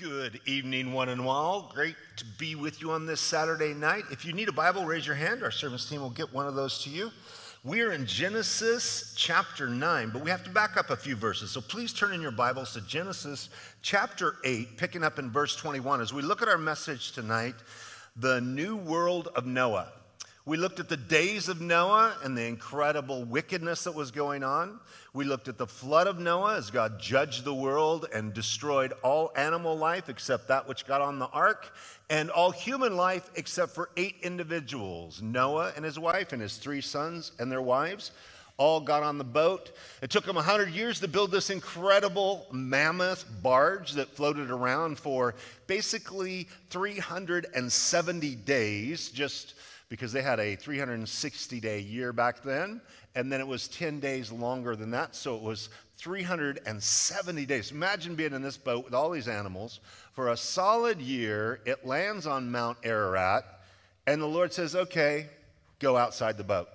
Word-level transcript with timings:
Good 0.00 0.40
evening, 0.46 0.94
one 0.94 1.10
and 1.10 1.20
all. 1.20 1.70
Great 1.74 1.96
to 2.16 2.24
be 2.38 2.54
with 2.54 2.80
you 2.80 2.92
on 2.92 3.04
this 3.04 3.20
Saturday 3.20 3.74
night. 3.74 4.04
If 4.10 4.24
you 4.24 4.32
need 4.32 4.48
a 4.48 4.52
Bible, 4.52 4.86
raise 4.86 5.06
your 5.06 5.16
hand. 5.16 5.42
Our 5.42 5.50
service 5.50 5.86
team 5.86 6.00
will 6.00 6.08
get 6.08 6.32
one 6.32 6.46
of 6.46 6.54
those 6.54 6.82
to 6.84 6.90
you. 6.90 7.10
We're 7.62 7.92
in 7.92 8.06
Genesis 8.06 9.12
chapter 9.18 9.68
9, 9.68 10.08
but 10.10 10.24
we 10.24 10.30
have 10.30 10.44
to 10.44 10.50
back 10.50 10.78
up 10.78 10.88
a 10.88 10.96
few 10.96 11.14
verses. 11.14 11.50
So 11.50 11.60
please 11.60 11.92
turn 11.92 12.14
in 12.14 12.22
your 12.22 12.30
Bibles 12.30 12.72
to 12.72 12.80
Genesis 12.80 13.50
chapter 13.82 14.36
8, 14.44 14.78
picking 14.78 15.04
up 15.04 15.18
in 15.18 15.30
verse 15.30 15.54
21. 15.56 16.00
As 16.00 16.10
we 16.10 16.22
look 16.22 16.40
at 16.40 16.48
our 16.48 16.56
message 16.56 17.12
tonight, 17.12 17.56
the 18.16 18.40
new 18.40 18.76
world 18.76 19.28
of 19.36 19.44
Noah. 19.44 19.92
We 20.44 20.56
looked 20.56 20.80
at 20.80 20.88
the 20.88 20.96
days 20.96 21.48
of 21.48 21.60
Noah 21.60 22.16
and 22.24 22.36
the 22.36 22.44
incredible 22.44 23.22
wickedness 23.22 23.84
that 23.84 23.94
was 23.94 24.10
going 24.10 24.42
on. 24.42 24.80
We 25.14 25.24
looked 25.24 25.46
at 25.46 25.56
the 25.56 25.68
flood 25.68 26.08
of 26.08 26.18
Noah 26.18 26.56
as 26.56 26.68
God 26.68 26.98
judged 26.98 27.44
the 27.44 27.54
world 27.54 28.08
and 28.12 28.34
destroyed 28.34 28.92
all 29.04 29.30
animal 29.36 29.78
life 29.78 30.08
except 30.08 30.48
that 30.48 30.66
which 30.66 30.84
got 30.84 31.00
on 31.00 31.20
the 31.20 31.28
ark, 31.28 31.72
and 32.10 32.28
all 32.28 32.50
human 32.50 32.96
life 32.96 33.30
except 33.36 33.72
for 33.72 33.90
eight 33.96 34.16
individuals 34.22 35.22
Noah 35.22 35.72
and 35.76 35.84
his 35.84 35.96
wife, 35.96 36.32
and 36.32 36.42
his 36.42 36.56
three 36.56 36.80
sons 36.80 37.30
and 37.38 37.50
their 37.50 37.62
wives. 37.62 38.10
All 38.56 38.80
got 38.80 39.04
on 39.04 39.18
the 39.18 39.24
boat. 39.24 39.70
It 40.02 40.10
took 40.10 40.24
them 40.24 40.36
100 40.36 40.70
years 40.70 40.98
to 41.00 41.08
build 41.08 41.30
this 41.30 41.50
incredible 41.50 42.48
mammoth 42.50 43.24
barge 43.42 43.92
that 43.92 44.08
floated 44.08 44.50
around 44.50 44.98
for 44.98 45.36
basically 45.68 46.48
370 46.70 48.34
days, 48.34 49.08
just 49.08 49.54
because 49.92 50.10
they 50.10 50.22
had 50.22 50.40
a 50.40 50.56
360 50.56 51.60
day 51.60 51.78
year 51.78 52.14
back 52.14 52.42
then, 52.42 52.80
and 53.14 53.30
then 53.30 53.42
it 53.42 53.46
was 53.46 53.68
10 53.68 54.00
days 54.00 54.32
longer 54.32 54.74
than 54.74 54.90
that, 54.92 55.14
so 55.14 55.36
it 55.36 55.42
was 55.42 55.68
370 55.98 57.44
days. 57.44 57.72
Imagine 57.72 58.14
being 58.14 58.32
in 58.32 58.40
this 58.40 58.56
boat 58.56 58.86
with 58.86 58.94
all 58.94 59.10
these 59.10 59.28
animals 59.28 59.80
for 60.14 60.30
a 60.30 60.36
solid 60.38 61.02
year. 61.02 61.60
It 61.66 61.84
lands 61.84 62.26
on 62.26 62.50
Mount 62.50 62.78
Ararat, 62.84 63.44
and 64.06 64.22
the 64.22 64.26
Lord 64.26 64.54
says, 64.54 64.74
Okay, 64.74 65.26
go 65.78 65.98
outside 65.98 66.38
the 66.38 66.42
boat. 66.42 66.70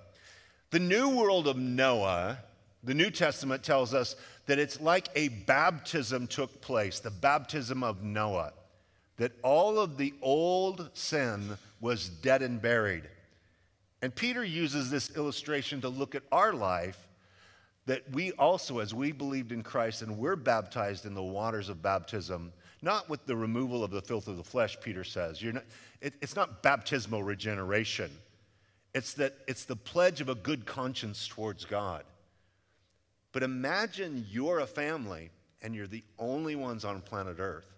The 0.69 0.77
new 0.77 1.09
world 1.09 1.47
of 1.47 1.57
Noah, 1.57 2.37
the 2.83 2.93
New 2.93 3.09
Testament 3.09 3.63
tells 3.63 3.95
us 3.95 4.15
that 4.45 4.59
it's 4.59 4.79
like 4.79 5.07
a 5.15 5.29
baptism 5.29 6.27
took 6.27 6.61
place, 6.61 6.99
the 6.99 7.09
baptism 7.09 7.81
of 7.81 8.03
Noah, 8.03 8.53
that 9.17 9.31
all 9.41 9.79
of 9.79 9.97
the 9.97 10.13
old 10.21 10.91
sin 10.93 11.57
was 11.79 12.09
dead 12.09 12.41
and 12.41 12.61
buried. 12.61 13.03
And 14.01 14.13
Peter 14.13 14.43
uses 14.43 14.89
this 14.89 15.15
illustration 15.15 15.81
to 15.81 15.89
look 15.89 16.15
at 16.15 16.23
our 16.31 16.53
life 16.53 17.07
that 17.87 18.03
we 18.11 18.31
also, 18.33 18.79
as 18.79 18.93
we 18.93 19.11
believed 19.11 19.51
in 19.51 19.63
Christ 19.63 20.01
and 20.01 20.17
we're 20.17 20.35
baptized 20.35 21.05
in 21.05 21.13
the 21.13 21.23
waters 21.23 21.69
of 21.69 21.81
baptism, 21.81 22.51
not 22.81 23.09
with 23.09 23.25
the 23.25 23.35
removal 23.35 23.83
of 23.83 23.91
the 23.91 24.01
filth 24.01 24.27
of 24.27 24.37
the 24.37 24.43
flesh, 24.43 24.77
Peter 24.81 25.03
says. 25.03 25.41
Not, 25.41 25.63
it, 26.01 26.13
it's 26.21 26.35
not 26.35 26.61
baptismal 26.61 27.23
regeneration. 27.23 28.11
It's 28.93 29.13
that 29.15 29.35
it's 29.47 29.65
the 29.65 29.75
pledge 29.75 30.21
of 30.21 30.29
a 30.29 30.35
good 30.35 30.65
conscience 30.65 31.27
towards 31.27 31.65
God. 31.65 32.03
But 33.31 33.43
imagine 33.43 34.25
you're 34.29 34.59
a 34.59 34.67
family 34.67 35.29
and 35.61 35.73
you're 35.73 35.87
the 35.87 36.03
only 36.19 36.55
ones 36.55 36.85
on 36.85 37.01
planet 37.01 37.37
Earth 37.39 37.73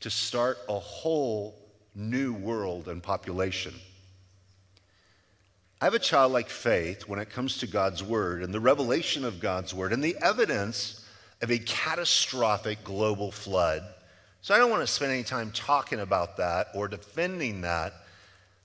to 0.00 0.10
start 0.10 0.58
a 0.68 0.78
whole 0.78 1.63
new 1.94 2.32
world 2.32 2.88
and 2.88 3.02
population. 3.02 3.74
I 5.80 5.86
have 5.86 5.94
a 5.94 5.98
childlike 5.98 6.48
faith 6.48 7.08
when 7.08 7.18
it 7.18 7.30
comes 7.30 7.58
to 7.58 7.66
God's 7.66 8.02
word 8.02 8.42
and 8.42 8.54
the 8.54 8.60
revelation 8.60 9.24
of 9.24 9.40
God's 9.40 9.74
word 9.74 9.92
and 9.92 10.02
the 10.02 10.16
evidence 10.22 11.04
of 11.42 11.50
a 11.50 11.58
catastrophic 11.58 12.82
global 12.84 13.30
flood. 13.30 13.82
So 14.40 14.54
I 14.54 14.58
don't 14.58 14.70
want 14.70 14.82
to 14.82 14.92
spend 14.92 15.12
any 15.12 15.24
time 15.24 15.50
talking 15.52 16.00
about 16.00 16.38
that 16.38 16.68
or 16.74 16.88
defending 16.88 17.62
that. 17.62 17.92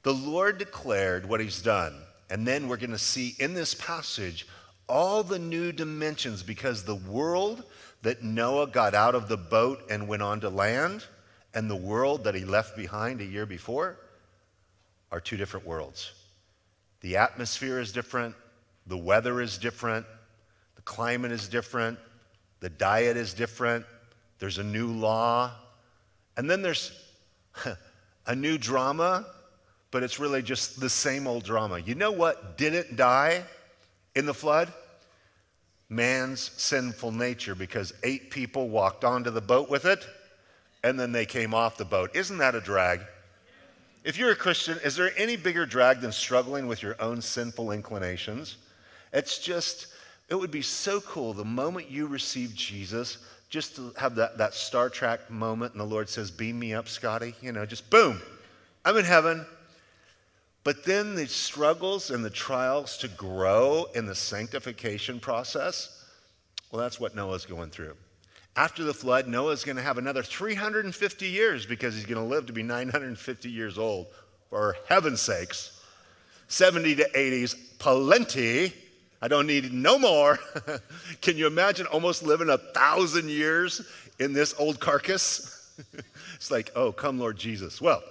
The 0.04 0.14
Lord 0.14 0.58
declared 0.58 1.28
what 1.28 1.42
he's 1.42 1.62
done. 1.62 2.02
And 2.30 2.48
then 2.48 2.68
we're 2.68 2.78
going 2.78 2.92
to 2.92 2.98
see 2.98 3.36
in 3.40 3.54
this 3.54 3.74
passage 3.74 4.48
all 4.88 5.24
the 5.24 5.40
new 5.40 5.72
dimensions 5.72 6.42
because 6.42 6.84
the 6.84 6.96
world 6.96 7.64
that 8.02 8.24
Noah 8.24 8.68
got 8.68 8.94
out 8.94 9.16
of 9.16 9.28
the 9.28 9.38
boat 9.38 9.84
and 9.90 10.08
went 10.08 10.22
on 10.22 10.40
to 10.42 10.50
land 10.50 11.04
and 11.54 11.70
the 11.70 11.76
world 11.76 12.24
that 12.26 12.36
he 12.36 12.46
left 12.46 12.76
behind 12.76 13.22
a 13.22 13.26
year 13.26 13.46
before 13.46 13.98
are 15.12 15.20
two 15.20 15.38
different 15.38 15.66
worlds. 15.66 16.12
The 17.02 17.18
atmosphere 17.18 17.80
is 17.80 17.92
different, 17.92 18.36
the 18.86 18.98
weather 18.98 19.42
is 19.42 19.58
different, 19.58 20.06
the 20.76 20.82
climate 20.84 21.32
is 21.32 21.48
different, 21.48 21.98
the 22.60 22.70
diet 22.70 23.18
is 23.18 23.34
different, 23.34 23.86
there's 24.40 24.58
a 24.58 24.64
new 24.64 24.88
law, 24.88 25.52
and 26.38 26.50
then 26.50 26.62
there's 26.62 26.92
a 28.28 28.36
new 28.36 28.58
drama, 28.58 29.26
but 29.92 30.04
it's 30.04 30.20
really 30.20 30.42
just 30.42 30.80
the 30.80 30.90
same 30.90 31.26
old 31.26 31.44
drama. 31.44 31.80
You 31.80 31.96
know 31.96 32.12
what 32.12 32.58
didn't 32.58 32.96
die 32.96 33.44
in 34.16 34.26
the 34.26 34.34
flood? 34.34 34.72
Man's 35.90 36.52
sinful 36.58 37.12
nature, 37.12 37.56
because 37.56 37.94
eight 38.04 38.30
people 38.30 38.70
walked 38.70 39.04
onto 39.04 39.32
the 39.32 39.42
boat 39.42 39.70
with 39.70 39.86
it 39.86 40.06
and 40.84 41.00
then 41.00 41.12
they 41.12 41.26
came 41.26 41.54
off 41.54 41.78
the 41.78 41.86
boat. 41.86 42.16
Isn't 42.16 42.38
that 42.38 42.56
a 42.56 42.62
drag? 42.62 43.02
If 44.04 44.18
you're 44.18 44.32
a 44.32 44.36
Christian, 44.36 44.78
is 44.84 44.96
there 44.96 45.12
any 45.18 45.36
bigger 45.36 45.66
drag 45.66 46.00
than 46.00 46.12
struggling 46.12 46.68
with 46.68 46.82
your 46.82 46.96
own 47.02 47.22
sinful 47.22 47.72
inclinations? 47.72 48.58
It's 49.12 49.40
just, 49.40 49.88
it 50.30 50.36
would 50.36 50.52
be 50.52 50.62
so 50.62 51.02
cool 51.02 51.34
the 51.34 51.44
moment 51.44 51.90
you 51.90 52.08
receive 52.08 52.56
Jesus, 52.56 53.18
just 53.50 53.76
to 53.76 53.94
have 53.98 54.16
that, 54.16 54.38
that 54.38 54.54
Star 54.54 54.90
Trek 54.90 55.30
moment 55.30 55.74
and 55.74 55.82
the 55.82 55.86
Lord 55.86 56.08
says, 56.08 56.32
Beam 56.32 56.60
me 56.60 56.74
up, 56.74 56.88
Scotty. 56.88 57.36
You 57.42 57.52
know, 57.52 57.66
just 57.66 57.90
boom, 57.90 58.22
I'm 58.86 58.96
in 58.96 59.06
heaven. 59.06 59.46
But 60.64 60.86
then 60.86 61.16
the 61.16 61.26
struggles 61.26 62.12
and 62.12 62.24
the 62.24 62.30
trials 62.30 62.98
to 62.98 63.08
grow 63.08 63.88
in 63.96 64.06
the 64.06 64.16
sanctification 64.16 65.20
process, 65.20 66.06
well, 66.72 66.82
that's 66.82 67.00
what 67.00 67.16
Noah's 67.16 67.46
going 67.46 67.70
through. 67.70 67.96
After 68.60 68.84
the 68.84 68.94
flood, 68.94 69.26
Noah's 69.26 69.64
going 69.64 69.78
to 69.78 69.82
have 69.82 69.98
another 69.98 70.22
350 70.22 71.30
years 71.30 71.66
because 71.66 71.96
he's 71.96 72.06
going 72.06 72.22
to 72.22 72.30
live 72.30 72.48
to 72.48 72.52
be 72.52 72.62
950 72.62 73.50
years 73.50 73.78
old. 73.78 74.08
For 74.50 74.76
heaven's 74.90 75.22
sakes, 75.22 75.82
70 76.50 76.96
to 76.96 77.10
80s, 77.10 77.56
plenty. 77.80 78.74
I 79.22 79.30
don't 79.30 79.48
need 79.48 79.72
no 79.72 79.98
more. 79.98 80.40
Can 81.22 81.38
you 81.38 81.48
imagine 81.48 81.86
almost 81.86 82.22
living 82.22 82.50
a 82.50 82.58
thousand 82.58 83.30
years 83.30 83.82
in 84.20 84.34
this 84.34 84.54
old 84.60 84.82
carcass? 84.82 85.74
it's 86.36 86.52
like, 86.52 86.70
oh, 86.76 86.92
come, 86.92 87.18
Lord 87.18 87.38
Jesus. 87.38 87.80
Well, 87.80 88.04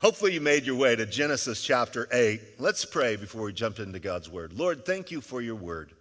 hopefully 0.00 0.32
you 0.32 0.40
made 0.40 0.64
your 0.64 0.76
way 0.76 0.96
to 0.96 1.04
Genesis 1.04 1.62
chapter 1.62 2.08
8. 2.10 2.40
Let's 2.58 2.86
pray 2.86 3.16
before 3.16 3.42
we 3.42 3.52
jump 3.52 3.78
into 3.78 3.98
God's 3.98 4.30
word. 4.30 4.54
Lord, 4.54 4.86
thank 4.86 5.10
you 5.10 5.20
for 5.20 5.42
your 5.42 5.56
word. 5.56 5.92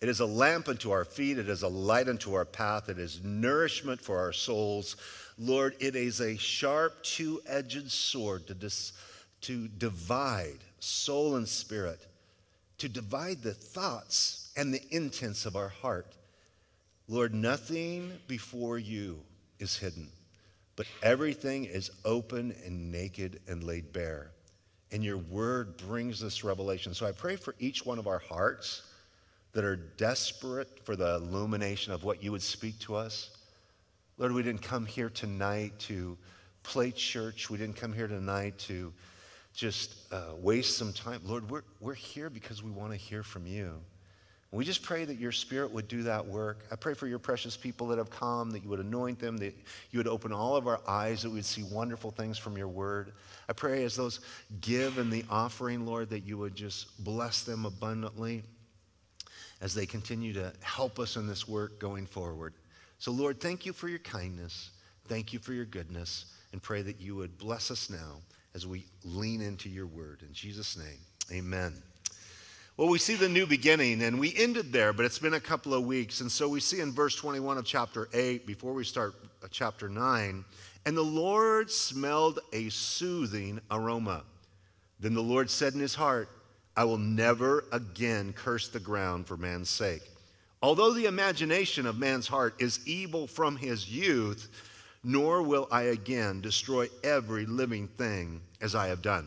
It 0.00 0.08
is 0.08 0.20
a 0.20 0.26
lamp 0.26 0.68
unto 0.68 0.92
our 0.92 1.04
feet. 1.04 1.38
It 1.38 1.48
is 1.48 1.62
a 1.62 1.68
light 1.68 2.08
unto 2.08 2.34
our 2.34 2.44
path. 2.44 2.88
It 2.88 2.98
is 2.98 3.22
nourishment 3.24 4.00
for 4.00 4.18
our 4.18 4.32
souls. 4.32 4.96
Lord, 5.38 5.74
it 5.80 5.96
is 5.96 6.20
a 6.20 6.36
sharp, 6.36 7.02
two 7.02 7.40
edged 7.46 7.90
sword 7.90 8.46
to, 8.46 8.54
dis, 8.54 8.92
to 9.42 9.66
divide 9.66 10.58
soul 10.78 11.36
and 11.36 11.48
spirit, 11.48 11.98
to 12.78 12.88
divide 12.88 13.42
the 13.42 13.54
thoughts 13.54 14.52
and 14.56 14.72
the 14.72 14.82
intents 14.90 15.46
of 15.46 15.56
our 15.56 15.68
heart. 15.68 16.14
Lord, 17.08 17.34
nothing 17.34 18.12
before 18.28 18.78
you 18.78 19.18
is 19.58 19.76
hidden, 19.76 20.08
but 20.76 20.86
everything 21.02 21.64
is 21.64 21.90
open 22.04 22.54
and 22.64 22.92
naked 22.92 23.40
and 23.48 23.64
laid 23.64 23.92
bare. 23.92 24.30
And 24.92 25.02
your 25.02 25.18
word 25.18 25.76
brings 25.76 26.20
this 26.20 26.44
revelation. 26.44 26.94
So 26.94 27.04
I 27.04 27.12
pray 27.12 27.36
for 27.36 27.54
each 27.58 27.84
one 27.84 27.98
of 27.98 28.06
our 28.06 28.20
hearts 28.20 28.82
that 29.52 29.64
are 29.64 29.76
desperate 29.76 30.80
for 30.84 30.96
the 30.96 31.16
illumination 31.16 31.92
of 31.92 32.04
what 32.04 32.22
you 32.22 32.32
would 32.32 32.42
speak 32.42 32.78
to 32.80 32.94
us. 32.94 33.30
Lord, 34.18 34.32
we 34.32 34.42
didn't 34.42 34.62
come 34.62 34.84
here 34.84 35.08
tonight 35.08 35.78
to 35.80 36.18
play 36.62 36.90
church. 36.90 37.48
We 37.48 37.56
didn't 37.56 37.76
come 37.76 37.92
here 37.92 38.08
tonight 38.08 38.58
to 38.60 38.92
just 39.54 40.12
uh, 40.12 40.34
waste 40.36 40.76
some 40.76 40.92
time. 40.92 41.20
Lord, 41.24 41.50
we're, 41.50 41.62
we're 41.80 41.94
here 41.94 42.28
because 42.30 42.62
we 42.62 42.70
want 42.70 42.92
to 42.92 42.96
hear 42.96 43.22
from 43.22 43.46
you. 43.46 43.80
we 44.50 44.64
just 44.64 44.82
pray 44.82 45.04
that 45.04 45.18
your 45.18 45.32
spirit 45.32 45.72
would 45.72 45.88
do 45.88 46.02
that 46.02 46.26
work. 46.26 46.64
I 46.70 46.76
pray 46.76 46.94
for 46.94 47.06
your 47.06 47.18
precious 47.18 47.56
people 47.56 47.88
that 47.88 47.98
have 47.98 48.10
come, 48.10 48.50
that 48.50 48.62
you 48.62 48.68
would 48.68 48.80
anoint 48.80 49.18
them, 49.18 49.36
that 49.38 49.56
you 49.90 49.98
would 49.98 50.08
open 50.08 50.32
all 50.32 50.56
of 50.56 50.66
our 50.66 50.80
eyes, 50.86 51.22
that 51.22 51.30
we 51.30 51.36
would 51.36 51.44
see 51.44 51.62
wonderful 51.62 52.10
things 52.10 52.38
from 52.38 52.56
your 52.56 52.68
word. 52.68 53.12
I 53.48 53.52
pray 53.52 53.84
as 53.84 53.96
those 53.96 54.20
give 54.60 54.98
in 54.98 55.10
the 55.10 55.24
offering, 55.30 55.86
Lord, 55.86 56.10
that 56.10 56.24
you 56.24 56.36
would 56.38 56.54
just 56.54 57.02
bless 57.02 57.42
them 57.42 57.64
abundantly 57.64 58.42
as 59.60 59.74
they 59.74 59.86
continue 59.86 60.32
to 60.32 60.52
help 60.60 60.98
us 60.98 61.16
in 61.16 61.26
this 61.26 61.48
work 61.48 61.80
going 61.80 62.06
forward. 62.06 62.54
So, 62.98 63.12
Lord, 63.12 63.40
thank 63.40 63.66
you 63.66 63.72
for 63.72 63.88
your 63.88 63.98
kindness. 64.00 64.70
Thank 65.06 65.32
you 65.32 65.38
for 65.38 65.52
your 65.52 65.64
goodness. 65.64 66.26
And 66.52 66.62
pray 66.62 66.82
that 66.82 67.00
you 67.00 67.16
would 67.16 67.38
bless 67.38 67.70
us 67.70 67.90
now 67.90 68.16
as 68.54 68.66
we 68.66 68.84
lean 69.04 69.40
into 69.42 69.68
your 69.68 69.86
word. 69.86 70.22
In 70.26 70.32
Jesus' 70.32 70.76
name, 70.76 70.98
amen. 71.30 71.74
Well, 72.76 72.88
we 72.88 72.98
see 72.98 73.16
the 73.16 73.28
new 73.28 73.44
beginning, 73.44 74.02
and 74.02 74.20
we 74.20 74.32
ended 74.36 74.72
there, 74.72 74.92
but 74.92 75.04
it's 75.04 75.18
been 75.18 75.34
a 75.34 75.40
couple 75.40 75.74
of 75.74 75.84
weeks. 75.84 76.20
And 76.20 76.30
so 76.30 76.48
we 76.48 76.60
see 76.60 76.80
in 76.80 76.92
verse 76.92 77.16
21 77.16 77.58
of 77.58 77.64
chapter 77.64 78.08
8, 78.12 78.46
before 78.46 78.72
we 78.72 78.84
start 78.84 79.14
uh, 79.42 79.48
chapter 79.50 79.88
9, 79.88 80.44
and 80.86 80.96
the 80.96 81.02
Lord 81.02 81.72
smelled 81.72 82.38
a 82.52 82.68
soothing 82.68 83.60
aroma. 83.70 84.22
Then 85.00 85.14
the 85.14 85.20
Lord 85.20 85.50
said 85.50 85.74
in 85.74 85.80
his 85.80 85.96
heart, 85.96 86.28
I 86.78 86.84
will 86.84 86.96
never 86.96 87.64
again 87.72 88.32
curse 88.32 88.68
the 88.68 88.78
ground 88.78 89.26
for 89.26 89.36
man's 89.36 89.68
sake. 89.68 90.02
Although 90.62 90.92
the 90.92 91.06
imagination 91.06 91.86
of 91.86 91.98
man's 91.98 92.28
heart 92.28 92.54
is 92.60 92.86
evil 92.86 93.26
from 93.26 93.56
his 93.56 93.90
youth, 93.90 94.48
nor 95.02 95.42
will 95.42 95.66
I 95.72 95.82
again 95.82 96.40
destroy 96.40 96.86
every 97.02 97.46
living 97.46 97.88
thing 97.88 98.40
as 98.60 98.76
I 98.76 98.86
have 98.86 99.02
done. 99.02 99.26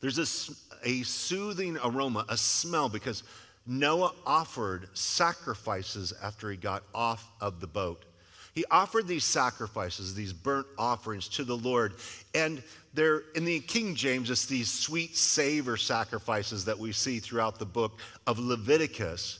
There's 0.00 0.18
a, 0.18 0.88
a 0.88 1.02
soothing 1.02 1.76
aroma, 1.84 2.24
a 2.30 2.38
smell, 2.38 2.88
because 2.88 3.22
Noah 3.66 4.14
offered 4.24 4.88
sacrifices 4.94 6.14
after 6.22 6.50
he 6.50 6.56
got 6.56 6.84
off 6.94 7.30
of 7.42 7.60
the 7.60 7.66
boat. 7.66 8.06
He 8.54 8.64
offered 8.70 9.06
these 9.06 9.24
sacrifices, 9.24 10.14
these 10.14 10.32
burnt 10.32 10.66
offerings 10.78 11.28
to 11.28 11.44
the 11.44 11.56
Lord. 11.56 11.94
And 12.34 12.62
they're 12.94 13.22
in 13.34 13.44
the 13.44 13.60
King 13.60 13.94
James, 13.94 14.30
it's 14.30 14.46
these 14.46 14.70
sweet 14.70 15.16
savor 15.16 15.76
sacrifices 15.76 16.64
that 16.64 16.78
we 16.78 16.92
see 16.92 17.18
throughout 17.20 17.58
the 17.58 17.66
book 17.66 17.98
of 18.26 18.38
Leviticus. 18.38 19.38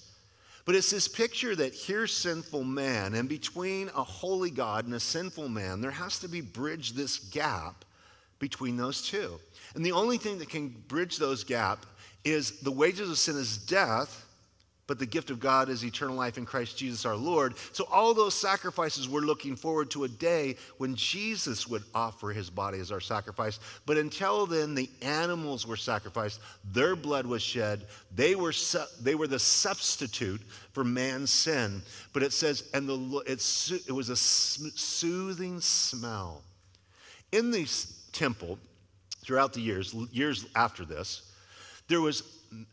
But 0.65 0.75
it's 0.75 0.91
this 0.91 1.09
picture 1.09 1.57
that 1.57 1.75
here's 1.75 2.13
sinful 2.13 2.65
man, 2.65 3.15
and 3.15 3.29
between 3.29 3.89
a 3.89 4.05
holy 4.05 4.51
God 4.51 4.85
and 4.85 4.95
a 4.95 5.01
sinful 5.01 5.49
man, 5.49 5.81
there 5.81 5.91
has 5.91 6.19
to 6.21 6.29
be 6.29 6.41
bridged 6.41 6.95
this 6.95 7.19
gap 7.19 7.85
between 8.39 8.77
those 8.77 9.03
two. 9.03 9.41
And 9.75 9.85
the 9.85 9.93
only 9.93 10.17
thing 10.17 10.39
that 10.39 10.49
can 10.49 10.69
bridge 10.89 11.17
those 11.17 11.45
gap 11.45 11.87
is 12.25 12.61
the 12.61 12.71
wages 12.71 13.11
of 13.11 13.19
sin 13.19 13.37
is 13.37 13.57
death, 13.59 14.27
but 14.91 14.99
the 14.99 15.07
gift 15.07 15.31
of 15.31 15.39
God 15.39 15.69
is 15.69 15.85
eternal 15.85 16.17
life 16.17 16.37
in 16.37 16.45
Christ 16.45 16.77
Jesus 16.77 17.07
our 17.07 17.15
Lord. 17.15 17.55
So 17.71 17.87
all 17.93 18.13
those 18.13 18.35
sacrifices 18.35 19.09
we're 19.09 19.21
looking 19.21 19.55
forward 19.55 19.89
to 19.93 20.03
a 20.03 20.09
day 20.09 20.57
when 20.79 20.97
Jesus 20.97 21.69
would 21.69 21.85
offer 21.95 22.31
his 22.31 22.51
body 22.51 22.81
as 22.81 22.91
our 22.91 22.99
sacrifice. 22.99 23.61
But 23.87 23.99
until 23.99 24.47
then, 24.47 24.75
the 24.75 24.91
animals 25.01 25.65
were 25.65 25.77
sacrificed, 25.77 26.41
their 26.73 26.97
blood 26.97 27.25
was 27.25 27.41
shed, 27.41 27.87
they 28.13 28.35
were, 28.35 28.51
su- 28.51 28.83
they 29.01 29.15
were 29.15 29.29
the 29.29 29.39
substitute 29.39 30.41
for 30.73 30.83
man's 30.83 31.31
sin. 31.31 31.83
But 32.13 32.25
it 32.25 32.33
says, 32.33 32.69
and 32.75 32.89
the, 32.89 33.23
it, 33.29 33.85
it 33.87 33.93
was 33.93 34.09
a 34.09 34.17
soothing 34.17 35.61
smell. 35.61 36.43
In 37.31 37.53
the 37.53 37.73
temple, 38.11 38.59
throughout 39.23 39.53
the 39.53 39.61
years, 39.61 39.95
years 40.11 40.47
after 40.57 40.85
this, 40.85 41.31
there 41.87 42.01
was 42.01 42.25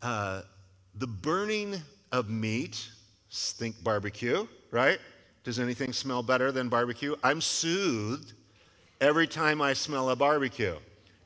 uh, 0.02 0.42
the 0.96 1.06
burning 1.06 1.80
of 2.12 2.30
meat, 2.30 2.90
think 3.32 3.84
barbecue, 3.84 4.48
right? 4.72 5.00
Does 5.44 5.60
anything 5.60 5.94
smell 5.94 6.24
better 6.24 6.52
than 6.52 6.70
barbecue? 6.70 7.16
I'm 7.24 7.42
soothed 7.42 8.34
every 9.00 9.28
time 9.28 9.62
I 9.62 9.74
smell 9.74 10.10
a 10.10 10.16
barbecue. 10.16 10.76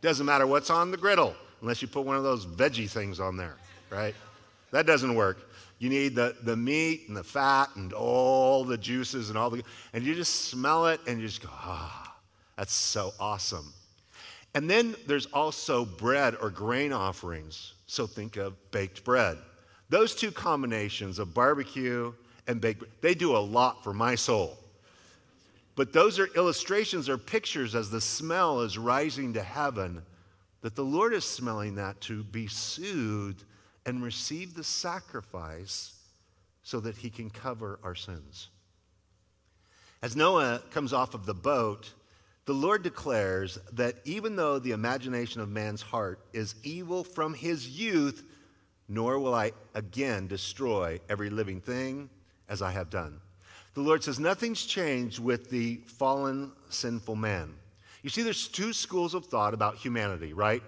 Doesn't 0.02 0.26
matter 0.26 0.48
what's 0.48 0.70
on 0.70 0.92
the 0.92 0.98
griddle, 0.98 1.36
unless 1.62 1.82
you 1.82 1.88
put 1.88 2.06
one 2.06 2.16
of 2.18 2.24
those 2.24 2.46
veggie 2.46 2.90
things 2.90 3.20
on 3.20 3.38
there, 3.38 3.56
right? 3.90 4.16
That 4.72 4.86
doesn't 4.86 5.16
work. 5.16 5.50
You 5.80 5.90
need 5.90 6.16
the, 6.16 6.36
the 6.44 6.56
meat 6.56 7.06
and 7.08 7.18
the 7.18 7.24
fat 7.24 7.70
and 7.76 7.94
all 7.94 8.64
the 8.64 8.78
juices 8.78 9.30
and 9.30 9.38
all 9.38 9.50
the, 9.50 9.64
and 9.94 10.04
you 10.04 10.14
just 10.14 10.50
smell 10.50 10.88
it 10.88 11.02
and 11.08 11.20
you 11.20 11.28
just 11.28 11.42
go, 11.42 11.50
ah, 11.52 12.16
that's 12.56 12.74
so 12.74 13.14
awesome. 13.20 13.74
And 14.54 14.70
then 14.70 14.96
there's 15.08 15.26
also 15.28 15.86
bread 15.86 16.36
or 16.40 16.50
grain 16.50 16.94
offerings. 16.94 17.74
So 17.88 18.06
think 18.06 18.38
of 18.38 18.54
baked 18.72 19.04
bread. 19.04 19.38
Those 19.92 20.16
two 20.16 20.32
combinations 20.32 21.20
of 21.20 21.34
barbecue 21.34 22.14
and 22.48 22.62
baked 22.62 23.02
they 23.02 23.14
do 23.14 23.36
a 23.36 23.40
lot 23.40 23.84
for 23.84 23.94
my 23.94 24.16
soul. 24.16 24.58
But 25.76 25.92
those 25.92 26.18
are 26.18 26.28
illustrations 26.28 27.10
or 27.10 27.18
pictures 27.18 27.76
as 27.76 27.90
the 27.90 28.00
smell 28.00 28.62
is 28.62 28.78
rising 28.78 29.34
to 29.34 29.44
heaven 29.44 30.02
that 30.62 30.78
the 30.78 30.86
Lord 30.86 31.14
is 31.14 31.26
smelling 31.26 31.76
that 31.76 32.00
to 32.02 32.24
be 32.24 32.48
soothed 32.48 33.44
and 33.86 34.02
receive 34.02 34.54
the 34.54 34.64
sacrifice 34.64 36.00
so 36.64 36.80
that 36.80 36.96
he 36.96 37.10
can 37.10 37.30
cover 37.30 37.78
our 37.84 37.96
sins. 37.96 38.48
As 40.02 40.16
Noah 40.16 40.62
comes 40.72 40.94
off 40.94 41.14
of 41.14 41.26
the 41.26 41.34
boat, 41.34 41.92
the 42.46 42.54
Lord 42.54 42.82
declares 42.82 43.58
that 43.74 43.96
even 44.06 44.38
though 44.38 44.58
the 44.58 44.72
imagination 44.72 45.42
of 45.42 45.50
man's 45.50 45.82
heart 45.82 46.22
is 46.32 46.56
evil 46.64 47.04
from 47.04 47.34
his 47.34 47.68
youth, 47.68 48.24
nor 48.92 49.18
will 49.20 49.34
I 49.34 49.54
again 49.74 50.28
destroy 50.28 51.00
every 51.08 51.30
living 51.30 51.62
thing 51.62 52.10
as 52.50 52.62
I 52.62 52.72
have 52.72 52.90
done. 52.90 53.22
The 53.74 53.80
Lord 53.80 54.04
says, 54.04 54.20
Nothing's 54.20 54.66
changed 54.66 55.18
with 55.18 55.50
the 55.50 55.80
fallen, 55.88 56.52
sinful 56.70 57.16
man. 57.16 57.54
You 58.04 58.10
see, 58.10 58.22
there's 58.22 58.50
two 58.50 58.74
schools 58.74 59.14
of 59.14 59.26
thought 59.26 59.54
about 59.54 59.78
humanity, 59.78 60.34
right? 60.34 60.62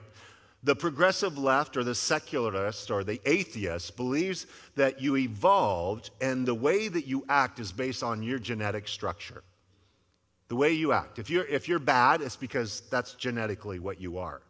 The 0.63 0.73
progressive 0.73 1.37
left 1.37 1.75
or 1.75 1.83
the 1.83 1.93
secularist 1.95 2.89
or 2.89 3.03
the 3.03 3.19
atheist 3.25 3.97
believes 3.97 4.47
that 4.77 5.01
you 5.01 5.17
evolved 5.17 6.11
and 6.21 6.47
the 6.47 6.55
way 6.55 6.87
that 6.87 7.05
you 7.05 7.25
act 7.27 7.59
is 7.59 7.73
based 7.73 8.03
on 8.03 8.23
your 8.23 8.39
genetic 8.39 8.87
structure. 8.87 9.43
The 10.47 10.55
way 10.55 10.71
you 10.71 10.93
act. 10.93 11.19
If 11.19 11.29
you're, 11.29 11.45
if 11.45 11.67
you're 11.67 11.79
bad, 11.79 12.21
it's 12.21 12.37
because 12.37 12.83
that's 12.89 13.15
genetically 13.15 13.79
what 13.79 13.99
you 13.99 14.17
are. 14.19 14.41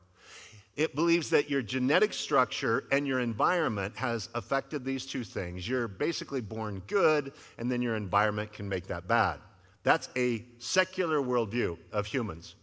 It 0.76 0.96
believes 0.96 1.30
that 1.30 1.50
your 1.50 1.62
genetic 1.62 2.14
structure 2.14 2.86
and 2.92 3.06
your 3.06 3.20
environment 3.20 3.96
has 3.96 4.30
affected 4.34 4.84
these 4.84 5.06
two 5.06 5.24
things. 5.24 5.68
You're 5.68 5.88
basically 5.88 6.42
born 6.42 6.82
good, 6.88 7.34
and 7.60 7.72
then 7.72 7.82
your 7.82 7.96
environment 7.96 8.52
can 8.52 8.68
make 8.68 8.88
that 8.88 9.08
bad. 9.08 9.40
That's 9.84 10.10
a 10.16 10.44
secular 10.58 11.20
worldview 11.20 11.78
of 11.92 12.08
humans. 12.08 12.56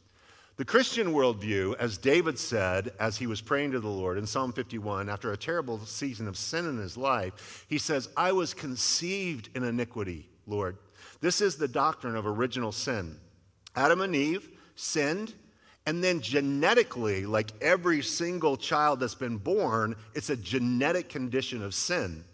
The 0.57 0.65
Christian 0.65 1.13
worldview, 1.13 1.77
as 1.79 1.97
David 1.97 2.39
said 2.39 2.93
as 2.99 3.17
he 3.17 3.27
was 3.27 3.41
praying 3.41 3.71
to 3.73 3.81
the 3.81 3.89
Lord 3.89 4.19
in 4.19 4.27
Psalm 4.27 4.53
51, 4.53 5.09
after 5.09 5.33
a 5.33 5.37
terrible 5.37 5.79
season 5.79 6.29
of 6.29 6.37
sin 6.37 6.67
in 6.67 6.77
his 6.77 6.97
life, 6.97 7.65
he 7.69 7.79
says, 7.79 8.09
I 8.17 8.33
was 8.33 8.53
conceived 8.53 9.49
in 9.55 9.63
iniquity, 9.63 10.29
Lord. 10.47 10.77
This 11.21 11.41
is 11.41 11.57
the 11.57 11.69
doctrine 11.69 12.17
of 12.17 12.27
original 12.27 12.73
sin. 12.73 13.17
Adam 13.77 14.01
and 14.01 14.15
Eve 14.15 14.51
sinned 14.75 15.33
and 15.87 16.05
then 16.05 16.21
genetically, 16.21 17.27
like 17.27 17.53
every 17.61 18.03
single 18.03 18.57
child 18.57 19.01
that's 19.01 19.15
been 19.15 19.39
born, 19.39 19.97
it's 20.15 20.31
a 20.31 20.37
genetic 20.37 21.09
condition 21.09 21.63
of 21.63 21.75
sin 21.75 22.25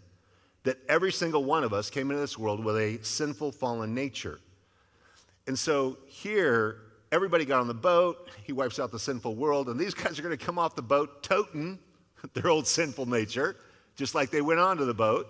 that 0.63 0.77
every 0.89 1.13
single 1.13 1.45
one 1.45 1.63
of 1.63 1.71
us 1.71 1.89
came 1.89 2.11
into 2.11 2.19
this 2.19 2.37
world 2.37 2.63
with 2.63 2.75
a 2.75 2.99
sinful, 3.01 3.53
fallen 3.53 3.95
nature. 3.95 4.39
And 5.47 5.57
so 5.57 5.97
here, 6.07 6.81
everybody 7.11 7.45
got 7.45 7.61
on 7.61 7.67
the 7.67 7.73
boat. 7.73 8.29
He 8.43 8.51
wipes 8.51 8.77
out 8.77 8.91
the 8.91 8.99
sinful 8.99 9.35
world, 9.35 9.69
and 9.69 9.79
these 9.79 9.93
guys 9.95 10.19
are 10.19 10.21
going 10.21 10.37
to 10.37 10.45
come 10.45 10.59
off 10.59 10.75
the 10.75 10.81
boat 10.81 11.23
toting 11.23 11.79
their 12.33 12.49
old 12.49 12.67
sinful 12.67 13.05
nature, 13.05 13.55
just 13.95 14.13
like 14.13 14.29
they 14.29 14.41
went 14.41 14.59
onto 14.59 14.83
the 14.83 14.93
boat. 14.93 15.27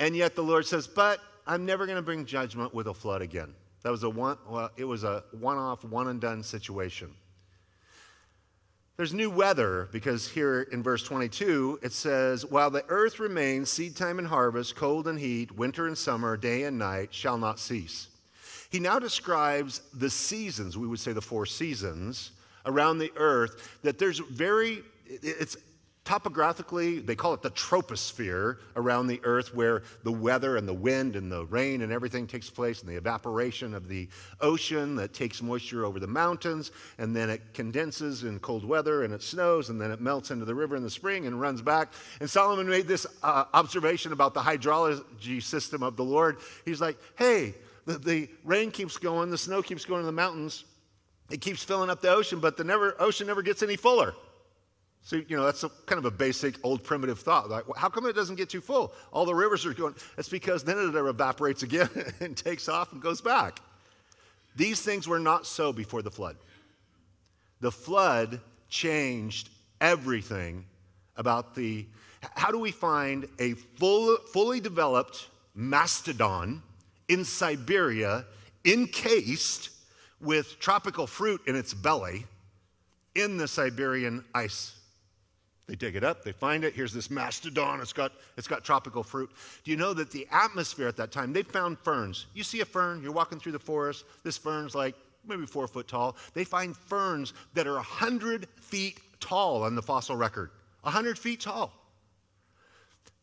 And 0.00 0.16
yet 0.16 0.34
the 0.34 0.42
Lord 0.42 0.66
says, 0.66 0.88
But 0.88 1.20
I'm 1.46 1.64
never 1.64 1.86
going 1.86 1.96
to 1.96 2.02
bring 2.02 2.26
judgment 2.26 2.74
with 2.74 2.88
a 2.88 2.94
flood 2.94 3.22
again. 3.22 3.54
That 3.82 3.90
was 3.90 4.02
a 4.02 4.10
one, 4.10 4.36
well, 4.48 4.70
it 4.76 4.84
was 4.84 5.04
a 5.04 5.24
one 5.32 5.56
off, 5.56 5.84
one 5.84 6.08
and 6.08 6.20
done 6.20 6.42
situation. 6.42 7.14
There's 8.96 9.14
new 9.14 9.30
weather 9.30 9.88
because 9.92 10.28
here 10.28 10.60
in 10.60 10.82
verse 10.82 11.02
22 11.02 11.78
it 11.82 11.92
says, 11.92 12.44
While 12.44 12.70
the 12.70 12.84
earth 12.88 13.18
remains, 13.18 13.70
seed 13.70 13.96
time 13.96 14.18
and 14.18 14.28
harvest, 14.28 14.76
cold 14.76 15.08
and 15.08 15.18
heat, 15.18 15.52
winter 15.52 15.86
and 15.86 15.96
summer, 15.96 16.36
day 16.36 16.64
and 16.64 16.78
night 16.78 17.14
shall 17.14 17.38
not 17.38 17.58
cease. 17.58 18.08
He 18.68 18.78
now 18.78 18.98
describes 18.98 19.80
the 19.94 20.10
seasons, 20.10 20.76
we 20.76 20.86
would 20.86 21.00
say 21.00 21.12
the 21.12 21.22
four 21.22 21.46
seasons, 21.46 22.32
around 22.66 22.98
the 22.98 23.10
earth, 23.16 23.78
that 23.82 23.98
there's 23.98 24.18
very, 24.18 24.82
it's 25.06 25.56
Topographically, 26.10 26.98
they 26.98 27.14
call 27.14 27.34
it 27.34 27.40
the 27.40 27.52
troposphere 27.52 28.56
around 28.74 29.06
the 29.06 29.20
earth, 29.22 29.54
where 29.54 29.84
the 30.02 30.10
weather 30.10 30.56
and 30.56 30.66
the 30.66 30.74
wind 30.74 31.14
and 31.14 31.30
the 31.30 31.46
rain 31.46 31.82
and 31.82 31.92
everything 31.92 32.26
takes 32.26 32.50
place, 32.50 32.80
and 32.80 32.90
the 32.90 32.96
evaporation 32.96 33.74
of 33.74 33.86
the 33.86 34.08
ocean 34.40 34.96
that 34.96 35.12
takes 35.12 35.40
moisture 35.40 35.84
over 35.84 36.00
the 36.00 36.08
mountains, 36.08 36.72
and 36.98 37.14
then 37.14 37.30
it 37.30 37.54
condenses 37.54 38.24
in 38.24 38.40
cold 38.40 38.64
weather 38.64 39.04
and 39.04 39.14
it 39.14 39.22
snows, 39.22 39.70
and 39.70 39.80
then 39.80 39.92
it 39.92 40.00
melts 40.00 40.32
into 40.32 40.44
the 40.44 40.52
river 40.52 40.74
in 40.74 40.82
the 40.82 40.90
spring 40.90 41.28
and 41.28 41.40
runs 41.40 41.62
back. 41.62 41.92
And 42.18 42.28
Solomon 42.28 42.68
made 42.68 42.88
this 42.88 43.06
uh, 43.22 43.44
observation 43.54 44.12
about 44.12 44.34
the 44.34 44.40
hydrology 44.40 45.40
system 45.40 45.84
of 45.84 45.94
the 45.94 46.02
Lord. 46.02 46.38
He's 46.64 46.80
like, 46.80 46.98
hey, 47.18 47.54
the, 47.86 47.98
the 47.98 48.28
rain 48.42 48.72
keeps 48.72 48.96
going, 48.96 49.30
the 49.30 49.38
snow 49.38 49.62
keeps 49.62 49.84
going 49.84 50.00
in 50.00 50.06
the 50.06 50.10
mountains, 50.10 50.64
it 51.30 51.40
keeps 51.40 51.62
filling 51.62 51.88
up 51.88 52.00
the 52.00 52.10
ocean, 52.10 52.40
but 52.40 52.56
the 52.56 52.64
never, 52.64 52.96
ocean 53.00 53.28
never 53.28 53.42
gets 53.42 53.62
any 53.62 53.76
fuller. 53.76 54.12
So, 55.02 55.16
you 55.16 55.36
know, 55.36 55.44
that's 55.44 55.64
a, 55.64 55.70
kind 55.86 55.98
of 55.98 56.04
a 56.04 56.10
basic 56.10 56.56
old 56.62 56.84
primitive 56.84 57.18
thought. 57.18 57.48
Like, 57.48 57.64
how 57.76 57.88
come 57.88 58.06
it 58.06 58.14
doesn't 58.14 58.36
get 58.36 58.50
too 58.50 58.60
full? 58.60 58.92
All 59.12 59.24
the 59.24 59.34
rivers 59.34 59.64
are 59.64 59.72
going. 59.72 59.94
It's 60.18 60.28
because 60.28 60.62
then 60.62 60.78
it 60.78 60.94
evaporates 60.94 61.62
again 61.62 61.88
and 62.20 62.36
takes 62.36 62.68
off 62.68 62.92
and 62.92 63.00
goes 63.00 63.20
back. 63.20 63.60
These 64.56 64.82
things 64.82 65.08
were 65.08 65.18
not 65.18 65.46
so 65.46 65.72
before 65.72 66.02
the 66.02 66.10
flood. 66.10 66.36
The 67.60 67.72
flood 67.72 68.40
changed 68.68 69.48
everything 69.80 70.64
about 71.16 71.54
the. 71.54 71.86
How 72.34 72.50
do 72.50 72.58
we 72.58 72.70
find 72.70 73.26
a 73.38 73.54
full, 73.54 74.16
fully 74.32 74.60
developed 74.60 75.28
mastodon 75.54 76.62
in 77.08 77.24
Siberia 77.24 78.26
encased 78.64 79.70
with 80.20 80.58
tropical 80.58 81.06
fruit 81.06 81.40
in 81.46 81.56
its 81.56 81.72
belly 81.72 82.26
in 83.14 83.38
the 83.38 83.48
Siberian 83.48 84.24
ice? 84.34 84.79
They 85.70 85.76
dig 85.76 85.94
it 85.94 86.02
up, 86.02 86.24
they 86.24 86.32
find 86.32 86.64
it. 86.64 86.74
Here's 86.74 86.92
this 86.92 87.12
mastodon, 87.12 87.80
it's 87.80 87.92
got, 87.92 88.10
it's 88.36 88.48
got 88.48 88.64
tropical 88.64 89.04
fruit. 89.04 89.30
Do 89.62 89.70
you 89.70 89.76
know 89.76 89.94
that 89.94 90.10
the 90.10 90.26
atmosphere 90.32 90.88
at 90.88 90.96
that 90.96 91.12
time, 91.12 91.32
they 91.32 91.44
found 91.44 91.78
ferns. 91.78 92.26
You 92.34 92.42
see 92.42 92.60
a 92.60 92.64
fern, 92.64 93.00
you're 93.04 93.12
walking 93.12 93.38
through 93.38 93.52
the 93.52 93.60
forest, 93.60 94.04
this 94.24 94.36
fern's 94.36 94.74
like 94.74 94.96
maybe 95.24 95.46
four 95.46 95.68
foot 95.68 95.86
tall. 95.86 96.16
They 96.34 96.42
find 96.42 96.76
ferns 96.76 97.34
that 97.54 97.68
are 97.68 97.74
100 97.74 98.48
feet 98.60 98.98
tall 99.20 99.62
on 99.62 99.76
the 99.76 99.82
fossil 99.82 100.16
record. 100.16 100.50
100 100.80 101.16
feet 101.16 101.42
tall. 101.42 101.72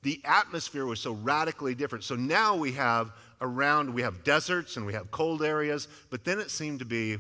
The 0.04 0.22
atmosphere 0.24 0.86
was 0.86 1.02
so 1.02 1.12
radically 1.12 1.76
different. 1.76 2.06
So 2.06 2.16
now 2.16 2.56
we 2.56 2.72
have 2.72 3.12
around, 3.42 3.94
we 3.94 4.04
have 4.04 4.24
deserts 4.24 4.78
and 4.78 4.86
we 4.86 4.94
have 4.94 5.12
cold 5.12 5.44
areas, 5.44 5.90
but 6.10 6.24
then 6.24 6.40
it 6.40 6.50
seemed 6.50 6.80
to 6.80 6.86
be, 6.86 7.18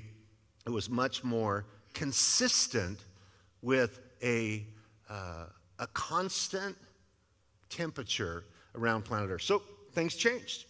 it 0.65 0.69
was 0.69 0.89
much 0.89 1.25
more 1.25 1.65
consistent 1.93 2.99
with 3.61 3.99
a 4.23 4.65
uh, 5.09 5.45
a 5.79 5.87
constant 5.87 6.75
temperature 7.69 8.45
around 8.75 9.03
planet 9.03 9.29
Earth. 9.29 9.41
So 9.41 9.61
things 9.93 10.15
changed. 10.15 10.65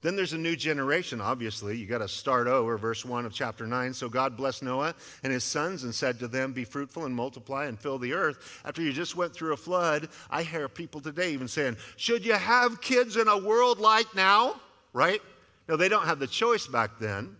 Then 0.00 0.14
there's 0.14 0.32
a 0.32 0.38
new 0.38 0.54
generation, 0.54 1.20
obviously. 1.20 1.76
You 1.76 1.86
got 1.86 1.98
to 1.98 2.08
start 2.08 2.46
over, 2.46 2.78
verse 2.78 3.04
1 3.04 3.26
of 3.26 3.32
chapter 3.32 3.66
9. 3.66 3.92
So 3.92 4.08
God 4.08 4.36
blessed 4.36 4.62
Noah 4.62 4.94
and 5.24 5.32
his 5.32 5.42
sons 5.42 5.82
and 5.82 5.92
said 5.92 6.20
to 6.20 6.28
them, 6.28 6.52
Be 6.52 6.64
fruitful 6.64 7.04
and 7.04 7.14
multiply 7.14 7.66
and 7.66 7.78
fill 7.78 7.98
the 7.98 8.12
earth. 8.12 8.60
After 8.64 8.80
you 8.80 8.92
just 8.92 9.16
went 9.16 9.34
through 9.34 9.54
a 9.54 9.56
flood, 9.56 10.08
I 10.30 10.44
hear 10.44 10.68
people 10.68 11.00
today 11.00 11.32
even 11.32 11.48
saying, 11.48 11.78
Should 11.96 12.24
you 12.24 12.34
have 12.34 12.80
kids 12.80 13.16
in 13.16 13.26
a 13.26 13.38
world 13.38 13.80
like 13.80 14.14
now? 14.14 14.60
Right? 14.92 15.20
No, 15.68 15.76
they 15.76 15.88
don't 15.88 16.06
have 16.06 16.20
the 16.20 16.28
choice 16.28 16.68
back 16.68 17.00
then 17.00 17.36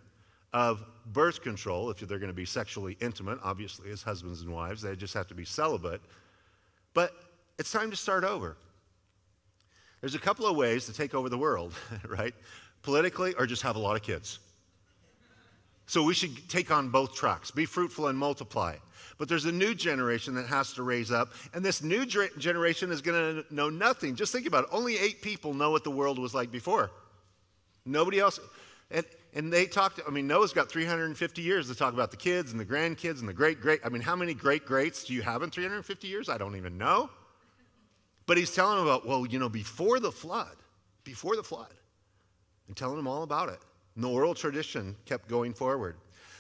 of 0.53 0.85
birth 1.13 1.43
control 1.43 1.91
if 1.91 1.99
they're 1.99 2.19
going 2.19 2.31
to 2.31 2.37
be 2.37 2.45
sexually 2.45 2.97
intimate, 3.01 3.39
obviously, 3.43 3.91
as 3.91 4.03
husbands 4.03 4.43
and 4.43 4.53
wives. 4.53 4.83
They 4.83 4.95
just 4.97 5.15
have 5.15 5.27
to 5.29 5.35
be 5.35 5.45
celibate. 5.45 6.01
But 6.95 7.13
it's 7.59 7.73
time 7.73 7.91
to 7.91 7.97
start 7.97 8.25
over. 8.25 8.57
There's 10.01 10.15
a 10.15 10.19
couple 10.19 10.47
of 10.47 10.57
ways 10.57 10.87
to 10.87 10.93
take 10.93 11.15
over 11.15 11.29
the 11.29 11.39
world, 11.39 11.75
right? 12.09 12.35
Politically, 12.83 13.35
or 13.35 13.47
just 13.47 13.63
have 13.63 13.77
a 13.77 13.81
lot 13.81 13.97
of 13.97 14.03
kids. 14.03 14.39
So 15.87 16.03
we 16.03 16.15
should 16.15 16.49
take 16.49 16.71
on 16.71 16.91
both 16.91 17.15
tracks 17.15 17.51
be 17.51 17.65
fruitful 17.65 18.09
and 18.09 18.19
multiply. 18.19 18.77
But 19.17 19.29
there's 19.29 19.47
a 19.47 19.53
new 19.53 19.75
generation 19.75 20.35
that 20.35 20.47
has 20.47 20.73
to 20.75 20.85
raise 20.85 21.11
up, 21.11 21.33
and 21.53 21.65
this 21.65 21.83
new 21.83 22.07
generation 22.07 22.93
is 22.93 23.03
going 23.03 23.43
to 23.43 23.55
know 23.55 23.69
nothing. 23.69 24.15
Just 24.15 24.31
think 24.31 24.47
about 24.47 24.65
it. 24.65 24.71
Only 24.71 24.97
eight 24.97 25.23
people 25.23 25.55
know 25.55 25.73
what 25.73 25.83
the 25.83 25.91
world 25.91 26.19
was 26.21 26.35
like 26.35 26.53
before. 26.53 26.91
Nobody 27.85 28.21
else. 28.21 28.39
And, 28.93 29.05
and 29.39 29.53
they 29.53 29.67
talked, 29.67 30.01
I 30.05 30.11
mean, 30.11 30.27
Noah's 30.27 30.53
got 30.53 30.69
350 30.69 31.43
years 31.43 31.69
to 31.69 31.75
talk 31.77 31.95
about 31.95 32.11
the 32.11 32.17
kids 32.17 32.51
and 32.51 32.59
the 32.59 32.65
grandkids 32.65 33.21
and 33.21 33.29
the 33.29 33.33
great 33.33 33.61
great. 33.61 33.81
I 33.85 33.89
mean, 33.89 34.03
how 34.03 34.17
many 34.17 34.35
great 34.35 34.67
greats 34.67 35.05
do 35.05 35.15
you 35.15 35.23
have 35.23 35.45
in 35.45 35.51
350 35.51 36.09
years? 36.09 36.29
I 36.29 36.39
don't 36.39 36.57
even 36.57 36.77
know. 36.77 37.09
But 38.27 38.37
he's 38.37 38.53
telling 38.53 38.79
them 38.79 38.87
about, 38.89 39.07
well, 39.07 39.25
you 39.25 39.39
know, 39.39 39.49
before 39.49 40.01
the 40.01 40.11
flood, 40.11 40.57
before 41.05 41.37
the 41.37 41.45
flood, 41.45 41.73
and 42.67 42.77
telling 42.77 42.97
them 42.97 43.07
all 43.07 43.23
about 43.23 43.49
it. 43.49 43.61
And 43.95 44.03
the 44.03 44.09
oral 44.09 44.35
tradition 44.35 44.97
kept 45.07 45.29
going 45.29 45.55
forward. 45.55 45.95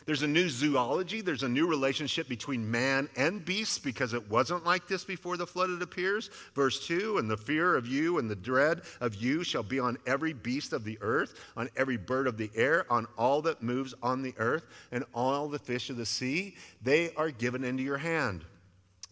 There's 0.08 0.22
a 0.22 0.26
new 0.26 0.48
zoology, 0.48 1.20
there's 1.20 1.42
a 1.42 1.48
new 1.50 1.66
relationship 1.66 2.30
between 2.30 2.70
man 2.70 3.10
and 3.14 3.44
beasts 3.44 3.78
because 3.78 4.14
it 4.14 4.30
wasn't 4.30 4.64
like 4.64 4.88
this 4.88 5.04
before 5.04 5.36
the 5.36 5.46
flood, 5.46 5.68
it 5.68 5.82
appears. 5.82 6.30
Verse 6.54 6.86
2 6.86 7.18
And 7.18 7.30
the 7.30 7.36
fear 7.36 7.76
of 7.76 7.86
you 7.86 8.16
and 8.16 8.30
the 8.30 8.34
dread 8.34 8.80
of 9.02 9.16
you 9.16 9.44
shall 9.44 9.62
be 9.62 9.78
on 9.78 9.98
every 10.06 10.32
beast 10.32 10.72
of 10.72 10.82
the 10.82 10.96
earth, 11.02 11.38
on 11.58 11.68
every 11.76 11.98
bird 11.98 12.26
of 12.26 12.38
the 12.38 12.50
air, 12.54 12.90
on 12.90 13.06
all 13.18 13.42
that 13.42 13.62
moves 13.62 13.92
on 14.02 14.22
the 14.22 14.32
earth, 14.38 14.64
and 14.92 15.04
all 15.12 15.46
the 15.46 15.58
fish 15.58 15.90
of 15.90 15.98
the 15.98 16.06
sea. 16.06 16.56
They 16.80 17.12
are 17.16 17.30
given 17.30 17.62
into 17.62 17.82
your 17.82 17.98
hand. 17.98 18.46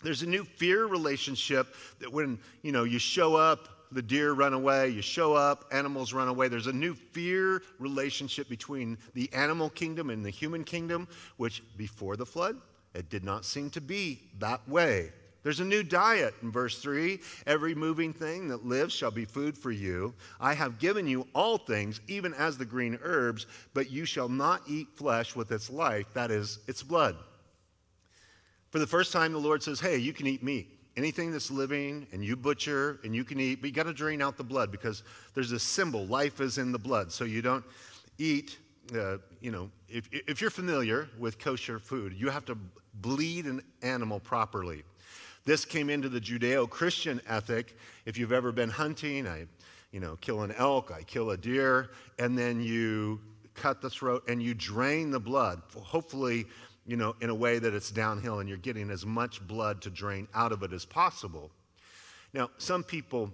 There's 0.02 0.22
a 0.22 0.26
new 0.26 0.44
fear 0.44 0.86
relationship 0.86 1.74
that 1.98 2.10
when 2.10 2.38
you 2.62 2.72
know 2.72 2.84
you 2.84 2.98
show 2.98 3.36
up 3.36 3.68
the 3.96 4.02
deer 4.02 4.32
run 4.32 4.52
away, 4.52 4.90
you 4.90 5.00
show 5.00 5.32
up, 5.32 5.64
animals 5.72 6.12
run 6.12 6.28
away. 6.28 6.48
There's 6.48 6.66
a 6.66 6.72
new 6.72 6.94
fear 6.94 7.62
relationship 7.78 8.46
between 8.46 8.98
the 9.14 9.32
animal 9.32 9.70
kingdom 9.70 10.10
and 10.10 10.22
the 10.22 10.28
human 10.28 10.64
kingdom, 10.64 11.08
which 11.38 11.62
before 11.78 12.14
the 12.16 12.26
flood, 12.26 12.60
it 12.94 13.08
did 13.08 13.24
not 13.24 13.46
seem 13.46 13.70
to 13.70 13.80
be 13.80 14.20
that 14.38 14.68
way. 14.68 15.12
There's 15.42 15.60
a 15.60 15.64
new 15.64 15.82
diet 15.82 16.34
in 16.42 16.52
verse 16.52 16.78
3 16.78 17.20
Every 17.46 17.74
moving 17.74 18.12
thing 18.12 18.48
that 18.48 18.66
lives 18.66 18.92
shall 18.92 19.10
be 19.10 19.24
food 19.24 19.56
for 19.56 19.70
you. 19.70 20.12
I 20.38 20.52
have 20.52 20.78
given 20.78 21.06
you 21.06 21.26
all 21.34 21.56
things, 21.56 22.02
even 22.06 22.34
as 22.34 22.58
the 22.58 22.66
green 22.66 22.98
herbs, 23.02 23.46
but 23.72 23.90
you 23.90 24.04
shall 24.04 24.28
not 24.28 24.60
eat 24.68 24.88
flesh 24.94 25.34
with 25.34 25.50
its 25.52 25.70
life, 25.70 26.06
that 26.12 26.30
is, 26.30 26.58
its 26.68 26.82
blood. 26.82 27.16
For 28.68 28.78
the 28.78 28.86
first 28.86 29.10
time, 29.10 29.32
the 29.32 29.38
Lord 29.38 29.62
says, 29.62 29.80
Hey, 29.80 29.96
you 29.96 30.12
can 30.12 30.26
eat 30.26 30.42
meat 30.42 30.75
anything 30.96 31.30
that's 31.30 31.50
living 31.50 32.06
and 32.12 32.24
you 32.24 32.36
butcher 32.36 32.98
and 33.04 33.14
you 33.14 33.24
can 33.24 33.38
eat, 33.38 33.60
but 33.60 33.68
you 33.68 33.74
got 33.74 33.84
to 33.84 33.92
drain 33.92 34.22
out 34.22 34.36
the 34.36 34.44
blood 34.44 34.70
because 34.70 35.02
there's 35.34 35.52
a 35.52 35.58
symbol 35.58 36.06
life 36.06 36.40
is 36.40 36.58
in 36.58 36.72
the 36.72 36.78
blood. 36.78 37.12
So 37.12 37.24
you 37.24 37.42
don't 37.42 37.64
eat, 38.18 38.58
uh, 38.94 39.18
you 39.40 39.50
know, 39.50 39.70
if, 39.88 40.08
if 40.12 40.40
you're 40.40 40.50
familiar 40.50 41.08
with 41.18 41.38
kosher 41.38 41.78
food, 41.78 42.14
you 42.14 42.30
have 42.30 42.44
to 42.46 42.56
bleed 42.94 43.44
an 43.44 43.62
animal 43.82 44.20
properly. 44.20 44.82
This 45.44 45.64
came 45.64 45.90
into 45.90 46.08
the 46.08 46.20
Judeo 46.20 46.68
Christian 46.68 47.20
ethic. 47.28 47.76
If 48.04 48.18
you've 48.18 48.32
ever 48.32 48.50
been 48.50 48.70
hunting, 48.70 49.28
I, 49.28 49.46
you 49.92 50.00
know, 50.00 50.16
kill 50.20 50.42
an 50.42 50.52
elk, 50.52 50.90
I 50.90 51.02
kill 51.02 51.30
a 51.30 51.36
deer, 51.36 51.90
and 52.18 52.36
then 52.36 52.60
you 52.60 53.20
cut 53.54 53.80
the 53.80 53.90
throat 53.90 54.24
and 54.28 54.42
you 54.42 54.54
drain 54.54 55.10
the 55.10 55.20
blood. 55.20 55.62
Hopefully, 55.76 56.46
you 56.86 56.96
know, 56.96 57.16
in 57.20 57.30
a 57.30 57.34
way 57.34 57.58
that 57.58 57.74
it's 57.74 57.90
downhill 57.90 58.38
and 58.38 58.48
you're 58.48 58.58
getting 58.58 58.90
as 58.90 59.04
much 59.04 59.46
blood 59.46 59.82
to 59.82 59.90
drain 59.90 60.28
out 60.34 60.52
of 60.52 60.62
it 60.62 60.72
as 60.72 60.84
possible. 60.84 61.50
Now, 62.32 62.50
some 62.58 62.84
people 62.84 63.32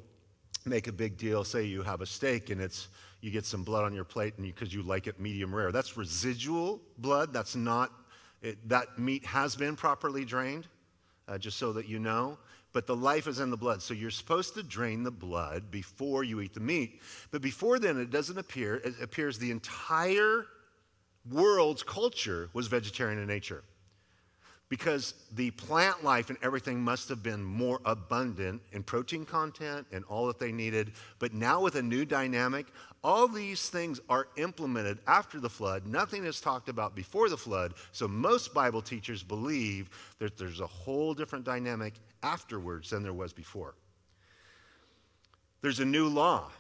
make 0.65 0.87
a 0.87 0.93
big 0.93 1.17
deal, 1.17 1.45
say 1.45 1.65
you 1.65 1.83
have 1.83 2.01
a 2.01 2.07
steak 2.07 2.51
and 2.51 2.61
it's 2.61 2.89
you 3.21 3.31
get 3.31 3.47
some 3.47 3.63
blood 3.63 3.85
on 3.85 3.95
your 3.95 4.05
plate 4.05 4.35
and 4.37 4.47
you 4.47 4.53
because 4.53 4.75
you, 4.75 4.83
you, 4.83 4.89
like 4.89 5.07
it 5.07 5.21
medium 5.21 5.55
rare. 5.55 5.71
That's 5.71 5.97
residual 5.97 6.81
blood. 6.99 7.33
That's 7.33 7.55
not 7.55 7.93
it, 8.43 8.69
that 8.69 8.99
meat 8.99 9.25
has 9.25 9.55
been 9.55 9.77
properly 9.77 10.25
drained, 10.25 10.67
uh, 11.29 11.39
just 11.39 11.59
so 11.59 11.73
that 11.75 11.89
you 11.89 11.99
know. 11.99 12.39
But 12.73 12.87
the 12.87 12.97
life 12.97 13.27
is 13.27 13.39
in 13.39 13.51
the 13.51 13.57
blood, 13.57 13.83
so 13.83 13.95
you're 13.95 14.11
supposed 14.11 14.55
to 14.55 14.63
drain 14.63 15.03
the 15.03 15.11
blood 15.11 15.71
before 15.71 16.25
you 16.25 16.41
eat 16.41 16.55
the 16.55 16.61
meat. 16.61 17.01
But 17.31 17.43
before 17.43 17.79
then, 17.79 18.01
it 18.01 18.11
doesn't 18.11 18.39
appear. 18.39 18.77
It 18.77 18.95
appears 19.01 19.39
the 19.39 19.51
entire 19.51 20.47
world's 21.31 21.83
culture 21.83 22.49
was 22.53 22.67
vegetarian 22.67 23.19
in 23.19 23.27
nature 23.27 23.63
because 24.73 25.13
the 25.35 25.51
plant 25.51 26.03
life 26.03 26.31
and 26.31 26.39
everything 26.41 26.81
must 26.81 27.07
have 27.11 27.23
been 27.23 27.45
more 27.45 27.79
abundant 27.85 28.59
in 28.73 28.83
protein 28.83 29.23
content 29.27 29.87
and 29.93 30.03
all 30.07 30.27
that 30.27 30.39
they 30.39 30.51
needed. 30.51 30.93
But 31.19 31.35
now, 31.35 31.61
with 31.61 31.75
a 31.75 31.83
new 31.83 32.07
dynamic, 32.07 32.69
all 33.05 33.29
these 33.29 33.69
things 33.69 34.01
are 34.09 34.29
implemented 34.39 35.01
after 35.07 35.41
the 35.41 35.51
flood. 35.51 35.87
Nothing 35.87 36.25
is 36.25 36.41
talked 36.41 36.71
about 36.71 36.95
before 36.95 37.29
the 37.29 37.37
flood. 37.37 37.75
So, 37.93 38.09
most 38.09 38.55
Bible 38.55 38.81
teachers 38.81 39.23
believe 39.23 39.91
that 40.19 40.39
there's 40.39 40.61
a 40.61 40.67
whole 40.67 41.13
different 41.13 41.45
dynamic 41.45 41.93
afterwards 42.23 42.89
than 42.89 43.03
there 43.03 43.13
was 43.13 43.35
before. 43.35 43.75
There's 45.61 45.81
a 45.81 45.85
new 45.85 46.09
law 46.09 46.51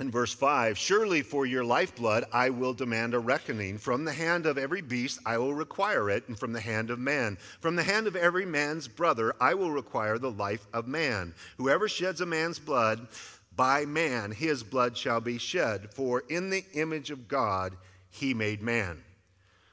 in 0.00 0.10
verse 0.10 0.32
5 0.32 0.76
Surely 0.76 1.22
for 1.22 1.46
your 1.46 1.64
lifeblood 1.64 2.24
I 2.32 2.50
will 2.50 2.74
demand 2.74 3.14
a 3.14 3.18
reckoning. 3.18 3.78
From 3.78 4.04
the 4.04 4.12
hand 4.12 4.46
of 4.46 4.58
every 4.58 4.82
beast 4.82 5.20
I 5.24 5.38
will 5.38 5.54
require 5.54 6.10
it, 6.10 6.28
and 6.28 6.38
from 6.38 6.52
the 6.52 6.60
hand 6.60 6.90
of 6.90 6.98
man. 6.98 7.38
From 7.60 7.76
the 7.76 7.82
hand 7.82 8.06
of 8.06 8.16
every 8.16 8.46
man's 8.46 8.88
brother 8.88 9.34
I 9.40 9.54
will 9.54 9.70
require 9.70 10.18
the 10.18 10.30
life 10.30 10.66
of 10.72 10.86
man. 10.86 11.34
Whoever 11.56 11.88
sheds 11.88 12.20
a 12.20 12.26
man's 12.26 12.58
blood, 12.58 13.08
by 13.54 13.84
man 13.84 14.32
his 14.32 14.62
blood 14.62 14.96
shall 14.96 15.20
be 15.20 15.38
shed. 15.38 15.92
For 15.94 16.24
in 16.28 16.50
the 16.50 16.64
image 16.74 17.10
of 17.10 17.28
God 17.28 17.76
he 18.10 18.34
made 18.34 18.62
man. 18.62 19.02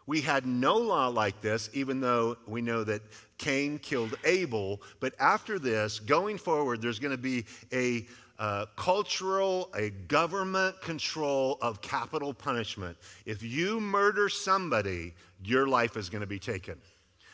We 0.05 0.21
had 0.21 0.47
no 0.47 0.75
law 0.75 1.07
like 1.07 1.39
this, 1.39 1.69
even 1.73 2.01
though 2.01 2.35
we 2.47 2.63
know 2.63 2.83
that 2.83 3.03
Cain 3.37 3.77
killed 3.77 4.15
Abel. 4.23 4.81
But 4.99 5.13
after 5.19 5.59
this, 5.59 5.99
going 5.99 6.39
forward, 6.39 6.81
there's 6.81 6.97
going 6.97 7.15
to 7.15 7.21
be 7.21 7.45
a 7.71 8.07
uh, 8.39 8.65
cultural, 8.77 9.69
a 9.75 9.89
government 10.07 10.81
control 10.81 11.57
of 11.61 11.81
capital 11.81 12.33
punishment. 12.33 12.97
If 13.25 13.43
you 13.43 13.81
murder 13.81 14.29
somebody, 14.29 15.13
your 15.43 15.67
life 15.67 15.97
is 15.97 16.09
going 16.09 16.21
to 16.21 16.27
be 16.27 16.39
taken. 16.39 16.75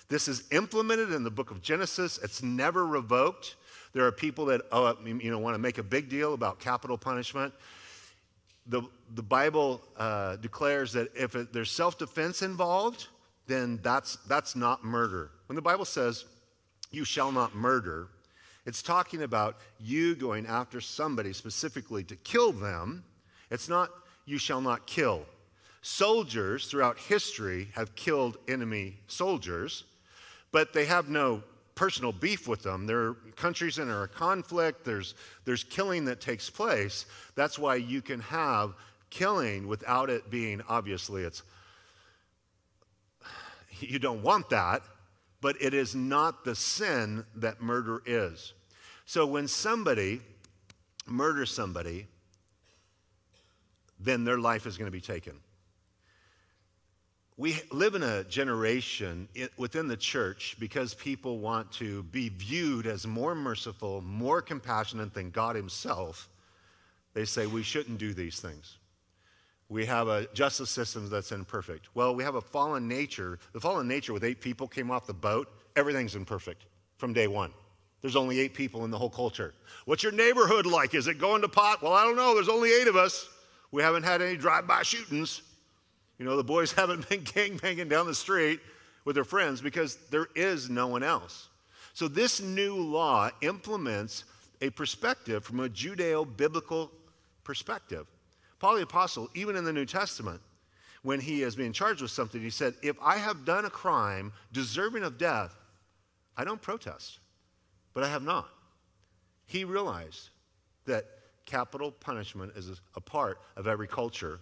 This 0.10 0.28
is 0.28 0.44
implemented 0.52 1.12
in 1.12 1.24
the 1.24 1.30
book 1.32 1.52
of 1.52 1.62
Genesis. 1.62 2.20
It's 2.24 2.42
never 2.42 2.86
revoked. 2.88 3.56
There 3.94 4.06
are 4.06 4.12
people 4.12 4.46
that 4.48 4.62
oh, 4.72 4.98
you 5.06 5.32
know, 5.32 5.40
want 5.40 5.54
to 5.54 5.60
make 5.60 5.78
a 5.78 5.84
big 5.84 6.10
deal 6.10 6.34
about 6.34 6.60
capital 6.60 6.98
punishment. 6.98 7.54
The, 8.68 8.82
the 9.14 9.24
Bible 9.24 9.82
uh, 9.98 10.38
declares 10.38 10.92
that 10.94 11.16
if 11.16 11.36
it, 11.36 11.54
there's 11.54 11.72
self 11.72 12.00
defense 12.00 12.42
involved, 12.42 13.08
then 13.46 13.80
that's, 13.84 14.16
that's 14.28 14.56
not 14.56 14.84
murder. 14.84 15.30
When 15.48 15.56
the 15.56 15.62
Bible 15.62 15.86
says, 15.86 16.26
you 16.92 17.06
shall 17.06 17.32
not 17.32 17.56
murder, 17.56 18.08
It's 18.66 18.82
talking 18.82 19.24
about 19.24 19.58
you 19.80 20.16
going 20.16 20.48
after 20.48 20.82
somebody 20.82 21.34
specifically 21.34 22.04
to 22.06 22.16
kill 22.16 22.52
them. 22.52 23.04
It's 23.52 23.70
not, 23.70 23.92
you 24.26 24.38
shall 24.38 24.62
not 24.62 24.88
kill. 24.88 25.26
Soldiers 25.82 26.66
throughout 26.66 26.98
history 26.98 27.70
have 27.76 27.96
killed 27.96 28.38
enemy 28.48 28.98
soldiers, 29.08 29.84
but 30.52 30.74
they 30.74 30.86
have 30.86 31.10
no 31.10 31.44
personal 31.76 32.12
beef 32.12 32.48
with 32.48 32.64
them. 32.64 32.88
There 32.88 33.00
are 33.00 33.14
countries 33.36 33.76
that 33.76 33.88
are 33.88 34.04
in 34.04 34.04
a 34.04 34.08
conflict, 34.08 34.84
there's, 34.84 35.14
there's 35.44 35.64
killing 35.64 36.06
that 36.06 36.22
takes 36.22 36.50
place. 36.50 37.06
That's 37.36 37.60
why 37.60 37.76
you 37.76 38.02
can 38.02 38.22
have 38.22 38.74
killing 39.12 39.68
without 39.68 40.10
it 40.10 40.30
being 40.30 40.62
obviously 40.68 41.24
it's 41.24 41.44
you 43.80 44.00
don't 44.00 44.24
want 44.24 44.50
that, 44.50 44.82
but 45.46 45.62
it 45.62 45.76
is 45.76 45.94
not 45.94 46.44
the 46.44 46.56
sin 46.56 47.24
that 47.36 47.62
murder 47.62 48.02
is. 48.08 48.54
So 49.06 49.28
when 49.28 49.48
somebody 49.48 50.20
murders 51.06 51.52
somebody, 51.52 52.08
then 54.00 54.24
their 54.24 54.40
life 54.40 54.66
is 54.66 54.76
going 54.76 54.88
to 54.88 54.92
be 54.92 55.02
taken. 55.02 55.34
We 57.38 57.62
live 57.72 57.94
in 57.94 58.02
a 58.02 58.24
generation 58.24 59.30
within 59.56 59.88
the 59.88 59.96
church 59.96 60.56
because 60.60 60.96
people 60.96 61.38
want 61.38 61.72
to 61.74 62.02
be 62.02 62.30
viewed 62.30 62.88
as 62.88 63.06
more 63.06 63.36
merciful, 63.36 64.02
more 64.02 64.42
compassionate 64.42 65.14
than 65.14 65.30
God 65.30 65.56
Himself. 65.56 66.28
They 67.14 67.26
say 67.26 67.46
we 67.46 67.62
shouldn't 67.62 68.00
do 68.00 68.16
these 68.16 68.40
things. 68.40 68.80
We 69.70 69.86
have 69.86 70.08
a 70.08 70.28
justice 70.34 70.70
system 70.70 71.10
that's 71.10 71.32
imperfect. 71.32 71.90
Well, 71.96 72.14
we 72.16 72.24
have 72.24 72.36
a 72.36 72.42
fallen 72.42 72.88
nature. 72.88 73.40
The 73.54 73.60
fallen 73.60 73.88
nature, 73.88 74.14
with 74.14 74.24
eight 74.24 74.40
people 74.40 74.68
came 74.68 74.92
off 74.92 75.08
the 75.08 75.14
boat, 75.14 75.52
everything's 75.76 76.16
imperfect 76.16 76.66
from 76.98 77.14
day 77.14 77.28
one. 77.28 77.52
There's 78.02 78.16
only 78.16 78.40
eight 78.40 78.54
people 78.54 78.86
in 78.86 78.92
the 78.92 79.00
whole 79.00 79.10
culture. 79.10 79.56
What's 79.86 80.04
your 80.04 80.12
neighborhood 80.12 80.68
like? 80.68 80.94
Is 80.94 81.08
it 81.08 81.18
going 81.18 81.42
to 81.42 81.48
pot? 81.48 81.82
Well, 81.82 81.94
I 81.94 82.04
don't 82.04 82.16
know. 82.16 82.36
There's 82.36 82.50
only 82.50 82.70
eight 82.70 82.88
of 82.88 82.96
us. 82.96 83.28
We 83.72 83.82
haven't 83.82 84.04
had 84.04 84.22
any 84.22 84.38
drive 84.38 84.68
by 84.68 84.84
shootings. 84.84 85.42
You 86.20 86.26
know, 86.26 86.38
the 86.38 86.44
boys 86.44 86.72
haven't 86.74 87.10
been 87.10 87.22
gangbanging 87.22 87.90
down 87.90 88.06
the 88.06 88.14
street 88.14 88.60
with 89.06 89.16
their 89.16 89.24
friends 89.24 89.62
because 89.62 89.96
there 90.12 90.28
is 90.36 90.70
no 90.70 90.88
one 90.88 91.02
else. 91.02 91.50
So, 91.94 92.08
this 92.08 92.42
new 92.42 92.76
law 92.76 93.32
implements 93.42 94.26
a 94.62 94.70
perspective 94.70 95.44
from 95.44 95.62
a 95.62 95.70
Judeo 95.70 96.26
biblical 96.38 96.92
perspective. 97.44 98.06
Paul 98.60 98.76
the 98.76 98.84
Apostle, 98.84 99.30
even 99.34 99.56
in 99.56 99.64
the 99.64 99.74
New 99.74 99.86
Testament, 99.86 100.42
when 101.04 101.20
he 101.20 101.44
is 101.44 101.56
being 101.56 101.74
charged 101.74 102.02
with 102.02 102.12
something, 102.12 102.42
he 102.42 102.50
said, 102.50 102.74
If 102.82 102.96
I 103.02 103.18
have 103.18 103.46
done 103.46 103.66
a 103.66 103.70
crime 103.70 104.34
deserving 104.52 105.04
of 105.04 105.18
death, 105.18 105.56
I 106.36 106.44
don't 106.44 106.62
protest, 106.62 107.20
but 107.94 108.04
I 108.04 108.10
have 108.10 108.24
not. 108.24 108.50
He 109.46 109.64
realized 109.64 110.30
that 110.86 111.06
capital 111.46 111.92
punishment 111.92 112.54
is 112.56 112.82
a 112.96 113.02
part 113.02 113.40
of 113.56 113.68
every 113.68 113.88
culture 113.88 114.40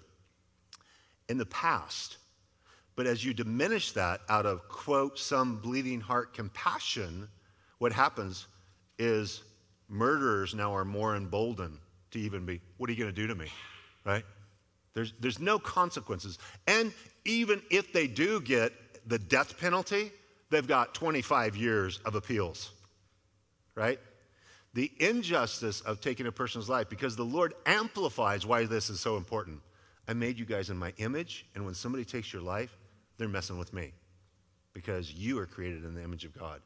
in 1.28 1.38
the 1.38 1.46
past. 1.46 2.18
But 2.96 3.08
as 3.08 3.26
you 3.26 3.34
diminish 3.34 3.92
that 3.94 4.22
out 4.30 4.46
of, 4.46 4.68
quote, 4.70 5.20
some 5.20 5.58
bleeding 5.58 6.00
heart 6.00 6.34
compassion, 6.34 7.28
what 7.80 7.92
happens 7.92 8.48
is 9.00 9.44
murderers 9.90 10.54
now 10.54 10.74
are 10.74 10.86
more 10.86 11.16
emboldened 11.16 11.80
to 12.12 12.20
even 12.20 12.46
be, 12.46 12.62
what 12.78 12.90
are 12.90 12.94
you 12.94 13.00
going 13.00 13.14
to 13.14 13.22
do 13.22 13.28
to 13.28 13.36
me? 13.36 13.48
Right? 14.06 14.26
There's, 14.94 15.14
there's 15.20 15.40
no 15.40 15.60
consequences. 15.60 16.38
And 16.68 16.94
even 17.26 17.62
if 17.70 17.94
they 17.94 18.08
do 18.08 18.42
get 18.42 18.74
the 19.08 19.20
death 19.20 19.60
penalty, 19.60 20.12
they've 20.50 20.68
got 20.68 20.94
25 20.94 21.56
years 21.56 22.00
of 22.06 22.16
appeals. 22.16 22.72
Right? 23.76 24.00
The 24.74 24.92
injustice 25.00 25.82
of 25.82 26.02
taking 26.02 26.28
a 26.28 26.32
person's 26.32 26.70
life, 26.70 26.90
because 26.90 27.16
the 27.16 27.24
Lord 27.24 27.54
amplifies 27.66 28.46
why 28.46 28.66
this 28.66 28.90
is 28.90 29.00
so 29.00 29.18
important. 29.18 29.62
I 30.08 30.14
made 30.14 30.38
you 30.38 30.46
guys 30.46 30.70
in 30.70 30.78
my 30.78 30.94
image, 30.98 31.46
and 31.56 31.66
when 31.66 31.74
somebody 31.74 32.04
takes 32.04 32.34
your 32.34 32.42
life, 32.42 32.76
they're 33.18 33.30
messing 33.30 33.58
with 33.58 33.74
me 33.74 33.94
because 34.74 35.14
you 35.14 35.40
are 35.40 35.46
created 35.46 35.86
in 35.86 35.94
the 35.94 36.04
image 36.04 36.26
of 36.26 36.38
God. 36.38 36.62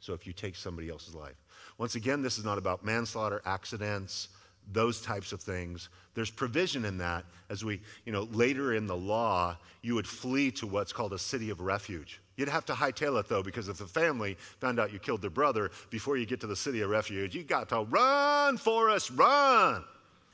So 0.00 0.12
if 0.12 0.26
you 0.26 0.32
take 0.32 0.54
somebody 0.56 0.90
else's 0.90 1.14
life, 1.14 1.36
once 1.78 1.94
again, 1.94 2.20
this 2.20 2.38
is 2.38 2.44
not 2.44 2.58
about 2.58 2.84
manslaughter, 2.84 3.40
accidents, 3.46 4.28
those 4.72 5.00
types 5.00 5.32
of 5.32 5.40
things. 5.40 5.88
There's 6.14 6.30
provision 6.30 6.84
in 6.84 6.98
that 6.98 7.24
as 7.50 7.64
we, 7.64 7.80
you 8.04 8.12
know, 8.12 8.28
later 8.32 8.74
in 8.74 8.86
the 8.86 8.96
law, 8.96 9.56
you 9.82 9.94
would 9.94 10.06
flee 10.06 10.50
to 10.52 10.66
what's 10.66 10.92
called 10.92 11.12
a 11.12 11.18
city 11.18 11.50
of 11.50 11.60
refuge. 11.60 12.20
You'd 12.36 12.48
have 12.48 12.64
to 12.66 12.72
hightail 12.72 13.18
it 13.20 13.28
though, 13.28 13.42
because 13.42 13.68
if 13.68 13.78
the 13.78 13.86
family 13.86 14.36
found 14.60 14.80
out 14.80 14.92
you 14.92 14.98
killed 14.98 15.22
their 15.22 15.30
brother 15.30 15.70
before 15.90 16.16
you 16.16 16.26
get 16.26 16.40
to 16.40 16.46
the 16.46 16.56
city 16.56 16.80
of 16.80 16.90
refuge, 16.90 17.34
you 17.34 17.44
got 17.44 17.68
to 17.68 17.82
run, 17.82 18.56
Forrest, 18.56 19.10
run. 19.10 19.84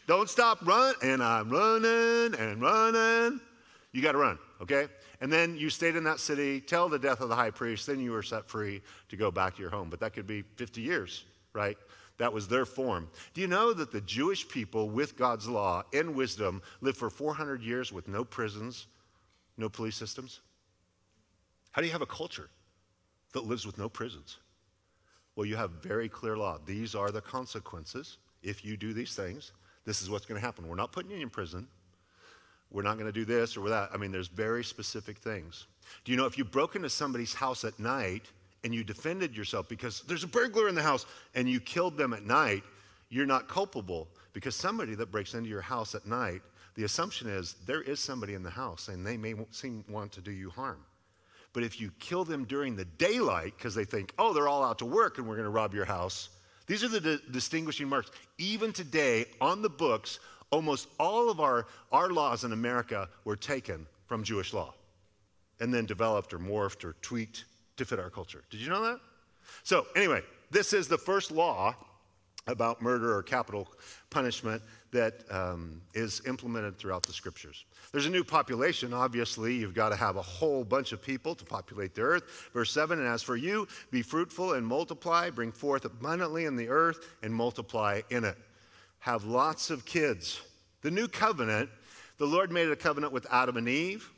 Don't 0.06 0.28
stop 0.28 0.66
run, 0.66 0.94
and 1.02 1.22
I'm 1.22 1.50
running 1.50 2.34
and 2.38 2.60
running. 2.60 3.40
You 3.92 4.02
got 4.02 4.12
to 4.12 4.18
run, 4.18 4.38
okay? 4.60 4.86
And 5.20 5.32
then 5.32 5.56
you 5.56 5.68
stayed 5.68 5.96
in 5.96 6.04
that 6.04 6.20
city 6.20 6.60
till 6.60 6.88
the 6.88 6.98
death 6.98 7.20
of 7.20 7.28
the 7.28 7.36
high 7.36 7.50
priest. 7.50 7.86
Then 7.86 8.00
you 8.00 8.12
were 8.12 8.22
set 8.22 8.48
free 8.48 8.80
to 9.08 9.16
go 9.16 9.30
back 9.30 9.56
to 9.56 9.62
your 9.62 9.70
home. 9.70 9.90
But 9.90 10.00
that 10.00 10.14
could 10.14 10.26
be 10.26 10.42
50 10.56 10.80
years, 10.80 11.24
right? 11.52 11.76
That 12.20 12.34
was 12.34 12.48
their 12.48 12.66
form. 12.66 13.08
Do 13.32 13.40
you 13.40 13.46
know 13.46 13.72
that 13.72 13.92
the 13.92 14.02
Jewish 14.02 14.46
people, 14.46 14.90
with 14.90 15.16
God's 15.16 15.48
law 15.48 15.84
and 15.94 16.14
wisdom, 16.14 16.60
lived 16.82 16.98
for 16.98 17.08
400 17.08 17.62
years 17.62 17.94
with 17.94 18.08
no 18.08 18.26
prisons, 18.26 18.88
no 19.56 19.70
police 19.70 19.96
systems? 19.96 20.40
How 21.70 21.80
do 21.80 21.86
you 21.86 21.92
have 21.92 22.02
a 22.02 22.06
culture 22.06 22.50
that 23.32 23.46
lives 23.46 23.64
with 23.64 23.78
no 23.78 23.88
prisons? 23.88 24.36
Well, 25.34 25.46
you 25.46 25.56
have 25.56 25.70
very 25.82 26.10
clear 26.10 26.36
law. 26.36 26.58
These 26.66 26.94
are 26.94 27.10
the 27.10 27.22
consequences 27.22 28.18
if 28.42 28.66
you 28.66 28.76
do 28.76 28.92
these 28.92 29.14
things. 29.14 29.52
This 29.86 30.02
is 30.02 30.10
what's 30.10 30.26
going 30.26 30.38
to 30.38 30.44
happen. 30.44 30.68
We're 30.68 30.76
not 30.76 30.92
putting 30.92 31.12
you 31.12 31.20
in 31.20 31.30
prison. 31.30 31.66
We're 32.70 32.82
not 32.82 32.98
going 32.98 33.10
to 33.10 33.18
do 33.18 33.24
this 33.24 33.56
or 33.56 33.66
that. 33.70 33.88
I 33.94 33.96
mean, 33.96 34.12
there's 34.12 34.28
very 34.28 34.62
specific 34.62 35.16
things. 35.16 35.68
Do 36.04 36.12
you 36.12 36.18
know 36.18 36.26
if 36.26 36.36
you 36.36 36.44
broke 36.44 36.76
into 36.76 36.90
somebody's 36.90 37.32
house 37.32 37.64
at 37.64 37.78
night 37.78 38.26
and 38.64 38.74
you 38.74 38.84
defended 38.84 39.36
yourself 39.36 39.68
because 39.68 40.02
there's 40.02 40.24
a 40.24 40.28
burglar 40.28 40.68
in 40.68 40.74
the 40.74 40.82
house 40.82 41.06
and 41.34 41.48
you 41.48 41.60
killed 41.60 41.96
them 41.96 42.12
at 42.12 42.24
night, 42.24 42.62
you're 43.08 43.26
not 43.26 43.48
culpable 43.48 44.08
because 44.32 44.54
somebody 44.54 44.94
that 44.94 45.10
breaks 45.10 45.34
into 45.34 45.48
your 45.48 45.60
house 45.60 45.94
at 45.94 46.06
night, 46.06 46.42
the 46.74 46.84
assumption 46.84 47.28
is 47.28 47.56
there 47.66 47.82
is 47.82 48.00
somebody 48.00 48.34
in 48.34 48.42
the 48.42 48.50
house 48.50 48.88
and 48.88 49.06
they 49.06 49.16
may 49.16 49.34
seem 49.50 49.84
want 49.88 50.12
to 50.12 50.20
do 50.20 50.30
you 50.30 50.50
harm. 50.50 50.78
But 51.52 51.64
if 51.64 51.80
you 51.80 51.90
kill 51.98 52.24
them 52.24 52.44
during 52.44 52.76
the 52.76 52.84
daylight 52.84 53.54
because 53.56 53.74
they 53.74 53.84
think, 53.84 54.14
oh, 54.18 54.32
they're 54.32 54.48
all 54.48 54.64
out 54.64 54.78
to 54.78 54.86
work 54.86 55.18
and 55.18 55.26
we're 55.26 55.34
going 55.34 55.44
to 55.44 55.50
rob 55.50 55.74
your 55.74 55.84
house, 55.84 56.28
these 56.66 56.84
are 56.84 56.88
the 56.88 57.00
di- 57.00 57.18
distinguishing 57.32 57.88
marks. 57.88 58.12
Even 58.38 58.72
today, 58.72 59.24
on 59.40 59.60
the 59.60 59.68
books, 59.68 60.20
almost 60.50 60.86
all 61.00 61.28
of 61.28 61.40
our, 61.40 61.66
our 61.90 62.10
laws 62.10 62.44
in 62.44 62.52
America 62.52 63.08
were 63.24 63.34
taken 63.34 63.86
from 64.06 64.22
Jewish 64.22 64.52
law 64.52 64.74
and 65.58 65.74
then 65.74 65.86
developed 65.86 66.32
or 66.32 66.38
morphed 66.38 66.84
or 66.84 66.94
tweaked 67.02 67.44
to 67.80 67.86
fit 67.86 67.98
our 67.98 68.10
culture. 68.10 68.42
Did 68.50 68.60
you 68.60 68.68
know 68.68 68.82
that? 68.82 69.00
So, 69.62 69.86
anyway, 69.96 70.20
this 70.50 70.72
is 70.72 70.86
the 70.86 70.98
first 70.98 71.30
law 71.30 71.74
about 72.46 72.82
murder 72.82 73.14
or 73.16 73.22
capital 73.22 73.68
punishment 74.10 74.62
that 74.92 75.24
um, 75.30 75.80
is 75.94 76.20
implemented 76.26 76.76
throughout 76.76 77.02
the 77.04 77.12
scriptures. 77.12 77.64
There's 77.92 78.06
a 78.06 78.10
new 78.10 78.24
population. 78.24 78.92
Obviously, 78.92 79.54
you've 79.54 79.74
got 79.74 79.90
to 79.90 79.96
have 79.96 80.16
a 80.16 80.22
whole 80.22 80.62
bunch 80.62 80.92
of 80.92 81.00
people 81.00 81.34
to 81.34 81.44
populate 81.44 81.94
the 81.94 82.02
earth. 82.02 82.50
Verse 82.52 82.70
7 82.72 82.98
And 82.98 83.08
as 83.08 83.22
for 83.22 83.36
you, 83.36 83.66
be 83.90 84.02
fruitful 84.02 84.54
and 84.54 84.66
multiply, 84.66 85.30
bring 85.30 85.52
forth 85.52 85.84
abundantly 85.84 86.44
in 86.44 86.56
the 86.56 86.68
earth 86.68 87.08
and 87.22 87.34
multiply 87.34 88.02
in 88.10 88.24
it. 88.24 88.36
Have 88.98 89.24
lots 89.24 89.70
of 89.70 89.86
kids. 89.86 90.40
The 90.82 90.90
new 90.90 91.08
covenant, 91.08 91.70
the 92.18 92.26
Lord 92.26 92.50
made 92.52 92.68
a 92.68 92.76
covenant 92.76 93.12
with 93.12 93.26
Adam 93.30 93.56
and 93.56 93.68
Eve. 93.68 94.10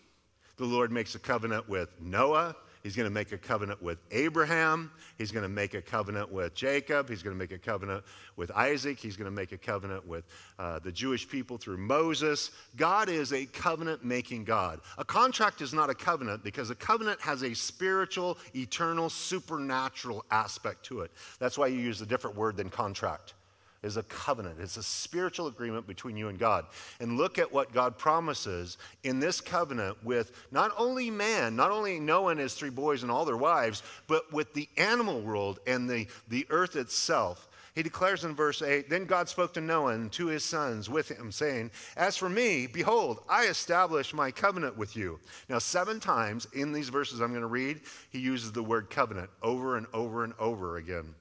The 0.57 0.65
Lord 0.65 0.91
makes 0.91 1.15
a 1.15 1.19
covenant 1.19 1.69
with 1.69 1.89
Noah. 2.01 2.57
He's 2.83 2.97
going 2.97 3.09
to 3.09 3.15
make 3.15 3.31
a 3.31 3.39
covenant 3.39 3.81
with 3.81 3.99
Abraham. 4.11 4.91
He's 5.17 5.31
going 5.31 5.45
to 5.45 5.49
make 5.49 5.75
a 5.75 5.83
covenant 5.83 6.33
with 6.33 6.55
Jacob. 6.55 7.09
He's 7.09 7.23
going 7.23 7.35
to 7.35 7.39
make 7.39 7.53
a 7.53 7.59
covenant 7.59 8.05
with 8.37 8.51
Isaac. 8.51 8.99
He's 8.99 9.17
going 9.17 9.31
to 9.31 9.35
make 9.35 9.53
a 9.53 9.59
covenant 9.59 10.07
with 10.07 10.25
uh, 10.59 10.81
the 10.81 10.91
Jewish 10.91 11.29
people 11.29 11.59
through 11.59 11.79
Moses. 11.79 12.51
God 12.77 13.09
is 13.09 13.33
a 13.33 13.47
covenant 13.47 14.05
making 14.05 14.45
God. 14.45 14.81
A 14.99 15.05
contract 15.05 15.61
is 15.61 15.73
not 15.73 15.91
a 15.91 15.95
covenant 15.95 16.43
because 16.43 16.71
a 16.71 16.75
covenant 16.75 17.21
has 17.21 17.43
a 17.43 17.55
spiritual, 17.55 18.37
eternal, 18.55 19.09
supernatural 19.09 20.25
aspect 20.33 20.85
to 20.87 21.03
it. 21.03 21.13
That's 21.39 21.57
why 21.57 21.69
you 21.69 21.79
use 21.79 22.01
a 22.01 22.07
different 22.07 22.37
word 22.37 22.57
than 22.57 22.69
contract 22.69 23.35
is 23.83 23.97
a 23.97 24.03
covenant. 24.05 24.59
It's 24.61 24.77
a 24.77 24.83
spiritual 24.83 25.49
agreement 25.49 25.87
between 25.87 26.17
you 26.17 26.29
and 26.29 26.39
God. 26.39 26.67
And 27.01 27.17
look 27.17 27.39
at 27.39 27.53
what 27.53 27.73
God 27.73 27.99
promises 27.99 28.79
in 29.03 29.19
this 29.21 29.41
covenant 29.41 30.03
with 30.05 30.33
not 30.51 30.73
only 30.79 31.11
man, 31.11 31.57
not 31.57 31.71
only 31.71 31.99
Noah 31.99 32.33
and 32.33 32.41
his 32.41 32.55
three 32.55 32.71
boys 32.71 33.03
and 33.03 33.11
all 33.11 33.25
their 33.25 33.37
wives, 33.37 33.83
but 34.07 34.33
with 34.33 34.55
the 34.55 34.69
animal 34.77 35.21
world 35.21 35.59
and 35.67 35.89
the, 35.89 36.07
the 36.29 36.47
earth 36.51 36.77
itself. 36.77 37.49
He 37.75 37.83
declares 37.83 38.25
in 38.25 38.35
verse 38.35 38.61
8 38.61 38.91
Then 38.91 39.07
God 39.07 39.29
spoke 39.29 39.55
to 39.55 39.61
Noah 39.61 39.95
and 39.95 40.13
to 40.13 40.27
his 40.27 40.45
sons 40.45 40.91
with 40.91 41.09
him, 41.09 41.33
saying, 41.33 41.71
As 41.97 42.17
for 42.17 42.29
me, 42.29 42.67
behold, 42.67 43.23
I 43.29 43.47
establish 43.47 44.13
my 44.13 44.31
covenant 44.31 44.77
with 44.77 44.95
you. 44.95 45.19
Now, 45.49 45.59
seven 45.59 45.99
times 45.99 46.47
in 46.53 46.73
these 46.73 46.91
verses 46.91 47.21
I'm 47.21 47.31
going 47.31 47.41
to 47.41 47.47
read, 47.47 47.81
he 48.11 48.19
uses 48.19 48.53
the 48.53 48.63
word 48.63 48.91
covenant 48.91 49.31
over 49.43 49.77
and 49.77 49.87
over 49.95 50.23
and 50.23 50.35
over 50.39 50.77
again. 50.77 51.15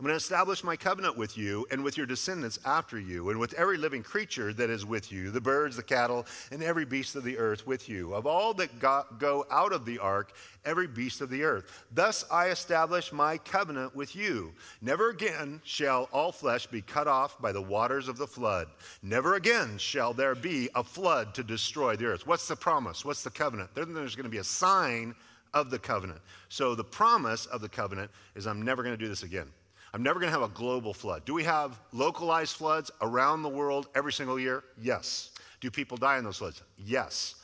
I'm 0.00 0.06
going 0.06 0.14
to 0.14 0.16
establish 0.16 0.64
my 0.64 0.76
covenant 0.76 1.18
with 1.18 1.36
you 1.36 1.66
and 1.70 1.84
with 1.84 1.98
your 1.98 2.06
descendants 2.06 2.58
after 2.64 2.98
you, 2.98 3.28
and 3.28 3.38
with 3.38 3.52
every 3.52 3.76
living 3.76 4.02
creature 4.02 4.50
that 4.54 4.70
is 4.70 4.86
with 4.86 5.12
you 5.12 5.30
the 5.30 5.42
birds, 5.42 5.76
the 5.76 5.82
cattle, 5.82 6.24
and 6.50 6.62
every 6.62 6.86
beast 6.86 7.16
of 7.16 7.22
the 7.22 7.36
earth 7.36 7.66
with 7.66 7.86
you. 7.86 8.14
Of 8.14 8.26
all 8.26 8.54
that 8.54 8.78
go 8.78 9.44
out 9.50 9.74
of 9.74 9.84
the 9.84 9.98
ark, 9.98 10.32
every 10.64 10.86
beast 10.86 11.20
of 11.20 11.28
the 11.28 11.42
earth. 11.42 11.84
Thus 11.92 12.24
I 12.32 12.48
establish 12.48 13.12
my 13.12 13.36
covenant 13.36 13.94
with 13.94 14.16
you. 14.16 14.54
Never 14.80 15.10
again 15.10 15.60
shall 15.64 16.08
all 16.14 16.32
flesh 16.32 16.66
be 16.66 16.80
cut 16.80 17.06
off 17.06 17.38
by 17.38 17.52
the 17.52 17.60
waters 17.60 18.08
of 18.08 18.16
the 18.16 18.26
flood. 18.26 18.68
Never 19.02 19.34
again 19.34 19.76
shall 19.76 20.14
there 20.14 20.34
be 20.34 20.70
a 20.74 20.82
flood 20.82 21.34
to 21.34 21.44
destroy 21.44 21.94
the 21.96 22.06
earth. 22.06 22.26
What's 22.26 22.48
the 22.48 22.56
promise? 22.56 23.04
What's 23.04 23.22
the 23.22 23.28
covenant? 23.28 23.74
Then 23.74 23.92
there's 23.92 24.16
going 24.16 24.24
to 24.24 24.30
be 24.30 24.38
a 24.38 24.44
sign 24.44 25.14
of 25.52 25.68
the 25.68 25.78
covenant. 25.78 26.20
So 26.48 26.74
the 26.74 26.84
promise 26.84 27.44
of 27.44 27.60
the 27.60 27.68
covenant 27.68 28.10
is 28.34 28.46
I'm 28.46 28.62
never 28.62 28.82
going 28.82 28.96
to 28.96 29.04
do 29.04 29.08
this 29.08 29.24
again. 29.24 29.48
I'm 29.92 30.02
never 30.02 30.20
going 30.20 30.32
to 30.32 30.38
have 30.38 30.48
a 30.48 30.54
global 30.54 30.94
flood. 30.94 31.24
Do 31.24 31.34
we 31.34 31.44
have 31.44 31.80
localized 31.92 32.56
floods 32.56 32.90
around 33.00 33.42
the 33.42 33.48
world 33.48 33.88
every 33.94 34.12
single 34.12 34.38
year? 34.38 34.62
Yes. 34.80 35.30
Do 35.60 35.70
people 35.70 35.96
die 35.96 36.18
in 36.18 36.24
those 36.24 36.38
floods? 36.38 36.62
Yes. 36.78 37.34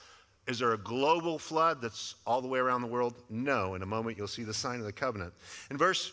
Is 0.46 0.60
there 0.60 0.72
a 0.72 0.78
global 0.78 1.38
flood 1.38 1.82
that's 1.82 2.14
all 2.24 2.40
the 2.40 2.46
way 2.46 2.60
around 2.60 2.82
the 2.82 2.86
world? 2.86 3.14
No. 3.28 3.74
In 3.74 3.82
a 3.82 3.86
moment, 3.86 4.16
you'll 4.16 4.28
see 4.28 4.44
the 4.44 4.54
sign 4.54 4.78
of 4.78 4.86
the 4.86 4.92
covenant. 4.92 5.34
In 5.70 5.76
verse 5.76 6.12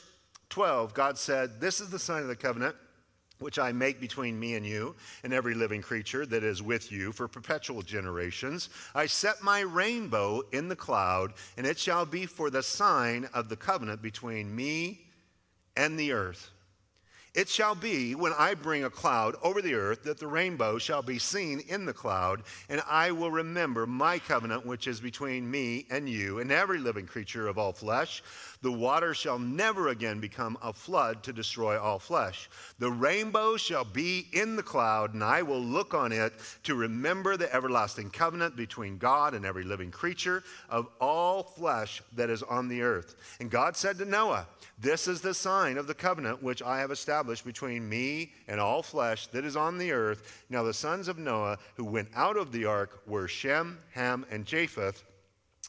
12, 0.50 0.94
God 0.96 1.18
said, 1.20 1.62
This 1.62 1.80
is 1.80 1.90
the 1.90 2.00
sign 2.00 2.24
of 2.24 2.28
the 2.28 2.36
covenant 2.36 2.76
which 3.40 3.60
I 3.60 3.72
make 3.72 4.00
between 4.00 4.40
me 4.40 4.56
and 4.56 4.66
you 4.66 4.96
and 5.24 5.34
every 5.34 5.54
living 5.54 5.82
creature 5.82 6.26
that 6.28 6.44
is 6.44 6.64
with 6.64 6.92
you 6.92 7.12
for 7.12 7.28
perpetual 7.28 7.82
generations. 7.82 8.70
I 8.96 9.06
set 9.06 9.44
my 9.44 9.62
rainbow 9.62 10.42
in 10.52 10.70
the 10.70 10.76
cloud, 10.76 11.34
and 11.58 11.68
it 11.68 11.78
shall 11.78 12.06
be 12.06 12.26
for 12.26 12.50
the 12.50 12.64
sign 12.64 13.28
of 13.34 13.50
the 13.50 13.58
covenant 13.58 14.02
between 14.02 14.56
me 14.56 15.03
and 15.76 16.00
the 16.00 16.12
earth. 16.12 16.50
It 17.34 17.50
shall 17.50 17.74
be 17.74 18.14
when 18.14 18.32
I 18.38 18.54
bring 18.54 18.84
a 18.84 18.92
cloud 18.92 19.36
over 19.42 19.60
the 19.60 19.74
earth 19.74 20.04
that 20.04 20.20
the 20.20 20.28
rainbow 20.28 20.78
shall 20.78 21.02
be 21.02 21.18
seen 21.18 21.62
in 21.62 21.86
the 21.86 21.94
cloud, 21.94 22.44
and 22.70 22.80
I 22.88 23.10
will 23.10 23.32
remember 23.32 23.88
my 23.88 24.20
covenant 24.20 24.68
which 24.68 24.88
is 24.88 25.00
between 25.00 25.50
me 25.50 25.88
and 25.90 26.08
you 26.08 26.40
and 26.40 26.52
every 26.52 26.78
living 26.78 27.08
creature 27.08 27.48
of 27.48 27.58
all 27.58 27.74
flesh. 27.74 28.22
The 28.64 28.72
water 28.72 29.14
shall 29.14 29.38
never 29.38 29.90
again 29.90 30.22
become 30.22 30.58
a 30.62 30.72
flood 30.72 31.22
to 31.24 31.34
destroy 31.34 31.78
all 31.78 32.00
flesh. 32.00 32.50
The 32.80 32.90
rainbow 32.90 33.58
shall 33.58 33.84
be 33.84 34.30
in 34.32 34.56
the 34.56 34.64
cloud, 34.64 35.14
and 35.14 35.22
I 35.22 35.42
will 35.42 35.60
look 35.60 35.94
on 35.94 36.14
it 36.14 36.32
to 36.64 36.74
remember 36.74 37.36
the 37.36 37.54
everlasting 37.54 38.10
covenant 38.12 38.56
between 38.56 38.98
God 38.98 39.34
and 39.34 39.46
every 39.46 39.66
living 39.66 39.92
creature 39.92 40.46
of 40.70 40.88
all 41.02 41.44
flesh 41.44 42.02
that 42.16 42.30
is 42.30 42.42
on 42.42 42.70
the 42.70 42.84
earth. 42.84 43.18
And 43.42 43.52
God 43.52 43.76
said 43.76 43.98
to 43.98 44.06
Noah, 44.06 44.48
This 44.80 45.10
is 45.10 45.20
the 45.20 45.34
sign 45.34 45.78
of 45.78 45.86
the 45.86 45.94
covenant 45.94 46.42
which 46.42 46.62
I 46.62 46.80
have 46.80 46.92
established 46.92 47.44
between 47.44 47.90
me 47.90 48.32
and 48.48 48.62
all 48.62 48.82
flesh 48.82 49.28
that 49.28 49.44
is 49.44 49.58
on 49.58 49.78
the 49.78 49.92
earth. 49.92 50.46
Now, 50.50 50.64
the 50.64 50.74
sons 50.74 51.10
of 51.10 51.18
Noah 51.18 51.58
who 51.76 51.84
went 51.84 52.08
out 52.16 52.38
of 52.38 52.54
the 52.54 52.64
ark 52.64 53.02
were 53.06 53.28
Shem, 53.28 53.80
Ham, 53.92 54.26
and 54.32 54.46
Japheth. 54.46 55.04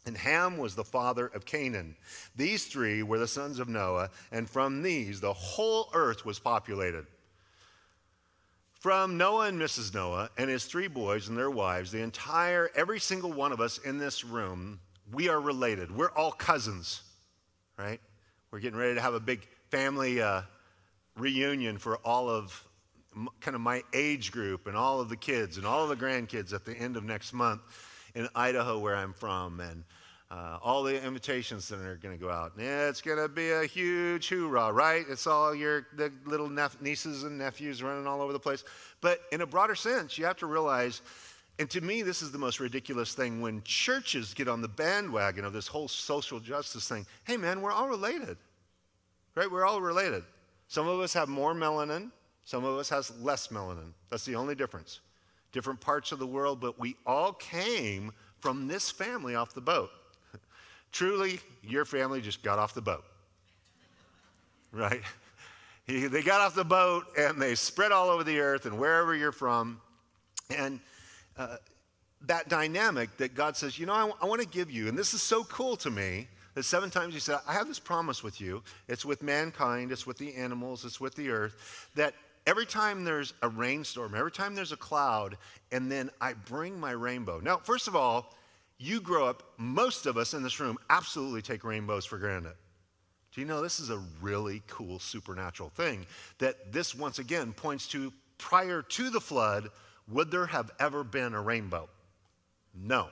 And 0.07 0.17
Ham 0.17 0.59
was 0.59 0.75
the 0.75 0.85
father 0.85 1.27
of 1.27 1.47
Canaan. 1.47 1.97
These 2.37 2.67
three 2.67 3.03
were 3.03 3.19
the 3.19 3.27
sons 3.27 3.59
of 3.59 3.69
Noah, 3.69 4.11
and 4.31 4.49
from 4.49 4.83
these 4.83 5.21
the 5.21 5.33
whole 5.33 5.88
earth 5.95 6.27
was 6.27 6.38
populated. 6.38 7.07
From 8.85 9.17
Noah 9.17 9.47
and 9.47 9.59
Mrs. 9.59 9.95
Noah 9.95 10.29
and 10.37 10.51
his 10.51 10.67
three 10.67 10.88
boys 10.88 11.29
and 11.29 11.38
their 11.38 11.51
wives, 11.51 11.90
the 11.90 12.03
entire, 12.03 12.71
every 12.75 13.01
single 13.01 13.33
one 13.33 13.51
of 13.51 13.61
us 13.61 13.79
in 13.79 13.97
this 13.97 14.25
room, 14.25 14.79
we 15.11 15.31
are 15.31 15.40
related. 15.40 15.90
We're 15.90 16.11
all 16.11 16.33
cousins, 16.33 17.03
right? 17.79 17.99
We're 18.51 18.61
getting 18.61 18.79
ready 18.79 18.95
to 18.95 19.01
have 19.01 19.14
a 19.14 19.21
big 19.21 19.47
family 19.71 20.21
uh, 20.21 20.43
reunion 21.17 21.79
for 21.79 21.97
all 22.05 22.29
of 22.29 22.62
kind 23.40 23.55
of 23.55 23.61
my 23.61 23.83
age 23.95 24.33
group 24.33 24.67
and 24.67 24.77
all 24.77 25.01
of 25.01 25.09
the 25.09 25.17
kids 25.17 25.57
and 25.57 25.67
all 25.67 25.88
of 25.88 25.88
the 25.88 26.05
grandkids 26.05 26.53
at 26.53 26.67
the 26.67 26.77
end 26.77 26.97
of 26.99 27.05
next 27.05 27.33
month 27.33 27.62
in 28.14 28.29
Idaho, 28.35 28.79
where 28.79 28.96
I'm 28.96 29.12
from, 29.12 29.61
and 29.61 29.85
uh, 30.31 30.59
all 30.62 30.83
the 30.83 31.03
invitations 31.05 31.68
that 31.68 31.79
are 31.81 31.96
going 31.96 32.16
to 32.16 32.20
go 32.20 32.31
out. 32.31 32.53
It's 32.57 33.00
going 33.00 33.18
to 33.18 33.29
be 33.29 33.50
a 33.50 33.66
huge 33.66 34.29
hoorah, 34.29 34.72
right? 34.72 35.05
It's 35.09 35.27
all 35.27 35.55
your 35.55 35.87
the 35.96 36.12
little 36.27 36.48
nep- 36.48 36.81
nieces 36.81 37.24
and 37.24 37.38
nephews 37.38 37.83
running 37.83 38.07
all 38.07 38.20
over 38.20 38.33
the 38.33 38.38
place. 38.38 38.64
But 39.00 39.20
in 39.33 39.42
a 39.42 39.46
broader 39.46 39.74
sense, 39.74 40.18
you 40.18 40.24
have 40.24 40.37
to 40.38 40.46
realize. 40.46 41.03
And 41.61 41.70
to 41.70 41.81
me, 41.81 42.03
this 42.03 42.20
is 42.20 42.33
the 42.33 42.38
most 42.38 42.59
ridiculous 42.59 43.14
thing 43.14 43.40
when 43.40 43.62
churches 43.62 44.35
get 44.35 44.48
on 44.48 44.61
the 44.61 44.66
bandwagon 44.66 45.44
of 45.44 45.53
this 45.53 45.68
whole 45.68 45.87
social 45.87 46.40
justice 46.40 46.88
thing. 46.88 47.07
Hey, 47.22 47.37
man, 47.37 47.62
we're 47.62 47.70
all 47.70 47.88
related, 47.88 48.37
right? 49.37 49.48
We're 49.48 49.64
all 49.64 49.81
related. 49.81 50.24
Some 50.66 50.88
of 50.88 50.98
us 50.98 51.12
have 51.12 51.29
more 51.29 51.55
melanin, 51.55 52.11
some 52.44 52.64
of 52.64 52.77
us 52.77 52.88
has 52.88 53.12
less 53.20 53.48
melanin. 53.48 53.92
That's 54.11 54.24
the 54.24 54.35
only 54.35 54.57
difference. 54.57 54.98
Different 55.55 55.81
parts 55.81 56.11
of 56.11 56.19
the 56.19 56.27
world, 56.27 56.61
but 56.61 56.81
we 56.81 56.97
all 57.07 57.33
came 57.33 58.11
from 58.40 58.67
this 58.67 58.90
family 58.90 59.37
off 59.37 59.55
the 59.55 59.61
boat. 59.61 59.90
Truly, 60.93 61.38
your 61.62 61.85
family 61.85 62.21
just 62.21 62.43
got 62.43 62.59
off 62.59 62.75
the 62.75 62.83
boat. 62.83 63.05
Right? 64.73 65.03
they 65.87 66.21
got 66.23 66.40
off 66.40 66.57
the 66.57 66.64
boat 66.64 67.05
and 67.17 67.40
they 67.40 67.55
spread 67.55 67.93
all 67.93 68.09
over 68.09 68.25
the 68.25 68.40
earth 68.40 68.67
and 68.67 68.77
wherever 68.77 69.14
you're 69.14 69.31
from. 69.31 69.81
And 70.51 70.81
uh, 71.38 71.59
that 72.23 72.49
dynamic 72.49 73.17
that 73.19 73.37
God 73.37 73.57
says, 73.57 73.79
you 73.79 73.87
know, 73.87 73.93
I, 73.93 74.11
I 74.23 74.27
want 74.27 74.40
to 74.40 74.49
give 74.49 74.73
you, 74.73 74.88
and 74.88 74.99
this 74.99 75.14
is 75.14 75.23
so 75.23 75.45
cool 75.45 75.77
to 75.77 75.90
me 75.93 76.27
that 76.55 76.64
seven 76.64 76.90
times 76.90 77.14
he 77.14 77.21
said, 77.21 77.38
I 77.47 77.53
have 77.53 77.69
this 77.69 77.79
promise 77.79 78.25
with 78.25 78.40
you. 78.40 78.64
It's 78.88 79.05
with 79.05 79.23
mankind, 79.23 79.93
it's 79.93 80.09
with 80.09 80.19
the 80.19 80.35
animals, 80.35 80.85
it's 80.85 81.01
with 81.01 81.14
the 81.14 81.31
earth. 81.31 81.88
That 81.95 82.14
every 82.46 82.66
time 82.66 83.04
there's 83.04 83.33
a 83.42 83.48
rainstorm, 83.48 84.14
every 84.14 84.33
time 84.33 84.54
there's 84.54 84.72
a 84.72 84.76
cloud, 84.76 85.37
and 85.72 85.90
then 85.90 86.11
I 86.20 86.35
bring 86.35 86.78
my 86.78 86.92
rainbow. 86.92 87.40
Now, 87.40 87.59
first 87.59 87.88
of 87.88 87.96
all, 87.96 88.35
you 88.78 89.00
grow 89.00 89.26
up, 89.26 89.42
most 89.57 90.07
of 90.07 90.16
us 90.16 90.35
in 90.35 90.42
this 90.42 90.61
room 90.61 90.78
absolutely 90.90 91.42
take 91.42 91.64
rainbows 91.64 92.04
for 92.04 92.18
granted. 92.18 92.54
Do 93.33 93.40
you 93.40 93.46
know 93.46 93.62
this 93.62 93.80
is 93.80 93.90
a 93.90 94.02
really 94.20 94.62
cool 94.66 94.98
supernatural 94.98 95.70
thing 95.70 96.07
that 96.38 96.72
this 96.72 96.94
once 96.94 97.18
again 97.18 97.52
points 97.52 97.88
to 97.88 98.12
prior 98.38 98.83
to 98.83 99.11
the 99.11 99.20
flood, 99.20 99.70
would 100.09 100.30
there 100.30 100.46
have 100.46 100.70
ever 100.78 101.02
been 101.02 101.35
a 101.35 101.40
rainbow? 101.40 101.88
No 102.74 103.09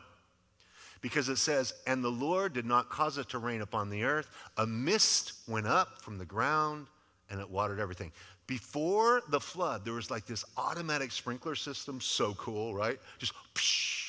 because 1.02 1.28
it 1.28 1.36
says, 1.36 1.74
And 1.86 2.02
the 2.02 2.08
Lord 2.08 2.54
did 2.54 2.64
not 2.64 2.88
cause 2.88 3.18
it 3.18 3.28
to 3.30 3.38
rain 3.38 3.60
upon 3.60 3.90
the 3.90 4.04
earth. 4.04 4.30
A 4.56 4.66
mist 4.66 5.34
went 5.46 5.66
up 5.66 6.00
from 6.00 6.16
the 6.16 6.24
ground 6.24 6.86
and 7.28 7.40
it 7.40 7.50
watered 7.50 7.80
everything. 7.80 8.12
Before 8.46 9.22
the 9.28 9.40
flood, 9.40 9.84
there 9.84 9.94
was 9.94 10.10
like 10.10 10.26
this 10.26 10.44
automatic 10.56 11.12
sprinkler 11.12 11.54
system, 11.54 12.00
so 12.00 12.34
cool, 12.34 12.74
right? 12.74 12.98
Just 13.18 13.32
psh. 13.54 14.00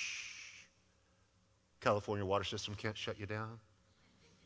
California 1.81 2.25
water 2.25 2.43
system 2.43 2.75
can't 2.75 2.97
shut 2.97 3.19
you 3.19 3.25
down. 3.25 3.59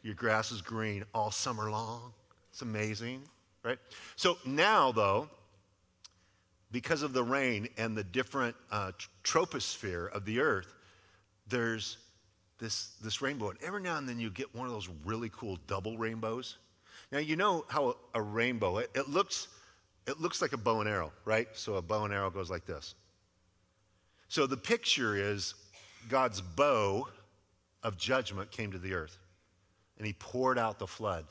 Your 0.01 0.15
grass 0.15 0.51
is 0.51 0.61
green 0.61 1.03
all 1.13 1.31
summer 1.31 1.69
long. 1.69 2.13
It's 2.51 2.61
amazing, 2.61 3.21
right? 3.63 3.77
So 4.15 4.37
now, 4.45 4.91
though, 4.91 5.29
because 6.71 7.01
of 7.01 7.13
the 7.13 7.23
rain 7.23 7.67
and 7.77 7.95
the 7.95 8.03
different 8.03 8.55
uh, 8.71 8.91
troposphere 9.23 10.11
of 10.11 10.25
the 10.25 10.39
earth, 10.39 10.73
there's 11.47 11.97
this, 12.59 12.95
this 13.01 13.21
rainbow. 13.21 13.49
And 13.49 13.59
every 13.63 13.81
now 13.81 13.97
and 13.97 14.07
then 14.07 14.19
you 14.19 14.29
get 14.29 14.53
one 14.53 14.67
of 14.67 14.73
those 14.73 14.89
really 15.05 15.29
cool 15.29 15.57
double 15.67 15.97
rainbows. 15.97 16.57
Now, 17.11 17.19
you 17.19 17.35
know 17.35 17.65
how 17.67 17.89
a, 17.89 18.19
a 18.19 18.21
rainbow, 18.21 18.77
it, 18.79 18.89
it, 18.95 19.07
looks, 19.07 19.47
it 20.07 20.21
looks 20.21 20.41
like 20.41 20.53
a 20.53 20.57
bow 20.57 20.79
and 20.79 20.89
arrow, 20.89 21.11
right? 21.25 21.47
So 21.53 21.75
a 21.75 21.81
bow 21.81 22.05
and 22.05 22.13
arrow 22.13 22.29
goes 22.29 22.49
like 22.49 22.65
this. 22.65 22.95
So 24.29 24.47
the 24.47 24.57
picture 24.57 25.15
is 25.15 25.53
God's 26.09 26.41
bow 26.41 27.07
of 27.83 27.97
judgment 27.97 28.49
came 28.51 28.71
to 28.71 28.79
the 28.79 28.93
earth 28.93 29.17
and 29.97 30.07
he 30.07 30.13
poured 30.13 30.57
out 30.57 30.79
the 30.79 30.87
flood. 30.87 31.25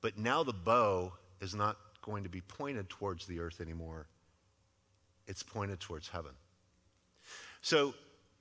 But 0.00 0.18
now 0.18 0.42
the 0.42 0.52
bow 0.52 1.12
is 1.40 1.54
not 1.54 1.76
going 2.02 2.24
to 2.24 2.28
be 2.28 2.40
pointed 2.42 2.88
towards 2.90 3.26
the 3.26 3.40
earth 3.40 3.60
anymore, 3.60 4.06
it's 5.26 5.42
pointed 5.42 5.80
towards 5.80 6.08
heaven. 6.08 6.32
So 7.62 7.94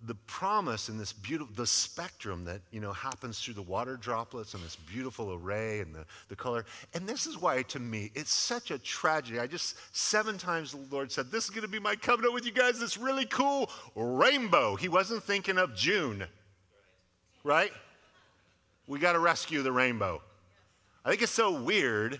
the 0.06 0.16
promise 0.28 0.90
and 0.90 1.00
this 1.00 1.14
beautiful 1.14 1.54
the 1.56 1.66
spectrum 1.66 2.44
that 2.46 2.62
you 2.72 2.82
know 2.82 2.92
happens 2.92 3.40
through 3.40 3.54
the 3.54 3.62
water 3.62 3.96
droplets 3.96 4.54
and 4.54 4.64
this 4.64 4.76
beautiful 4.76 5.34
array 5.34 5.80
and 5.80 5.96
the, 5.96 6.06
the 6.28 6.36
color. 6.36 6.66
And 6.94 7.08
this 7.08 7.26
is 7.26 7.40
why 7.40 7.62
to 7.64 7.80
me 7.80 8.12
it's 8.14 8.34
such 8.34 8.72
a 8.72 8.78
tragedy. 8.80 9.40
I 9.40 9.48
just 9.48 9.78
seven 9.96 10.38
times 10.38 10.72
the 10.72 10.96
lord 10.96 11.12
said 11.12 11.32
this 11.32 11.46
is 11.46 11.50
going 11.50 11.62
to 11.62 11.68
be 11.68 11.80
my 11.80 11.96
covenant 11.96 12.34
with 12.34 12.46
you 12.46 12.52
guys 12.52 12.80
this 12.80 12.98
really 12.98 13.26
cool 13.26 13.70
rainbow. 13.96 14.76
He 14.76 14.90
wasn't 14.90 15.24
thinking 15.24 15.58
of 15.58 15.76
june 15.76 16.26
right? 17.44 17.72
We 18.88 19.00
got 19.00 19.14
to 19.14 19.20
rescue 19.20 19.62
the 19.62 19.72
rainbow. 19.72 20.22
I 21.06 21.10
think 21.10 21.22
it's 21.22 21.32
so 21.32 21.62
weird 21.62 22.20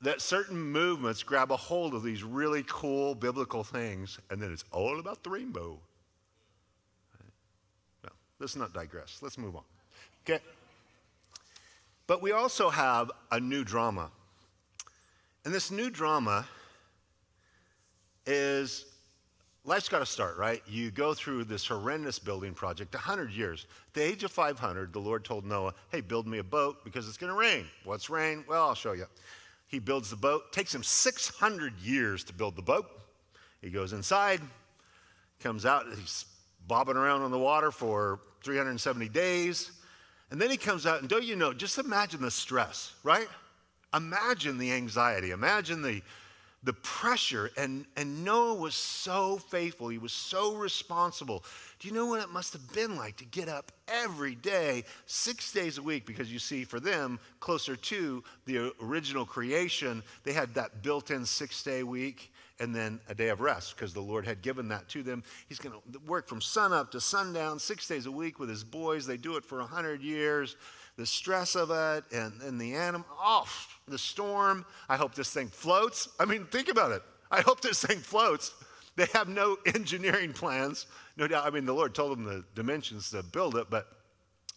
that 0.00 0.20
certain 0.20 0.60
movements 0.60 1.22
grab 1.22 1.52
a 1.52 1.56
hold 1.56 1.94
of 1.94 2.02
these 2.02 2.22
really 2.22 2.64
cool 2.66 3.14
biblical 3.14 3.62
things 3.62 4.18
and 4.30 4.40
then 4.40 4.52
it's 4.52 4.64
all 4.72 4.98
about 4.98 5.22
the 5.22 5.30
rainbow 5.30 5.78
Let's 8.42 8.56
not 8.56 8.72
digress. 8.72 9.20
Let's 9.22 9.38
move 9.38 9.54
on. 9.54 9.62
Okay? 10.24 10.42
But 12.08 12.20
we 12.20 12.32
also 12.32 12.70
have 12.70 13.12
a 13.30 13.38
new 13.38 13.62
drama. 13.62 14.10
And 15.44 15.54
this 15.54 15.70
new 15.70 15.90
drama 15.90 16.44
is 18.26 18.84
life's 19.64 19.88
got 19.88 20.00
to 20.00 20.06
start, 20.06 20.38
right? 20.38 20.60
You 20.66 20.90
go 20.90 21.14
through 21.14 21.44
this 21.44 21.64
horrendous 21.64 22.18
building 22.18 22.52
project, 22.52 22.92
100 22.94 23.30
years. 23.30 23.68
At 23.86 23.94
the 23.94 24.02
age 24.02 24.24
of 24.24 24.32
500, 24.32 24.92
the 24.92 24.98
Lord 24.98 25.24
told 25.24 25.44
Noah, 25.44 25.72
hey, 25.92 26.00
build 26.00 26.26
me 26.26 26.38
a 26.38 26.44
boat 26.44 26.84
because 26.84 27.06
it's 27.06 27.16
going 27.16 27.32
to 27.32 27.38
rain. 27.38 27.66
What's 27.84 28.10
rain? 28.10 28.44
Well, 28.48 28.66
I'll 28.66 28.74
show 28.74 28.92
you. 28.92 29.06
He 29.68 29.78
builds 29.78 30.10
the 30.10 30.16
boat. 30.16 30.52
Takes 30.52 30.74
him 30.74 30.82
600 30.82 31.78
years 31.78 32.24
to 32.24 32.32
build 32.32 32.56
the 32.56 32.62
boat. 32.62 32.86
He 33.60 33.70
goes 33.70 33.92
inside, 33.92 34.40
comes 35.38 35.64
out, 35.64 35.86
he's 35.96 36.24
bobbing 36.66 36.96
around 36.96 37.22
on 37.22 37.30
the 37.30 37.38
water 37.38 37.70
for 37.70 38.20
370 38.42 39.08
days. 39.08 39.72
And 40.30 40.40
then 40.40 40.50
he 40.50 40.56
comes 40.56 40.86
out, 40.86 41.00
and 41.00 41.08
don't 41.08 41.24
you 41.24 41.36
know, 41.36 41.52
just 41.52 41.78
imagine 41.78 42.22
the 42.22 42.30
stress, 42.30 42.94
right? 43.02 43.28
Imagine 43.94 44.56
the 44.56 44.72
anxiety. 44.72 45.30
Imagine 45.30 45.82
the, 45.82 46.02
the 46.62 46.72
pressure. 46.72 47.50
And, 47.58 47.84
and 47.96 48.24
Noah 48.24 48.54
was 48.54 48.74
so 48.74 49.36
faithful. 49.36 49.88
He 49.88 49.98
was 49.98 50.12
so 50.12 50.54
responsible. 50.54 51.44
Do 51.78 51.88
you 51.88 51.92
know 51.92 52.06
what 52.06 52.22
it 52.22 52.30
must 52.30 52.54
have 52.54 52.72
been 52.72 52.96
like 52.96 53.18
to 53.18 53.26
get 53.26 53.50
up 53.50 53.72
every 53.88 54.34
day, 54.34 54.84
six 55.04 55.52
days 55.52 55.76
a 55.76 55.82
week? 55.82 56.06
Because 56.06 56.32
you 56.32 56.38
see, 56.38 56.64
for 56.64 56.80
them, 56.80 57.20
closer 57.40 57.76
to 57.76 58.24
the 58.46 58.72
original 58.82 59.26
creation, 59.26 60.02
they 60.24 60.32
had 60.32 60.54
that 60.54 60.82
built 60.82 61.10
in 61.10 61.26
six 61.26 61.62
day 61.62 61.82
week 61.82 62.32
and 62.60 62.74
then 62.74 63.00
a 63.08 63.14
day 63.14 63.28
of 63.28 63.40
rest 63.40 63.76
because 63.76 63.92
the 63.92 64.00
Lord 64.00 64.26
had 64.26 64.42
given 64.42 64.68
that 64.68 64.88
to 64.90 65.02
them. 65.02 65.22
He's 65.48 65.58
going 65.58 65.74
to 65.74 65.98
work 66.00 66.28
from 66.28 66.40
sunup 66.40 66.90
to 66.92 67.00
sundown, 67.00 67.58
six 67.58 67.86
days 67.88 68.06
a 68.06 68.10
week 68.10 68.38
with 68.38 68.48
his 68.48 68.64
boys. 68.64 69.06
They 69.06 69.16
do 69.16 69.36
it 69.36 69.44
for 69.44 69.58
100 69.58 70.02
years. 70.02 70.56
The 70.96 71.06
stress 71.06 71.54
of 71.54 71.70
it 71.70 72.04
and, 72.14 72.40
and 72.42 72.60
the 72.60 72.74
animal, 72.74 73.06
oh, 73.18 73.48
the 73.88 73.98
storm. 73.98 74.64
I 74.88 74.96
hope 74.96 75.14
this 75.14 75.30
thing 75.30 75.48
floats. 75.48 76.08
I 76.20 76.24
mean, 76.24 76.44
think 76.46 76.68
about 76.68 76.92
it. 76.92 77.02
I 77.30 77.40
hope 77.40 77.60
this 77.60 77.84
thing 77.84 77.98
floats. 77.98 78.52
They 78.94 79.06
have 79.14 79.28
no 79.28 79.56
engineering 79.66 80.32
plans. 80.32 80.86
No 81.16 81.26
doubt. 81.26 81.46
I 81.46 81.50
mean, 81.50 81.64
the 81.64 81.72
Lord 81.72 81.94
told 81.94 82.12
them 82.12 82.24
the 82.24 82.44
dimensions 82.54 83.10
to 83.10 83.22
build 83.22 83.56
it, 83.56 83.68
but 83.70 83.86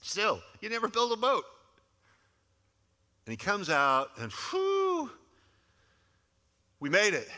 still, 0.01 0.41
you 0.59 0.69
never 0.69 0.87
build 0.87 1.13
a 1.13 1.17
boat. 1.17 1.45
And 3.25 3.31
he 3.31 3.37
comes 3.37 3.69
out, 3.69 4.11
and 4.19 4.31
whew, 4.31 5.09
we 6.79 6.89
made 6.89 7.13
it. 7.13 7.29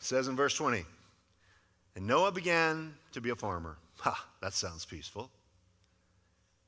Says 0.00 0.28
in 0.28 0.34
verse 0.34 0.54
20, 0.54 0.84
and 1.94 2.06
Noah 2.06 2.32
began 2.32 2.94
to 3.12 3.20
be 3.20 3.30
a 3.30 3.36
farmer. 3.36 3.76
Ha, 3.98 4.26
that 4.40 4.54
sounds 4.54 4.84
peaceful. 4.84 5.30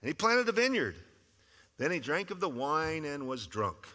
And 0.03 0.09
he 0.09 0.15
planted 0.15 0.49
a 0.49 0.53
vineyard. 0.53 0.97
Then 1.79 1.91
he 1.91 1.99
drank 1.99 2.31
of 2.31 2.41
the 2.41 2.49
wine 2.49 3.07
and 3.07 3.27
was 3.27 3.47
drunk 3.47 3.89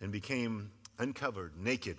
and 0.00 0.12
became 0.12 0.70
uncovered, 0.98 1.52
naked 1.58 1.96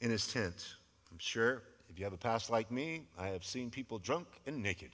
in 0.00 0.10
his 0.10 0.26
tent. 0.26 0.74
I'm 1.12 1.18
sure 1.18 1.62
if 1.90 1.98
you 1.98 2.04
have 2.04 2.14
a 2.14 2.18
past 2.18 2.48
like 2.48 2.70
me, 2.70 3.02
I 3.18 3.28
have 3.28 3.44
seen 3.44 3.70
people 3.70 3.98
drunk 3.98 4.26
and 4.46 4.62
naked, 4.62 4.90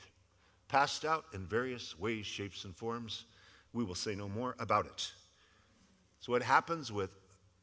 passed 0.69 1.05
out 1.05 1.27
in 1.35 1.47
various 1.47 1.99
ways, 1.99 2.27
shapes, 2.27 2.65
and 2.65 2.75
forms. 2.77 3.27
We 3.73 3.85
will 3.85 3.95
say 3.95 4.15
no 4.15 4.29
more 4.29 4.57
about 4.59 4.87
it. 4.87 5.13
So, 6.21 6.33
what 6.33 6.43
happens 6.43 6.91
with 6.91 7.11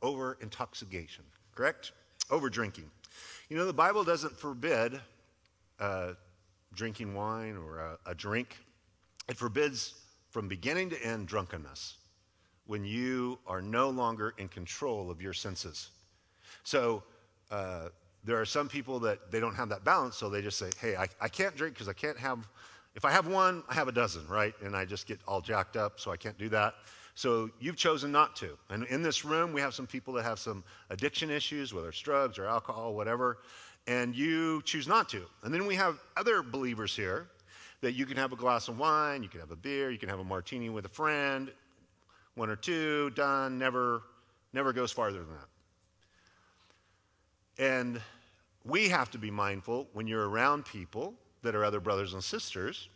over 0.02 0.38
intoxication, 0.42 1.24
correct? 1.56 1.92
Over 2.30 2.50
drinking. 2.50 2.90
You 3.52 3.58
know, 3.58 3.66
the 3.66 3.74
Bible 3.74 4.06
doesn't 4.06 4.40
forbid 4.40 5.02
uh, 5.78 6.14
drinking 6.74 7.14
wine 7.14 7.58
or 7.58 7.80
a, 7.80 8.12
a 8.12 8.16
drink, 8.16 8.56
it 9.28 9.36
forbids 9.36 9.96
from 10.30 10.48
beginning 10.48 10.90
to 10.92 11.06
end 11.06 11.28
drunkenness 11.28 11.98
when 12.66 12.86
you 12.86 13.40
are 13.46 13.62
no 13.62 13.90
longer 13.90 14.34
in 14.38 14.48
control 14.48 15.12
of 15.12 15.22
your 15.22 15.34
senses. 15.34 15.90
So, 16.64 17.04
uh, 17.52 17.90
there 18.24 18.40
are 18.40 18.46
some 18.46 18.70
people 18.70 19.02
that 19.02 19.30
they 19.34 19.42
don't 19.42 19.56
have 19.56 19.68
that 19.68 19.84
balance, 19.84 20.16
so 20.16 20.30
they 20.30 20.42
just 20.42 20.58
say, 20.58 20.70
hey, 20.80 20.96
I, 20.96 21.08
I 21.20 21.28
can't 21.28 21.54
drink 21.54 21.76
because 21.76 21.90
I 21.90 21.94
can't 21.94 22.18
have, 22.18 22.48
if 22.96 23.04
I 23.04 23.12
have 23.12 23.28
one, 23.28 23.64
I 23.68 23.74
have 23.74 23.90
a 23.90 23.92
dozen, 23.92 24.26
right? 24.30 24.54
And 24.64 24.78
I 24.78 24.86
just 24.86 25.08
get 25.08 25.20
all 25.28 25.42
jacked 25.42 25.76
up, 25.76 26.00
so 26.00 26.10
I 26.10 26.16
can't 26.16 26.38
do 26.38 26.48
that. 26.48 26.76
So 27.16 27.50
you've 27.60 27.76
chosen 27.76 28.12
not 28.12 28.36
to. 28.38 28.58
And 28.70 28.86
in 28.86 29.02
this 29.02 29.26
room, 29.26 29.54
we 29.54 29.62
have 29.62 29.74
some 29.74 29.88
people 29.88 30.14
that 30.16 30.24
have 30.24 30.40
some 30.40 30.64
addiction 30.90 31.30
issues, 31.30 31.74
whether 31.74 31.90
it's 31.90 32.00
drugs 32.00 32.40
or 32.40 32.46
alcohol, 32.46 32.94
whatever, 32.94 33.40
and 33.88 34.16
you 34.16 34.62
choose 34.64 34.88
not 34.88 35.10
to. 35.10 35.26
And 35.44 35.54
then 35.54 35.66
we 35.66 35.76
have 35.76 36.00
other 36.16 36.42
believers 36.42 36.96
here 36.96 37.28
that 37.82 37.94
you 37.94 38.06
can 38.06 38.16
have 38.18 38.32
a 38.32 38.36
glass 38.36 38.68
of 38.68 38.78
wine, 38.78 39.24
you 39.24 39.30
can 39.30 39.40
have 39.40 39.52
a 39.52 39.56
beer, 39.56 39.90
you 39.90 39.98
can 39.98 40.08
have 40.08 40.20
a 40.20 40.24
martini 40.24 40.70
with 40.70 40.86
a 40.86 40.90
friend, 40.90 41.52
one 42.36 42.50
or 42.50 42.56
two, 42.56 43.10
done, 43.12 43.58
never, 43.58 44.04
never 44.54 44.72
goes 44.72 44.92
farther 44.92 45.20
than 45.20 45.34
that. 47.58 47.64
And 47.64 48.02
we 48.64 48.88
have 48.90 49.10
to 49.12 49.18
be 49.18 49.32
mindful 49.32 49.88
when 49.94 50.08
you're 50.08 50.30
around 50.30 50.66
people 50.66 51.16
that 51.42 51.56
are 51.56 51.66
other 51.66 51.80
brothers 51.80 52.14
and 52.14 52.24
sisters, 52.24 52.88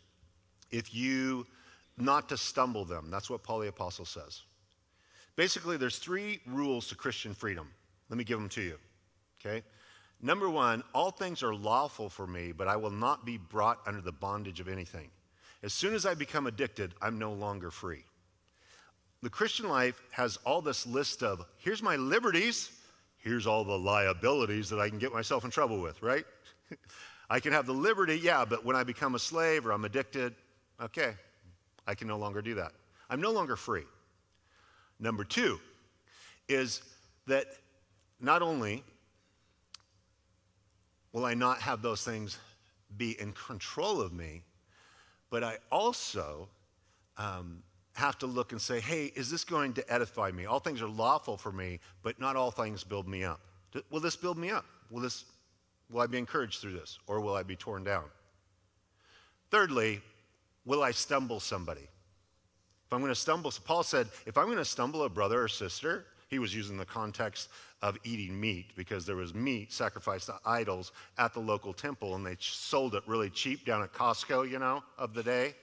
if 0.70 0.94
you 0.94 1.46
not 1.98 2.28
to 2.28 2.36
stumble 2.36 2.84
them. 2.84 3.10
That's 3.10 3.30
what 3.30 3.42
Paul 3.42 3.60
the 3.60 3.68
Apostle 3.68 4.04
says. 4.04 4.42
Basically, 5.36 5.76
there's 5.76 5.98
three 5.98 6.40
rules 6.46 6.88
to 6.88 6.94
Christian 6.94 7.34
freedom. 7.34 7.68
Let 8.08 8.18
me 8.18 8.24
give 8.24 8.38
them 8.38 8.48
to 8.50 8.62
you. 8.62 8.78
Okay? 9.40 9.62
Number 10.22 10.48
one, 10.48 10.82
all 10.94 11.10
things 11.10 11.42
are 11.42 11.54
lawful 11.54 12.08
for 12.08 12.26
me, 12.26 12.52
but 12.52 12.68
I 12.68 12.76
will 12.76 12.90
not 12.90 13.26
be 13.26 13.36
brought 13.36 13.80
under 13.86 14.00
the 14.00 14.12
bondage 14.12 14.60
of 14.60 14.68
anything. 14.68 15.10
As 15.62 15.72
soon 15.72 15.94
as 15.94 16.06
I 16.06 16.14
become 16.14 16.46
addicted, 16.46 16.94
I'm 17.02 17.18
no 17.18 17.32
longer 17.32 17.70
free. 17.70 18.04
The 19.22 19.30
Christian 19.30 19.68
life 19.68 20.00
has 20.12 20.36
all 20.46 20.62
this 20.62 20.86
list 20.86 21.22
of 21.22 21.44
here's 21.58 21.82
my 21.82 21.96
liberties, 21.96 22.70
here's 23.18 23.46
all 23.46 23.64
the 23.64 23.78
liabilities 23.78 24.70
that 24.70 24.78
I 24.78 24.88
can 24.88 24.98
get 24.98 25.12
myself 25.12 25.44
in 25.44 25.50
trouble 25.50 25.80
with, 25.80 26.02
right? 26.02 26.24
I 27.30 27.40
can 27.40 27.52
have 27.52 27.66
the 27.66 27.72
liberty, 27.72 28.18
yeah, 28.18 28.44
but 28.44 28.64
when 28.64 28.76
I 28.76 28.84
become 28.84 29.14
a 29.14 29.18
slave 29.18 29.66
or 29.66 29.72
I'm 29.72 29.84
addicted, 29.84 30.34
okay, 30.80 31.14
I 31.86 31.94
can 31.94 32.08
no 32.08 32.18
longer 32.18 32.42
do 32.42 32.54
that. 32.54 32.72
I'm 33.08 33.20
no 33.20 33.30
longer 33.30 33.56
free. 33.56 33.84
Number 34.98 35.24
two 35.24 35.60
is 36.48 36.82
that 37.26 37.46
not 38.20 38.42
only 38.42 38.82
will 41.12 41.24
I 41.24 41.34
not 41.34 41.60
have 41.60 41.82
those 41.82 42.02
things 42.04 42.38
be 42.96 43.18
in 43.20 43.32
control 43.32 44.00
of 44.00 44.12
me, 44.12 44.42
but 45.30 45.42
I 45.42 45.58
also 45.70 46.48
um, 47.16 47.62
have 47.94 48.18
to 48.18 48.26
look 48.26 48.52
and 48.52 48.60
say, 48.60 48.80
hey, 48.80 49.06
is 49.14 49.30
this 49.30 49.44
going 49.44 49.72
to 49.74 49.92
edify 49.92 50.30
me? 50.30 50.46
All 50.46 50.60
things 50.60 50.82
are 50.82 50.88
lawful 50.88 51.36
for 51.36 51.52
me, 51.52 51.80
but 52.02 52.20
not 52.20 52.36
all 52.36 52.50
things 52.50 52.84
build 52.84 53.08
me 53.08 53.24
up. 53.24 53.40
Will 53.90 54.00
this 54.00 54.16
build 54.16 54.38
me 54.38 54.50
up? 54.50 54.64
Will, 54.90 55.00
this, 55.00 55.24
will 55.90 56.00
I 56.00 56.06
be 56.06 56.18
encouraged 56.18 56.60
through 56.60 56.72
this, 56.72 56.98
or 57.06 57.20
will 57.20 57.34
I 57.34 57.42
be 57.42 57.56
torn 57.56 57.84
down? 57.84 58.04
Thirdly, 59.50 60.00
will 60.66 60.82
I 60.82 60.90
stumble 60.90 61.40
somebody? 61.40 61.80
If 61.80 62.92
I'm 62.92 63.00
going 63.00 63.10
to 63.10 63.18
stumble, 63.18 63.52
Paul 63.64 63.82
said, 63.82 64.08
if 64.26 64.36
I'm 64.36 64.46
going 64.46 64.58
to 64.58 64.64
stumble 64.64 65.04
a 65.04 65.08
brother 65.08 65.42
or 65.42 65.48
sister, 65.48 66.04
he 66.28 66.38
was 66.38 66.54
using 66.54 66.76
the 66.76 66.84
context 66.84 67.48
of 67.82 67.96
eating 68.04 68.38
meat 68.38 68.66
because 68.76 69.06
there 69.06 69.16
was 69.16 69.34
meat 69.34 69.72
sacrificed 69.72 70.26
to 70.26 70.34
idols 70.44 70.92
at 71.18 71.32
the 71.32 71.40
local 71.40 71.72
temple 71.72 72.14
and 72.14 72.26
they 72.26 72.36
sold 72.40 72.94
it 72.94 73.02
really 73.06 73.30
cheap 73.30 73.64
down 73.64 73.82
at 73.82 73.92
Costco, 73.92 74.48
you 74.50 74.58
know, 74.58 74.82
of 74.98 75.14
the 75.14 75.22
day. 75.22 75.54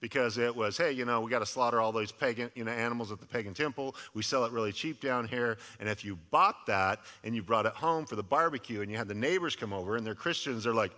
Because 0.00 0.36
it 0.36 0.54
was, 0.54 0.76
hey, 0.76 0.90
you 0.90 1.04
know, 1.04 1.20
we 1.20 1.30
got 1.30 1.38
to 1.38 1.46
slaughter 1.46 1.80
all 1.80 1.92
those 1.92 2.10
pagan, 2.10 2.50
you 2.56 2.64
know, 2.64 2.72
animals 2.72 3.12
at 3.12 3.20
the 3.20 3.26
pagan 3.26 3.54
temple. 3.54 3.94
We 4.14 4.22
sell 4.22 4.44
it 4.44 4.50
really 4.50 4.72
cheap 4.72 5.00
down 5.00 5.28
here. 5.28 5.58
And 5.78 5.88
if 5.88 6.04
you 6.04 6.18
bought 6.32 6.66
that 6.66 6.98
and 7.22 7.36
you 7.36 7.42
brought 7.42 7.66
it 7.66 7.72
home 7.74 8.04
for 8.04 8.16
the 8.16 8.22
barbecue 8.22 8.80
and 8.80 8.90
you 8.90 8.96
had 8.96 9.06
the 9.06 9.14
neighbors 9.14 9.54
come 9.54 9.72
over 9.72 9.96
and 9.96 10.04
they're 10.04 10.16
Christians, 10.16 10.64
they're 10.64 10.74
like, 10.74 10.90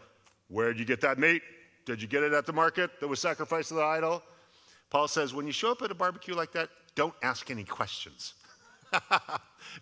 where'd 0.48 0.78
you 0.78 0.86
get 0.86 1.02
that 1.02 1.18
meat? 1.18 1.42
Did 1.84 2.00
you 2.00 2.08
get 2.08 2.22
it 2.22 2.32
at 2.32 2.46
the 2.46 2.52
market 2.52 3.00
that 3.00 3.08
was 3.08 3.20
sacrificed 3.20 3.68
to 3.68 3.74
the 3.74 3.82
idol? 3.82 4.22
Paul 4.90 5.08
says, 5.08 5.34
when 5.34 5.46
you 5.46 5.52
show 5.52 5.72
up 5.72 5.82
at 5.82 5.90
a 5.90 5.94
barbecue 5.94 6.34
like 6.34 6.52
that, 6.52 6.68
don't 6.94 7.14
ask 7.22 7.50
any 7.50 7.64
questions. 7.64 8.34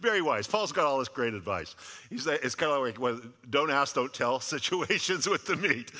Very 0.00 0.22
wise. 0.22 0.46
Paul's 0.46 0.72
got 0.72 0.86
all 0.86 0.98
this 0.98 1.08
great 1.08 1.34
advice. 1.34 1.76
He's 2.08 2.26
it's 2.26 2.54
kind 2.54 2.72
of 2.72 2.82
like 2.82 2.98
well, 2.98 3.20
don't 3.50 3.70
ask, 3.70 3.94
don't 3.94 4.12
tell 4.12 4.40
situations 4.56 5.28
with 5.28 5.44
the 5.46 5.56
meat. 5.56 5.92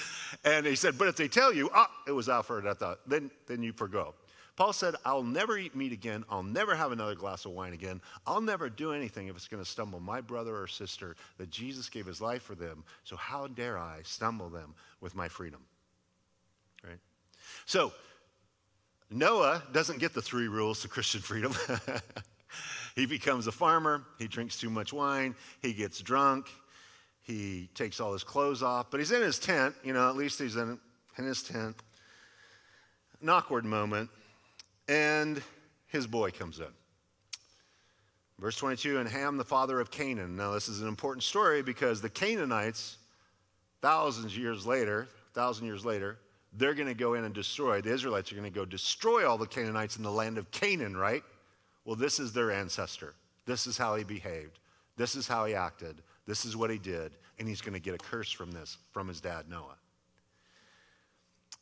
And 0.45 0.65
he 0.67 0.77
said, 0.77 0.97
but 0.97 1.09
if 1.09 1.17
they 1.17 1.29
tell 1.29 1.53
you, 1.53 1.69
ah, 1.75 1.91
it 2.07 2.13
was 2.13 2.29
offered 2.29 2.67
at 2.67 2.79
the, 2.79 2.99
then 3.07 3.31
then 3.47 3.63
you 3.63 3.73
forgo. 3.73 4.15
Paul 4.55 4.73
said, 4.75 4.97
I'll 5.05 5.23
never 5.23 5.57
eat 5.57 5.75
meat 5.75 5.93
again. 5.93 6.25
I'll 6.29 6.43
never 6.43 6.75
have 6.75 6.93
another 6.93 7.15
glass 7.15 7.47
of 7.47 7.53
wine 7.53 7.73
again. 7.73 8.03
I'll 8.27 8.43
never 8.43 8.69
do 8.69 8.93
anything 8.93 9.29
if 9.29 9.37
it's 9.37 9.49
going 9.49 9.63
to 9.63 9.69
stumble 9.69 9.99
my 9.99 10.21
brother 10.21 10.57
or 10.57 10.67
sister 10.67 11.17
that 11.39 11.51
Jesus 11.51 11.89
gave 11.89 12.05
his 12.05 12.21
life 12.21 12.43
for 12.43 12.55
them. 12.55 12.85
So 13.05 13.17
how 13.17 13.47
dare 13.47 13.79
I 13.79 14.01
stumble 14.05 14.51
them 14.51 14.75
with 15.01 15.15
my 15.15 15.27
freedom? 15.27 15.61
So, 17.67 17.93
Noah 19.11 19.63
doesn't 19.73 19.99
get 19.99 20.15
the 20.15 20.23
three 20.23 20.49
rules 20.49 20.83
to 20.83 20.89
Christian 20.89 21.21
freedom. 21.21 21.55
he 22.97 23.07
becomes 23.07 23.47
a 23.47 23.53
farmer, 23.53 24.05
he 24.19 24.27
drinks 24.27 24.59
too 24.59 24.71
much 24.71 24.93
wine, 24.93 25.35
he 25.61 25.73
gets 25.73 26.01
drunk, 26.01 26.49
he 27.23 27.69
takes 27.75 28.01
all 28.01 28.13
his 28.13 28.25
clothes 28.25 28.63
off, 28.63 28.91
but 28.91 29.01
he's 29.01 29.13
in 29.13 29.23
his 29.23 29.39
tent, 29.39 29.75
you 29.85 29.93
know, 29.93 30.09
at 30.09 30.17
least 30.17 30.41
he's 30.41 30.57
in, 30.57 30.79
in 31.19 31.25
his 31.25 31.43
tent. 31.43 31.77
An 33.21 33.29
awkward 33.29 33.65
moment. 33.65 34.11
And 34.89 35.43
his 35.87 36.07
boy 36.07 36.31
comes 36.31 36.59
in. 36.59 36.67
Verse 38.39 38.57
22 38.57 38.99
and 38.99 39.09
Ham, 39.09 39.37
the 39.37 39.45
father 39.45 39.79
of 39.79 39.91
Canaan. 39.91 40.35
Now, 40.35 40.53
this 40.53 40.69
is 40.69 40.81
an 40.81 40.89
important 40.89 41.23
story 41.23 41.63
because 41.63 42.01
the 42.01 42.11
Canaanites, 42.11 42.97
thousands 43.81 44.33
of 44.33 44.39
years 44.39 44.67
later, 44.67 45.07
thousand 45.33 45.67
years 45.67 45.85
later, 45.85 46.19
they're 46.53 46.75
going 46.75 46.89
to 46.89 46.95
go 46.95 47.15
in 47.15 47.25
and 47.25 47.35
destroy. 47.35 47.81
The 47.81 47.93
Israelites 47.93 48.31
are 48.31 48.37
going 48.37 48.51
to 48.51 48.55
go 48.55 48.65
destroy 48.65 49.29
all 49.29 49.39
the 49.39 49.47
Canaanites 49.47 49.97
in 49.97 50.03
the 50.03 50.11
land 50.11 50.39
of 50.39 50.51
Canaan, 50.51 50.97
right? 50.97 51.23
Well, 51.85 51.97
this 51.97 52.21
is 52.21 52.33
their 52.33 52.51
ancestor. 52.51 53.15
This 53.47 53.67
is 53.67 53.79
how 53.79 53.97
he 53.97 54.05
behaved. 54.05 54.59
This 54.97 55.17
is 55.17 55.27
how 55.27 55.47
he 55.47 55.55
acted. 55.55 56.03
This 56.27 56.45
is 56.45 56.57
what 56.57 56.71
he 56.71 56.79
did. 56.79 57.13
And 57.39 57.49
he's 57.49 57.61
going 57.61 57.73
to 57.75 57.81
get 57.81 57.95
a 57.95 57.99
curse 57.99 58.31
from 58.31 58.53
this, 58.53 58.77
from 58.93 59.09
his 59.09 59.21
dad, 59.21 59.49
Noah. 59.49 59.77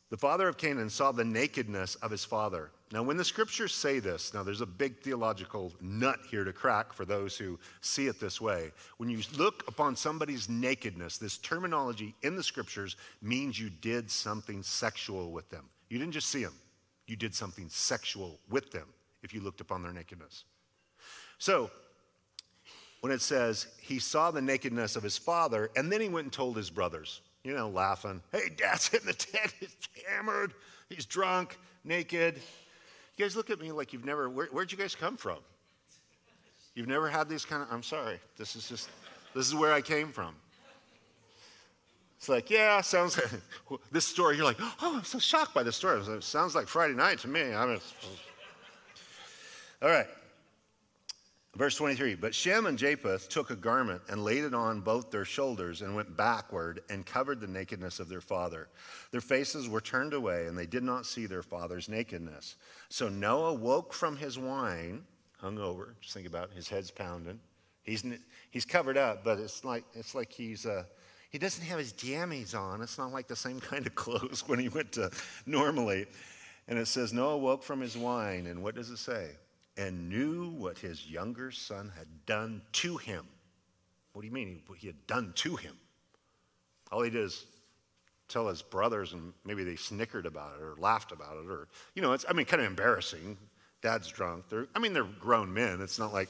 The 0.09 0.17
father 0.17 0.47
of 0.47 0.57
Canaan 0.57 0.89
saw 0.89 1.11
the 1.11 1.23
nakedness 1.23 1.95
of 1.95 2.11
his 2.11 2.25
father. 2.25 2.71
Now, 2.91 3.03
when 3.03 3.15
the 3.15 3.23
scriptures 3.23 3.73
say 3.73 3.99
this, 3.99 4.33
now 4.33 4.43
there's 4.43 4.59
a 4.59 4.65
big 4.65 4.99
theological 4.99 5.71
nut 5.79 6.19
here 6.29 6.43
to 6.43 6.51
crack 6.51 6.91
for 6.91 7.05
those 7.05 7.37
who 7.37 7.57
see 7.79 8.07
it 8.07 8.19
this 8.19 8.41
way. 8.41 8.71
When 8.97 9.09
you 9.09 9.21
look 9.37 9.63
upon 9.67 9.95
somebody's 9.95 10.49
nakedness, 10.49 11.17
this 11.17 11.37
terminology 11.37 12.13
in 12.21 12.35
the 12.35 12.43
scriptures 12.43 12.97
means 13.21 13.57
you 13.57 13.69
did 13.69 14.11
something 14.11 14.61
sexual 14.61 15.31
with 15.31 15.49
them. 15.49 15.69
You 15.89 15.99
didn't 15.99 16.13
just 16.13 16.29
see 16.29 16.43
them, 16.43 16.55
you 17.07 17.15
did 17.15 17.33
something 17.33 17.69
sexual 17.69 18.39
with 18.49 18.71
them 18.71 18.87
if 19.23 19.33
you 19.33 19.39
looked 19.39 19.61
upon 19.61 19.83
their 19.83 19.93
nakedness. 19.93 20.43
So, 21.37 21.71
when 22.99 23.11
it 23.11 23.21
says 23.21 23.67
he 23.81 23.99
saw 23.99 24.31
the 24.31 24.41
nakedness 24.41 24.95
of 24.95 25.03
his 25.03 25.17
father, 25.17 25.71
and 25.75 25.91
then 25.91 26.01
he 26.01 26.09
went 26.09 26.25
and 26.25 26.33
told 26.33 26.57
his 26.57 26.69
brothers 26.69 27.21
you 27.43 27.53
know, 27.55 27.69
laughing. 27.69 28.21
Hey, 28.31 28.49
dad's 28.55 28.93
in 28.93 29.05
the 29.05 29.13
tent. 29.13 29.53
He's 29.59 29.75
hammered. 30.07 30.53
He's 30.89 31.05
drunk, 31.05 31.57
naked. 31.83 32.39
You 33.21 33.27
guys 33.27 33.35
look 33.35 33.51
at 33.51 33.61
me 33.61 33.71
like 33.71 33.93
you've 33.93 34.03
never, 34.03 34.31
where, 34.31 34.47
where'd 34.47 34.71
you 34.71 34.79
guys 34.79 34.95
come 34.95 35.15
from? 35.15 35.37
You've 36.73 36.87
never 36.87 37.07
had 37.07 37.29
these 37.29 37.45
kind 37.45 37.61
of, 37.61 37.71
I'm 37.71 37.83
sorry. 37.83 38.19
This 38.35 38.55
is 38.55 38.67
just, 38.67 38.89
this 39.35 39.45
is 39.45 39.53
where 39.53 39.71
I 39.71 39.79
came 39.79 40.11
from. 40.11 40.33
It's 42.17 42.29
like, 42.29 42.49
yeah, 42.49 42.81
sounds 42.81 43.19
like, 43.19 43.79
this 43.91 44.07
story, 44.07 44.37
you're 44.37 44.45
like, 44.45 44.57
oh, 44.59 44.95
I'm 44.95 45.03
so 45.03 45.19
shocked 45.19 45.53
by 45.53 45.61
this 45.61 45.75
story. 45.75 46.01
It 46.01 46.23
sounds 46.23 46.55
like 46.55 46.67
Friday 46.67 46.95
night 46.95 47.19
to 47.19 47.27
me. 47.27 47.53
I 47.53 47.63
mean, 47.67 47.79
all 49.83 49.89
right. 49.89 50.07
Verse 51.55 51.75
23 51.75 52.15
But 52.15 52.33
Shem 52.33 52.65
and 52.65 52.77
Japheth 52.77 53.27
took 53.27 53.49
a 53.49 53.55
garment 53.55 54.01
and 54.09 54.23
laid 54.23 54.43
it 54.43 54.53
on 54.53 54.81
both 54.81 55.11
their 55.11 55.25
shoulders 55.25 55.81
and 55.81 55.95
went 55.95 56.15
backward 56.15 56.81
and 56.89 57.05
covered 57.05 57.41
the 57.41 57.47
nakedness 57.47 57.99
of 57.99 58.07
their 58.07 58.21
father. 58.21 58.69
Their 59.11 59.21
faces 59.21 59.67
were 59.67 59.81
turned 59.81 60.13
away, 60.13 60.47
and 60.47 60.57
they 60.57 60.65
did 60.65 60.83
not 60.83 61.05
see 61.05 61.25
their 61.25 61.43
father's 61.43 61.89
nakedness. 61.89 62.55
So 62.89 63.09
Noah 63.09 63.53
woke 63.53 63.93
from 63.93 64.15
his 64.15 64.39
wine, 64.39 65.03
hung 65.39 65.57
over. 65.57 65.95
Just 66.01 66.13
think 66.13 66.27
about 66.27 66.51
it, 66.51 66.55
his 66.55 66.69
head's 66.69 66.91
pounding. 66.91 67.39
He's, 67.83 68.05
he's 68.51 68.65
covered 68.65 68.97
up, 68.97 69.23
but 69.23 69.39
it's 69.39 69.65
like, 69.65 69.83
it's 69.93 70.15
like 70.15 70.31
he's. 70.31 70.65
Uh, 70.65 70.83
he 71.31 71.37
doesn't 71.37 71.63
have 71.63 71.79
his 71.79 71.93
jammies 71.93 72.53
on. 72.53 72.81
It's 72.81 72.97
not 72.97 73.13
like 73.13 73.27
the 73.27 73.37
same 73.37 73.61
kind 73.61 73.87
of 73.87 73.95
clothes 73.95 74.43
when 74.47 74.59
he 74.59 74.67
went 74.67 74.91
to 74.93 75.09
normally. 75.45 76.05
And 76.67 76.77
it 76.77 76.87
says, 76.87 77.13
Noah 77.13 77.37
woke 77.37 77.63
from 77.63 77.79
his 77.79 77.97
wine. 77.97 78.47
And 78.47 78.61
what 78.61 78.75
does 78.75 78.89
it 78.89 78.97
say? 78.97 79.31
And 79.81 80.09
knew 80.09 80.49
what 80.51 80.77
his 80.77 81.09
younger 81.09 81.49
son 81.49 81.91
had 81.97 82.07
done 82.27 82.61
to 82.71 82.97
him. 82.97 83.25
What 84.13 84.21
do 84.21 84.27
you 84.27 84.33
mean 84.33 84.61
he, 84.67 84.77
he 84.77 84.87
had 84.87 85.07
done 85.07 85.33
to 85.37 85.55
him? 85.55 85.75
All 86.91 87.01
he 87.01 87.09
did 87.09 87.23
is 87.23 87.45
tell 88.27 88.47
his 88.47 88.61
brothers, 88.61 89.13
and 89.13 89.33
maybe 89.43 89.63
they 89.63 89.75
snickered 89.75 90.27
about 90.27 90.53
it 90.57 90.63
or 90.63 90.75
laughed 90.77 91.11
about 91.11 91.37
it, 91.37 91.49
or, 91.49 91.67
you 91.95 92.01
know, 92.01 92.13
it's, 92.13 92.25
I 92.29 92.33
mean, 92.33 92.45
kind 92.45 92.61
of 92.61 92.67
embarrassing. 92.67 93.37
Dad's 93.81 94.07
drunk. 94.07 94.49
They're, 94.49 94.67
I 94.75 94.79
mean, 94.79 94.93
they're 94.93 95.03
grown 95.03 95.51
men. 95.51 95.81
It's 95.81 95.97
not 95.97 96.13
like, 96.13 96.29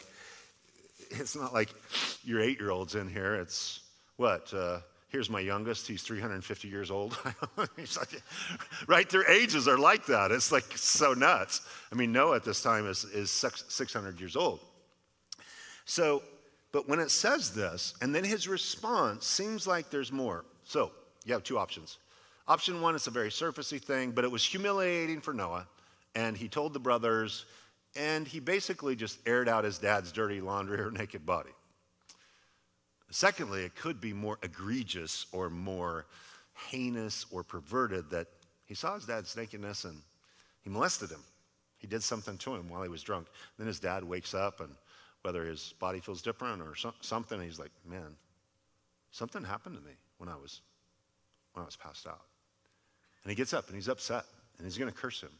it's 1.10 1.36
not 1.36 1.54
like 1.54 1.74
your 2.24 2.40
eight 2.40 2.58
year 2.58 2.72
old's 2.72 2.96
in 2.96 3.10
here. 3.10 3.36
It's 3.36 3.82
what? 4.16 4.54
Uh, 4.54 4.80
here's 5.12 5.30
my 5.30 5.41
youngest. 5.41 5.88
He's 5.88 6.02
350 6.02 6.67
years 6.67 6.89
old. 6.89 7.17
like, 7.58 8.21
right? 8.88 9.10
Their 9.10 9.30
ages 9.30 9.67
are 9.67 9.78
like 9.78 10.06
that. 10.08 10.32
It's 10.32 10.52
like 10.52 10.65
so 10.76 11.13
nuts. 11.13 11.62
I 11.91 11.95
mean, 11.95 12.12
Noah 12.12 12.38
at 12.38 12.43
this 12.43 12.63
time 12.63 12.88
is, 12.88 13.04
is 13.04 13.30
600 13.30 14.19
years 14.19 14.36
old. 14.36 14.62
So, 15.86 16.24
but 16.71 16.88
when 16.88 17.00
it 17.00 17.12
says 17.12 17.54
this, 17.54 17.93
and 18.02 18.15
then 18.15 18.24
his 18.24 18.47
response 18.47 19.28
seems 19.28 19.67
like 19.67 19.89
there's 19.89 20.12
more. 20.12 20.45
So, 20.63 20.91
you 21.26 21.34
have 21.34 21.43
two 21.43 21.58
options. 21.58 21.97
Option 22.47 22.82
one, 22.82 22.95
it's 22.95 23.08
a 23.08 23.12
very 23.12 23.30
surfacey 23.30 23.82
thing, 23.82 24.12
but 24.12 24.24
it 24.24 24.32
was 24.32 24.43
humiliating 24.43 25.19
for 25.19 25.34
Noah. 25.34 25.67
And 26.15 26.36
he 26.36 26.47
told 26.47 26.74
the 26.74 26.80
brothers, 26.80 27.45
and 27.95 28.26
he 28.26 28.39
basically 28.39 28.95
just 28.95 29.19
aired 29.26 29.50
out 29.50 29.65
his 29.65 29.78
dad's 29.78 30.12
dirty 30.12 30.39
laundry 30.39 30.80
or 30.80 30.91
naked 30.91 31.26
body. 31.26 31.52
Secondly, 33.12 33.63
it 33.63 33.76
could 33.76 34.00
be 34.00 34.13
more 34.13 34.38
egregious 34.41 35.26
or 35.32 35.50
more 35.50 36.06
heinous 36.69 37.26
or 37.30 37.43
perverted 37.43 38.10
that 38.10 38.28
he 38.65 38.74
saw 38.74 38.95
his 38.95 39.06
dad's 39.06 39.36
nakedness 39.36 39.84
and 39.84 40.02
he 40.62 40.69
molested 40.69 41.10
him. 41.10 41.24
He 41.78 41.88
did 41.88 42.04
something 42.04 42.38
to 42.38 42.56
him 42.56 42.69
while 42.69 42.84
he 42.84 42.89
was 42.89 43.04
drunk. 43.04 43.28
Then 43.58 43.67
his 43.67 43.80
dad 43.80 44.04
wakes 44.04 44.34
up 44.34 44.62
and 44.62 44.69
whether 45.24 45.43
his 45.43 45.74
body 45.80 46.00
feels 46.00 46.21
different 46.21 46.62
or 46.62 46.76
so, 46.76 46.93
something, 47.02 47.41
he's 47.41 47.60
like, 47.60 47.71
man, 47.86 48.15
something 49.12 49.43
happened 49.43 49.76
to 49.76 49.82
me 49.82 49.93
when 50.17 50.30
I 50.30 50.36
was 50.36 50.62
when 51.54 51.63
I 51.63 51.65
was 51.65 51.76
passed 51.76 52.08
out. 52.08 52.21
And 53.24 53.30
he 53.30 53.36
gets 53.36 53.54
up 53.54 53.67
and 53.67 53.76
he's 53.76 53.89
upset 53.89 54.24
and 54.58 54.65
he's 54.65 54.78
going 54.78 54.91
to 54.91 54.97
curse 54.97 55.21
him. 55.21 55.32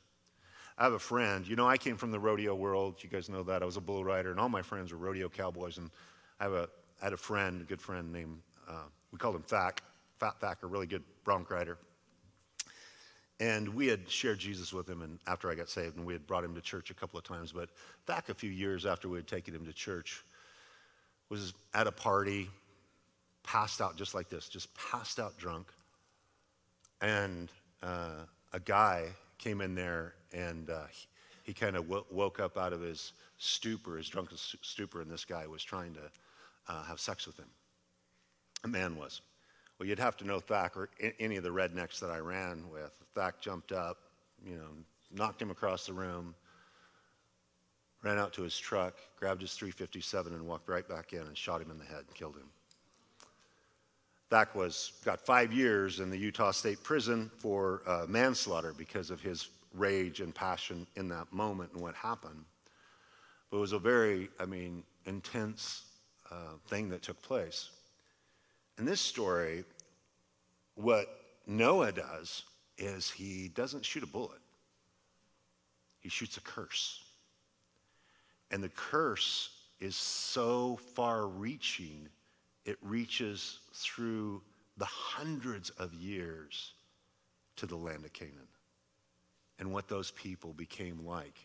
I 0.78 0.84
have 0.84 0.94
a 0.94 1.00
friend, 1.00 1.48
you 1.48 1.56
know, 1.56 1.68
I 1.68 1.78
came 1.78 1.96
from 1.96 2.12
the 2.12 2.20
rodeo 2.20 2.56
world. 2.56 2.96
You 3.02 3.10
guys 3.10 3.30
know 3.30 3.44
that. 3.44 3.62
I 3.62 3.66
was 3.66 3.78
a 3.78 3.82
bull 3.82 4.04
rider, 4.04 4.32
and 4.32 4.40
all 4.40 4.50
my 4.50 4.62
friends 4.62 4.92
were 4.92 4.98
rodeo 4.98 5.30
cowboys. 5.30 5.78
And 5.78 5.92
I 6.40 6.46
have 6.46 6.54
a 6.54 6.70
I 7.02 7.06
had 7.06 7.14
a 7.14 7.18
friend, 7.18 7.62
a 7.62 7.64
good 7.64 7.82
friend 7.82 8.14
named, 8.14 8.38
uh, 8.70 8.84
we 9.12 9.18
called 9.18 9.36
him 9.36 9.42
Thack, 9.42 9.82
Fat 10.20 10.40
Thack, 10.40 10.60
a 10.62 10.68
really 10.68 10.86
good 10.86 11.04
bronc 11.24 11.50
rider. 11.50 11.78
And 13.40 13.70
we 13.70 13.88
had 13.88 14.08
shared 14.08 14.38
Jesus 14.38 14.72
with 14.72 14.88
him 14.88 15.02
and 15.02 15.18
after 15.26 15.50
I 15.50 15.56
got 15.56 15.68
saved, 15.68 15.98
and 15.98 16.06
we 16.06 16.14
had 16.14 16.28
brought 16.28 16.44
him 16.44 16.54
to 16.54 16.62
church 16.62 16.92
a 16.92 16.94
couple 16.94 17.18
of 17.18 17.26
times. 17.26 17.52
But 17.52 17.70
back 18.06 18.30
a 18.30 18.36
few 18.36 18.52
years 18.52 18.86
after 18.86 19.10
we 19.10 19.18
had 19.18 19.26
taken 19.26 19.56
him 19.56 19.66
to 19.66 19.74
church, 19.74 20.24
was 21.30 21.54
at 21.74 21.88
a 21.88 21.92
party, 21.92 22.50
passed 23.42 23.82
out 23.82 23.98
just 23.98 24.14
like 24.14 24.30
this, 24.30 24.48
just 24.48 24.70
passed 24.76 25.20
out 25.20 25.36
drunk. 25.40 25.72
And 27.02 27.50
uh, 27.82 28.26
a 28.54 28.60
guy 28.60 29.08
came 29.40 29.62
in 29.62 29.74
there 29.74 30.14
and 30.34 30.70
uh, 30.70 30.84
he, 30.92 31.08
he 31.46 31.54
kind 31.54 31.76
of 31.76 31.88
w- 31.88 32.06
woke 32.12 32.40
up 32.40 32.60
out 32.60 32.74
of 32.74 32.82
his 32.82 33.14
stupor, 33.40 33.98
his 33.98 34.08
drunken 34.08 34.38
stupor, 34.38 35.02
and 35.02 35.10
this 35.10 35.26
guy 35.26 35.48
was 35.48 35.64
trying 35.64 35.96
to 35.96 36.12
uh, 36.72 36.84
have 36.84 37.00
sex 37.00 37.28
with 37.28 37.38
him. 37.38 37.50
A 38.64 38.68
man 38.68 38.96
was. 38.96 39.22
Well, 39.78 39.88
you'd 39.88 40.00
have 40.00 40.16
to 40.18 40.26
know 40.26 40.40
Thack 40.40 40.78
or 40.78 40.90
any 41.20 41.38
of 41.38 41.44
the 41.44 41.50
rednecks 41.50 42.00
that 42.00 42.12
I 42.12 42.20
ran 42.20 42.70
with. 42.72 42.92
Thack 43.16 43.42
jumped 43.42 43.72
up, 43.72 43.98
you 44.46 44.56
know, 44.56 44.70
knocked 45.12 45.42
him 45.42 45.52
across 45.52 45.86
the 45.86 45.94
room, 45.94 46.36
ran 48.04 48.18
out 48.18 48.32
to 48.34 48.44
his 48.44 48.58
truck, 48.58 48.96
grabbed 49.20 49.42
his 49.42 49.54
357 49.54 50.34
and 50.34 50.48
walked 50.48 50.70
right 50.70 50.88
back 50.88 51.14
in 51.14 51.22
and 51.22 51.38
shot 51.38 51.62
him 51.62 51.72
in 51.72 51.78
the 51.78 51.86
head 51.86 52.04
and 52.08 52.14
killed 52.14 52.36
him. 52.36 52.50
Thack 54.30 54.56
was 54.56 54.94
got 55.04 55.20
five 55.20 55.52
years 55.52 56.00
in 56.00 56.10
the 56.10 56.18
Utah 56.18 56.52
State 56.52 56.82
Prison 56.84 57.30
for 57.38 57.82
uh, 57.86 58.06
manslaughter 58.08 58.74
because 58.78 59.10
of 59.10 59.20
his 59.20 59.50
rage 59.74 60.22
and 60.22 60.34
passion 60.34 60.88
in 60.96 61.10
that 61.10 61.32
moment 61.34 61.74
and 61.74 61.82
what 61.82 61.96
happened. 61.96 62.46
But 63.50 63.58
it 63.58 63.62
was 63.62 63.74
a 63.74 63.80
very, 63.80 64.30
I 64.40 64.46
mean, 64.46 64.84
intense 65.06 65.91
uh, 66.32 66.56
thing 66.68 66.90
that 66.90 67.02
took 67.02 67.22
place. 67.22 67.70
In 68.78 68.86
this 68.86 69.02
story, 69.02 69.64
what 70.76 71.08
Noah 71.46 71.92
does 71.92 72.44
is 72.78 73.12
he 73.12 73.50
doesn't 73.50 73.86
shoot 73.86 74.04
a 74.04 74.08
bullet, 74.08 74.40
he 76.00 76.10
shoots 76.10 76.38
a 76.38 76.42
curse. 76.42 77.04
And 78.50 78.62
the 78.62 78.70
curse 78.70 79.50
is 79.80 79.96
so 79.96 80.78
far 80.96 81.28
reaching, 81.28 82.10
it 82.66 82.78
reaches 82.82 83.60
through 83.74 84.42
the 84.78 84.86
hundreds 84.86 85.70
of 85.72 85.94
years 85.94 86.74
to 87.56 87.66
the 87.66 87.76
land 87.76 88.04
of 88.04 88.14
Canaan 88.14 88.48
and 89.60 89.72
what 89.72 89.88
those 89.88 90.12
people 90.12 90.54
became 90.54 91.06
like. 91.06 91.40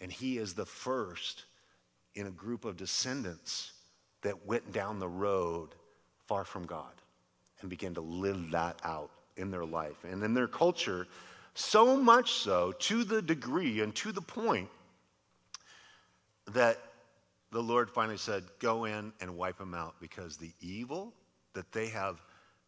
And 0.00 0.10
he 0.10 0.38
is 0.38 0.54
the 0.54 0.66
first 0.66 1.44
in 2.14 2.26
a 2.26 2.30
group 2.30 2.64
of 2.64 2.76
descendants 2.76 3.72
that 4.22 4.46
went 4.46 4.72
down 4.72 4.98
the 4.98 5.08
road 5.08 5.70
far 6.26 6.44
from 6.44 6.66
God 6.66 6.92
and 7.60 7.70
began 7.70 7.94
to 7.94 8.00
live 8.00 8.50
that 8.50 8.78
out 8.84 9.10
in 9.36 9.50
their 9.50 9.64
life 9.64 10.04
and 10.04 10.22
in 10.22 10.34
their 10.34 10.48
culture, 10.48 11.06
so 11.54 11.96
much 11.96 12.32
so 12.32 12.72
to 12.72 13.04
the 13.04 13.22
degree 13.22 13.80
and 13.80 13.94
to 13.96 14.12
the 14.12 14.20
point 14.20 14.68
that 16.52 16.78
the 17.50 17.62
Lord 17.62 17.90
finally 17.90 18.16
said, 18.16 18.44
Go 18.58 18.84
in 18.84 19.12
and 19.20 19.36
wipe 19.36 19.58
them 19.58 19.74
out 19.74 19.94
because 20.00 20.36
the 20.36 20.52
evil 20.60 21.12
that 21.54 21.70
they 21.72 21.88
have, 21.88 22.20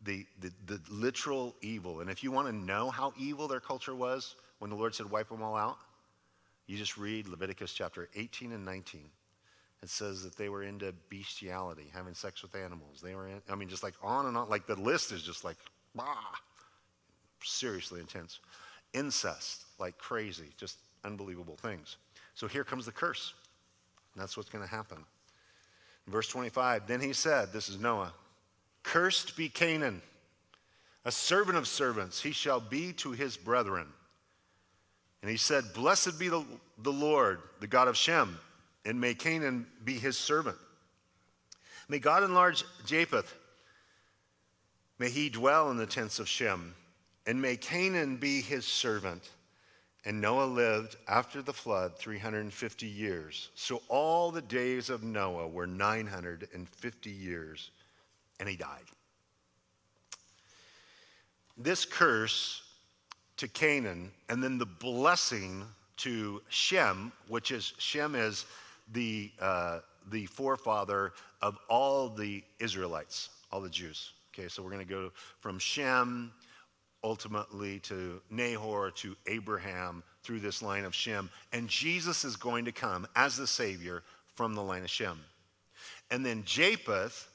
the, 0.03 0.27
the, 0.41 0.53
the 0.67 0.81
literal 0.91 1.55
evil, 1.61 2.01
and 2.01 2.11
if 2.11 2.25
you 2.25 2.33
want 2.33 2.49
to 2.49 2.53
know 2.53 2.91
how 2.91 3.13
evil 3.17 3.47
their 3.47 3.61
culture 3.61 3.95
was 3.95 4.35
when 4.59 4.71
the 4.71 4.77
Lord 4.77 4.95
said, 4.95 5.11
Wipe 5.11 5.29
them 5.29 5.43
all 5.43 5.57
out, 5.57 5.79
You 6.67 6.77
just 6.77 6.97
read 6.99 7.29
Leviticus 7.29 7.73
chapter 7.73 8.09
18 8.15 8.53
and 8.53 8.65
19. 8.65 9.03
It 9.83 9.91
says 9.91 10.23
that 10.23 10.37
they 10.37 10.49
were 10.49 10.63
into 10.63 10.95
bestiality, 11.11 11.91
having 11.93 12.15
sex 12.15 12.43
with 12.43 12.55
animals. 12.55 13.01
They 13.03 13.17
were, 13.17 13.27
in, 13.27 13.43
I 13.51 13.57
mean, 13.57 13.69
just 13.69 13.83
like 13.83 13.95
on 14.03 14.27
and 14.27 14.37
on. 14.37 14.49
Like 14.49 14.67
the 14.67 14.77
list 14.77 15.11
is 15.11 15.23
just 15.23 15.43
like, 15.45 15.57
bah, 15.95 16.15
seriously 17.43 17.99
intense. 17.99 18.39
Incest, 18.95 19.65
like 19.81 19.99
crazy, 19.99 20.51
just 20.57 20.79
unbelievable 21.05 21.57
things. 21.57 21.97
So 22.35 22.47
here 22.47 22.63
comes 22.63 22.87
the 22.87 22.93
curse. 22.93 23.35
And 24.15 24.23
that's 24.23 24.37
what's 24.37 24.51
going 24.51 24.65
to 24.65 24.71
happen. 24.71 24.99
verse 26.07 26.29
25, 26.29 26.87
then 26.87 27.01
he 27.01 27.13
said, 27.13 27.53
This 27.53 27.69
is 27.69 27.81
Noah, 27.81 28.13
cursed 28.85 29.37
be 29.37 29.49
Canaan, 29.49 30.01
a 31.05 31.11
servant 31.11 31.59
of 31.59 31.67
servants, 31.67 32.23
he 32.23 32.31
shall 32.31 32.61
be 32.61 32.93
to 32.95 33.13
his 33.13 33.37
brethren. 33.37 33.89
And 35.23 35.31
he 35.31 35.37
said, 35.37 35.65
Blessed 35.75 36.21
be 36.21 36.29
the, 36.29 36.45
the 36.79 36.93
Lord, 36.93 37.41
the 37.61 37.67
God 37.67 37.89
of 37.89 37.97
Shem, 37.97 38.39
and 38.85 39.01
may 39.01 39.15
Canaan 39.15 39.67
be 39.85 39.95
his 39.95 40.19
servant. 40.19 40.59
May 41.89 41.99
God 41.99 42.23
enlarge 42.23 42.65
Japheth. 42.87 43.35
May 44.99 45.11
he 45.11 45.29
dwell 45.29 45.71
in 45.71 45.77
the 45.77 45.87
tents 45.87 46.19
of 46.19 46.29
Shem, 46.29 46.75
and 47.27 47.41
may 47.41 47.57
Canaan 47.57 48.17
be 48.17 48.41
his 48.41 48.65
servant. 48.65 49.31
And 50.05 50.21
Noah 50.21 50.47
lived 50.47 50.97
after 51.07 51.43
the 51.43 51.53
flood 51.53 51.97
350 51.97 52.87
years. 52.87 53.51
So 53.55 53.83
all 53.89 54.33
the 54.33 54.43
days 54.43 54.91
of 54.91 55.05
Noah 55.05 55.47
were 55.47 55.67
950 55.67 57.11
years, 57.11 57.71
and 58.41 58.49
he 58.49 58.57
died. 58.57 58.85
This 61.57 61.85
curse 61.85 62.63
to 63.37 63.47
Canaan, 63.47 64.11
and 64.29 64.43
then 64.43 64.59
the 64.59 64.67
blessing 64.67 65.65
to 65.99 66.43
Shem, 66.49 67.13
which 67.29 67.53
is 67.53 67.73
Shem 67.79 68.15
is 68.17 68.45
the, 68.93 69.31
uh, 69.41 69.81
the 70.11 70.27
forefather 70.27 71.13
of 71.41 71.59
all 71.69 72.09
the 72.09 72.43
Israelites, 72.59 73.31
all 73.51 73.61
the 73.61 73.71
Jews. 73.71 74.13
Okay, 74.35 74.49
so 74.49 74.63
we're 74.63 74.71
going 74.71 74.87
to 74.87 74.93
go 74.93 75.13
from 75.41 75.59
Shem 75.59 76.33
ultimately 77.05 77.81
to 77.81 78.21
Nahor 78.31 78.91
to 78.93 79.17
Abraham 79.27 80.03
through 80.23 80.41
this 80.41 80.63
line 80.63 80.85
of 80.85 80.95
Shem. 80.95 81.31
And 81.53 81.69
Jesus 81.69 82.25
is 82.25 82.37
going 82.37 82.65
to 82.65 82.73
come 82.73 83.07
as 83.17 83.37
the 83.37 83.47
Savior 83.47 84.03
from 84.35 84.55
the 84.55 84.63
line 84.63 84.83
of 84.83 84.91
Shem. 84.91 85.19
And 86.11 86.25
then 86.25 86.45
Japheth 86.45 87.29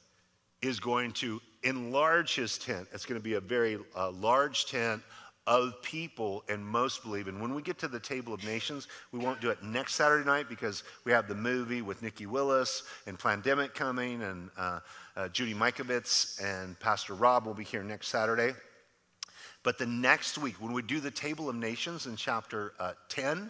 is 0.61 0.79
going 0.79 1.11
to 1.13 1.41
enlarge 1.63 2.35
his 2.35 2.57
tent. 2.57 2.87
It's 2.93 3.05
going 3.05 3.19
to 3.19 3.23
be 3.23 3.33
a 3.33 3.41
very 3.41 3.77
uh, 3.95 4.11
large 4.11 4.65
tent 4.65 5.01
of 5.47 5.81
people, 5.81 6.43
and 6.49 6.63
most 6.63 7.03
believe. 7.03 7.29
And 7.29 7.41
when 7.41 7.55
we 7.55 7.61
get 7.61 7.79
to 7.79 7.87
the 7.87 7.99
table 7.99 8.33
of 8.33 8.43
nations, 8.43 8.87
we 9.13 9.19
won't 9.19 9.39
do 9.39 9.49
it 9.49 9.63
next 9.63 9.95
Saturday 9.95 10.25
night 10.25 10.49
because 10.49 10.83
we 11.05 11.13
have 11.13 11.29
the 11.29 11.35
movie 11.35 11.81
with 11.81 12.03
Nikki 12.03 12.25
Willis 12.25 12.83
and 13.07 13.17
Plandemic 13.17 13.73
coming, 13.73 14.21
and 14.21 14.49
uh, 14.57 14.79
uh, 15.15 15.29
Judy 15.29 15.53
Mikovits 15.53 16.43
and 16.43 16.77
Pastor 16.79 17.13
Rob 17.13 17.45
will 17.45 17.53
be 17.53 17.63
here 17.63 17.81
next 17.81 18.09
Saturday. 18.09 18.53
But 19.63 19.77
the 19.77 19.85
next 19.85 20.37
week, 20.37 20.61
when 20.61 20.73
we 20.73 20.81
do 20.81 20.99
the 20.99 21.11
table 21.11 21.49
of 21.49 21.55
nations 21.55 22.05
in 22.05 22.15
chapter 22.15 22.73
uh, 22.79 22.93
10, 23.09 23.49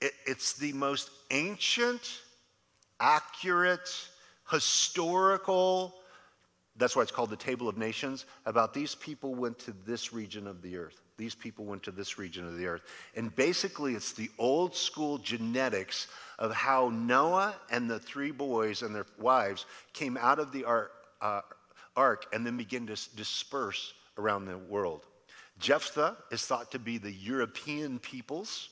it, 0.00 0.12
it's 0.26 0.52
the 0.52 0.72
most 0.74 1.10
ancient, 1.30 2.20
accurate, 3.00 3.90
historical, 4.50 5.94
that's 6.76 6.96
why 6.96 7.02
it's 7.02 7.12
called 7.12 7.30
the 7.30 7.36
Table 7.36 7.68
of 7.68 7.76
Nations, 7.76 8.24
about 8.46 8.72
these 8.72 8.94
people 8.94 9.34
went 9.34 9.58
to 9.60 9.74
this 9.84 10.12
region 10.12 10.46
of 10.46 10.62
the 10.62 10.76
earth. 10.76 11.01
These 11.22 11.36
people 11.36 11.64
went 11.64 11.84
to 11.84 11.92
this 11.92 12.18
region 12.18 12.48
of 12.48 12.56
the 12.56 12.66
earth. 12.66 12.82
And 13.14 13.32
basically, 13.36 13.94
it's 13.94 14.10
the 14.10 14.28
old 14.40 14.74
school 14.74 15.18
genetics 15.18 16.08
of 16.40 16.52
how 16.52 16.88
Noah 16.88 17.54
and 17.70 17.88
the 17.88 18.00
three 18.00 18.32
boys 18.32 18.82
and 18.82 18.92
their 18.92 19.06
wives 19.20 19.66
came 19.92 20.16
out 20.16 20.40
of 20.40 20.50
the 20.50 20.64
ark, 20.64 20.90
uh, 21.20 21.42
ark 21.96 22.26
and 22.32 22.44
then 22.44 22.56
began 22.56 22.88
to 22.88 22.96
disperse 23.14 23.94
around 24.18 24.46
the 24.46 24.58
world. 24.58 25.06
Japheth 25.60 26.16
is 26.32 26.44
thought 26.44 26.72
to 26.72 26.80
be 26.80 26.98
the 26.98 27.12
European 27.12 28.00
peoples, 28.00 28.70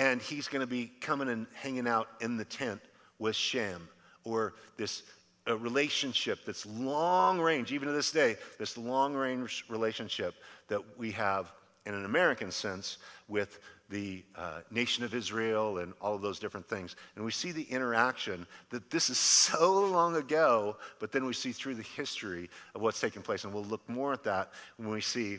and 0.00 0.20
he's 0.20 0.48
going 0.48 0.62
to 0.62 0.66
be 0.66 0.90
coming 1.00 1.28
and 1.28 1.46
hanging 1.54 1.86
out 1.86 2.08
in 2.20 2.36
the 2.36 2.44
tent 2.44 2.80
with 3.20 3.36
Shem, 3.36 3.88
or 4.24 4.54
this 4.76 5.04
a 5.46 5.56
relationship 5.56 6.44
that's 6.44 6.66
long 6.66 7.40
range, 7.40 7.72
even 7.72 7.86
to 7.88 7.94
this 7.94 8.10
day, 8.10 8.36
this 8.58 8.76
long 8.76 9.14
range 9.14 9.64
relationship 9.68 10.34
that 10.68 10.80
we 10.98 11.10
have 11.12 11.52
in 11.86 11.94
an 11.94 12.04
American 12.04 12.50
sense 12.50 12.98
with 13.28 13.60
the 13.88 14.22
uh, 14.36 14.60
nation 14.70 15.04
of 15.04 15.14
Israel 15.14 15.78
and 15.78 15.92
all 16.00 16.14
of 16.14 16.22
those 16.22 16.38
different 16.38 16.68
things. 16.68 16.94
And 17.16 17.24
we 17.24 17.32
see 17.32 17.50
the 17.50 17.64
interaction 17.64 18.46
that 18.70 18.88
this 18.90 19.10
is 19.10 19.18
so 19.18 19.86
long 19.86 20.16
ago, 20.16 20.76
but 21.00 21.10
then 21.10 21.24
we 21.24 21.32
see 21.32 21.52
through 21.52 21.74
the 21.74 21.82
history 21.82 22.48
of 22.74 22.82
what's 22.82 23.00
taking 23.00 23.22
place. 23.22 23.44
And 23.44 23.52
we'll 23.52 23.64
look 23.64 23.86
more 23.88 24.12
at 24.12 24.22
that 24.24 24.52
when 24.76 24.90
we 24.90 25.00
see 25.00 25.38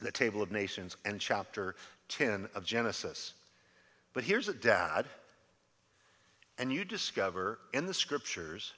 the 0.00 0.12
Table 0.12 0.42
of 0.42 0.50
Nations 0.50 0.96
and 1.04 1.20
chapter 1.20 1.74
10 2.08 2.48
of 2.54 2.64
Genesis. 2.64 3.32
But 4.12 4.24
here's 4.24 4.48
a 4.48 4.54
dad, 4.54 5.06
and 6.58 6.72
you 6.72 6.84
discover 6.84 7.58
in 7.72 7.86
the 7.86 7.94
scriptures 7.94 8.72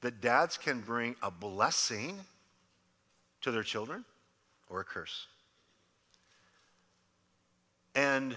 that 0.00 0.20
dads 0.20 0.56
can 0.56 0.80
bring 0.80 1.16
a 1.22 1.30
blessing 1.30 2.18
to 3.40 3.50
their 3.50 3.62
children 3.62 4.04
or 4.70 4.80
a 4.80 4.84
curse. 4.84 5.26
And 7.98 8.36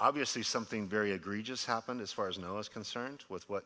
obviously, 0.00 0.42
something 0.42 0.88
very 0.88 1.12
egregious 1.12 1.66
happened 1.66 2.00
as 2.00 2.10
far 2.10 2.28
as 2.28 2.38
Noah 2.38 2.60
is 2.60 2.68
concerned 2.68 3.24
with 3.28 3.46
what, 3.50 3.64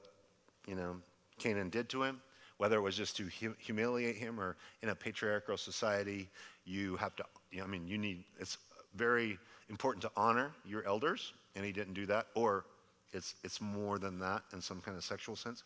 you 0.66 0.74
know, 0.74 0.96
Canaan 1.38 1.68
did 1.68 1.88
to 1.90 2.02
him. 2.02 2.20
Whether 2.56 2.78
it 2.78 2.80
was 2.80 2.96
just 2.96 3.16
to 3.18 3.28
humiliate 3.58 4.16
him 4.16 4.40
or 4.40 4.56
in 4.82 4.88
a 4.88 4.94
patriarchal 4.94 5.56
society, 5.56 6.28
you 6.64 6.96
have 6.96 7.14
to, 7.14 7.24
you 7.52 7.58
know, 7.58 7.64
I 7.64 7.68
mean, 7.68 7.86
you 7.86 7.96
need, 7.96 8.24
it's 8.40 8.58
very 8.96 9.38
important 9.70 10.02
to 10.02 10.10
honor 10.16 10.50
your 10.64 10.84
elders, 10.84 11.32
and 11.54 11.64
he 11.64 11.70
didn't 11.70 11.94
do 11.94 12.06
that. 12.06 12.26
Or 12.34 12.64
it's, 13.12 13.36
it's 13.44 13.60
more 13.60 14.00
than 14.00 14.18
that 14.18 14.42
in 14.52 14.60
some 14.60 14.80
kind 14.80 14.96
of 14.96 15.04
sexual 15.04 15.36
sense. 15.36 15.62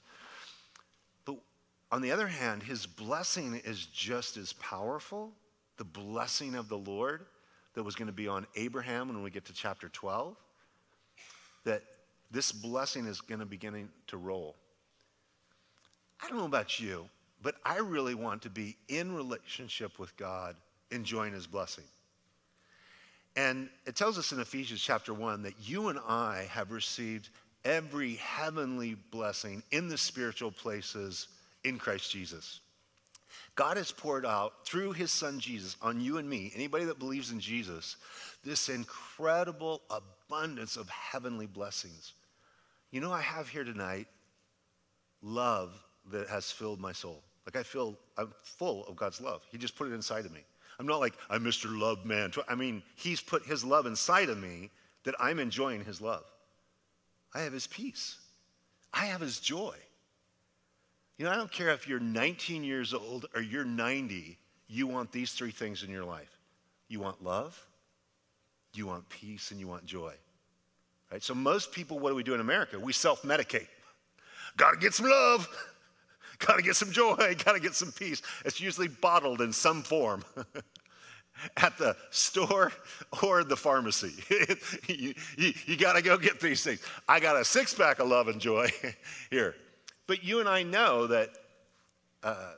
But 1.25 1.37
on 1.91 2.03
the 2.03 2.13
other 2.13 2.29
hand, 2.29 2.63
his 2.63 2.85
blessing 2.85 3.63
is 3.65 3.87
just 3.87 4.37
as 4.37 4.53
powerful. 4.53 5.33
The 5.79 5.85
blessing 5.85 6.55
of 6.55 6.69
the 6.69 6.77
Lord 6.77 7.25
that 7.75 7.83
was 7.83 7.95
going 7.95 8.07
to 8.07 8.13
be 8.13 8.29
on 8.29 8.47
Abraham 8.57 9.09
when 9.09 9.23
we 9.23 9.31
get 9.31 9.45
to 9.47 9.53
chapter 9.53 9.89
12, 9.89 10.37
that 11.65 11.83
this 12.31 12.53
blessing 12.53 13.07
is 13.07 13.21
going 13.21 13.41
to 13.41 13.47
begin 13.47 13.89
to 14.09 14.17
roll. 14.17 14.57
I 16.23 16.29
don't 16.29 16.39
know 16.39 16.45
about 16.45 16.81
you, 16.81 17.09
but 17.43 17.55
I 17.65 17.79
really 17.79 18.15
want 18.15 18.43
to 18.43 18.51
be 18.51 18.77
in 18.89 19.15
relationship 19.15 19.99
with 19.99 20.17
God, 20.17 20.57
enjoying 20.91 21.33
his 21.33 21.47
blessing. 21.47 21.85
And 23.37 23.69
it 23.87 23.95
tells 23.95 24.19
us 24.19 24.33
in 24.33 24.41
Ephesians 24.41 24.83
chapter 24.83 25.15
1 25.15 25.43
that 25.43 25.55
you 25.63 25.89
and 25.89 25.99
I 26.09 26.49
have 26.51 26.73
received 26.73 27.29
every 27.65 28.15
heavenly 28.15 28.97
blessing 29.13 29.63
in 29.71 29.89
the 29.89 29.99
spiritual 29.99 30.51
places 30.51 31.29
in 31.63 31.79
Christ 31.79 32.11
Jesus. 32.11 32.61
God 33.55 33.77
has 33.77 33.93
poured 33.93 34.27
out 34.27 34.67
through 34.67 34.93
his 34.93 35.11
son 35.11 35.41
Jesus 35.41 35.77
on 35.83 36.01
you 36.01 36.19
and 36.19 36.29
me, 36.29 36.53
anybody 36.55 36.85
that 36.85 36.99
believes 36.99 37.31
in 37.31 37.41
Jesus, 37.41 37.97
this 38.45 38.69
incredible 38.69 39.83
abundance 39.91 40.77
of 40.77 40.89
heavenly 40.89 41.47
blessings. 41.47 42.15
You 42.91 43.01
know, 43.01 43.13
I 43.13 43.21
have 43.21 43.49
here 43.49 43.65
tonight 43.65 44.07
love 45.23 45.73
that 46.11 46.29
has 46.29 46.51
filled 46.51 46.81
my 46.81 46.93
soul. 46.93 47.23
Like 47.47 47.57
I 47.57 47.63
feel 47.63 47.97
I'm 48.17 48.33
full 48.43 48.85
of 48.87 48.97
God's 48.97 49.21
love. 49.21 49.43
He 49.51 49.59
just 49.59 49.77
put 49.77 49.89
it 49.89 49.95
inside 49.95 50.27
of 50.27 50.33
me. 50.33 50.45
I'm 50.79 50.87
not 50.87 51.01
like 51.01 51.15
I'm 51.29 51.43
Mr. 51.43 51.67
Love 51.77 52.05
Man. 52.05 52.31
I 52.49 52.55
mean, 52.55 52.83
He's 52.95 53.21
put 53.21 53.45
His 53.45 53.65
love 53.65 53.87
inside 53.87 54.29
of 54.29 54.39
me 54.39 54.71
that 55.05 55.15
I'm 55.19 55.39
enjoying 55.39 55.85
His 55.85 56.01
love. 56.01 56.25
I 57.35 57.41
have 57.41 57.53
His 57.53 57.67
peace. 57.67 58.19
I 58.93 59.07
have 59.07 59.21
His 59.21 59.41
joy. 59.41 59.75
You 61.19 61.25
know, 61.25 61.33
I 61.33 61.37
don't 61.37 61.51
care 61.51 61.71
if 61.71 61.89
you're 61.89 61.99
19 61.99 62.63
years 62.63 62.95
old 62.95 63.27
or 63.35 63.43
you're 63.43 63.65
90, 63.65 64.39
you 64.69 64.87
want 64.87 65.11
these 65.11 65.33
three 65.33 65.51
things 65.51 65.83
in 65.83 65.91
your 65.91 66.05
life. 66.05 66.39
You 66.89 67.01
want 67.01 67.23
love, 67.23 67.61
you 68.73 68.87
want 68.87 69.09
peace, 69.09 69.51
and 69.51 69.59
you 69.59 69.67
want 69.67 69.85
joy. 69.85 70.15
Right? 71.11 71.23
So 71.23 71.35
most 71.35 71.73
people, 71.73 71.99
what 71.99 72.11
do 72.11 72.15
we 72.15 72.23
do 72.23 72.35
in 72.35 72.41
America? 72.41 72.79
We 72.79 72.93
self-medicate. 72.93 73.67
Gotta 74.57 74.77
get 74.77 74.95
some 74.95 75.11
love. 75.11 75.49
Gotta 76.39 76.63
get 76.63 76.77
some 76.77 76.93
joy. 76.93 77.35
Gotta 77.45 77.61
get 77.61 77.75
some 77.75 77.91
peace. 77.91 78.23
It's 78.45 78.61
usually 78.61 78.89
bottled 78.89 79.41
in 79.41 79.53
some 79.53 79.83
form. 79.83 80.25
at 81.57 81.77
the 81.79 81.97
store 82.11 82.73
or 83.23 83.45
the 83.45 83.57
pharmacy. 83.57 84.13
you, 84.89 85.15
you, 85.37 85.53
you 85.67 85.77
got 85.77 85.95
to 85.95 86.03
go 86.03 86.19
get 86.19 86.41
these 86.41 86.65
things. 86.65 86.81
I 87.09 87.21
got 87.21 87.37
a 87.37 87.45
six 87.45 87.73
pack 87.73 88.01
of 88.01 88.09
love 88.09 88.27
and 88.27 88.41
joy. 88.41 88.69
Here, 89.31 89.55
but 90.09 90.25
you 90.25 90.41
and 90.41 90.49
I 90.49 90.65
know 90.65 91.07
that 91.07 91.31
uh, 92.25 92.55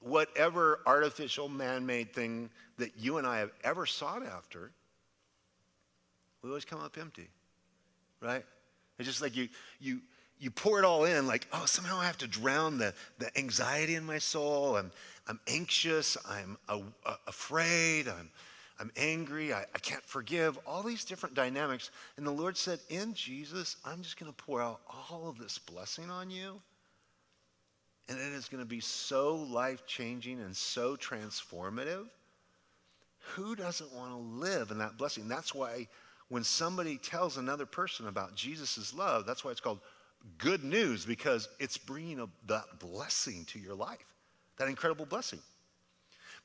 whatever 0.00 0.80
artificial 0.86 1.48
man 1.48 1.86
made 1.86 2.12
thing 2.12 2.50
that 2.78 2.98
you 2.98 3.18
and 3.18 3.26
I 3.26 3.38
have 3.38 3.52
ever 3.62 3.86
sought 3.86 4.26
after 4.26 4.72
we 6.46 6.50
always 6.50 6.64
come 6.64 6.80
up 6.80 6.96
empty, 6.96 7.28
right? 8.20 8.44
It's 8.98 9.08
just 9.08 9.20
like 9.20 9.34
you, 9.34 9.48
you, 9.80 10.00
you 10.38 10.52
pour 10.52 10.78
it 10.78 10.84
all 10.84 11.04
in, 11.04 11.26
like, 11.26 11.46
oh, 11.52 11.64
somehow 11.66 11.98
I 11.98 12.06
have 12.06 12.18
to 12.18 12.28
drown 12.28 12.78
the, 12.78 12.94
the 13.18 13.36
anxiety 13.36 13.96
in 13.96 14.04
my 14.04 14.18
soul. 14.18 14.76
I'm, 14.76 14.92
I'm 15.26 15.40
anxious. 15.48 16.16
I'm 16.28 16.56
a, 16.68 16.78
a, 17.04 17.16
afraid. 17.26 18.06
I'm, 18.06 18.30
I'm 18.78 18.90
angry. 18.96 19.52
I, 19.54 19.60
I 19.74 19.78
can't 19.78 20.04
forgive. 20.04 20.58
All 20.66 20.82
these 20.82 21.04
different 21.04 21.34
dynamics. 21.34 21.90
And 22.16 22.26
the 22.26 22.30
Lord 22.30 22.56
said, 22.56 22.78
in 22.90 23.14
Jesus, 23.14 23.76
I'm 23.84 24.02
just 24.02 24.18
going 24.18 24.30
to 24.30 24.36
pour 24.36 24.60
out 24.60 24.80
all 25.10 25.28
of 25.28 25.38
this 25.38 25.58
blessing 25.58 26.10
on 26.10 26.30
you. 26.30 26.60
And 28.08 28.18
it 28.18 28.32
is 28.32 28.48
going 28.48 28.62
to 28.62 28.68
be 28.68 28.80
so 28.80 29.34
life 29.34 29.86
changing 29.86 30.40
and 30.40 30.54
so 30.54 30.96
transformative. 30.96 32.06
Who 33.34 33.56
doesn't 33.56 33.92
want 33.92 34.10
to 34.10 34.16
live 34.16 34.70
in 34.70 34.78
that 34.78 34.96
blessing? 34.96 35.26
That's 35.26 35.54
why 35.54 35.88
when 36.28 36.44
somebody 36.44 36.98
tells 36.98 37.36
another 37.36 37.66
person 37.66 38.08
about 38.08 38.34
Jesus' 38.34 38.94
love, 38.94 39.26
that's 39.26 39.44
why 39.44 39.50
it's 39.50 39.60
called 39.60 39.80
good 40.38 40.64
news, 40.64 41.04
because 41.04 41.48
it's 41.58 41.78
bringing 41.78 42.20
a, 42.20 42.26
that 42.46 42.78
blessing 42.78 43.44
to 43.46 43.58
your 43.58 43.74
life, 43.74 43.98
that 44.58 44.68
incredible 44.68 45.06
blessing. 45.06 45.40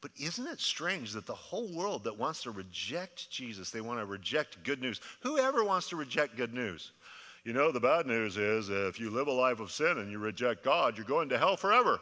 But 0.02 0.12
isn't 0.20 0.48
it 0.48 0.60
strange 0.60 1.14
that 1.14 1.28
the 1.28 1.36
whole 1.36 1.72
world 1.74 2.04
that 2.06 2.18
wants 2.18 2.42
to 2.44 2.52
reject 2.52 3.30
Jesus, 3.30 3.70
they 3.70 3.82
want 3.82 4.00
to 4.00 4.06
reject 4.06 4.64
good 4.64 4.82
news? 4.82 5.00
Whoever 5.22 5.64
wants 5.64 5.90
to 5.90 5.96
reject 5.96 6.36
good 6.36 6.54
news? 6.54 6.92
You 7.44 7.54
know, 7.54 7.72
the 7.72 7.80
bad 7.80 8.08
news 8.08 8.38
is 8.38 8.70
if 8.70 9.00
you 9.00 9.12
live 9.12 9.28
a 9.28 9.32
life 9.32 9.60
of 9.60 9.72
sin 9.72 10.00
and 10.00 10.12
you 10.12 10.20
reject 10.20 10.64
God, 10.64 10.98
you're 10.98 11.06
going 11.06 11.30
to 11.30 11.38
hell 11.38 11.56
forever. 11.56 12.00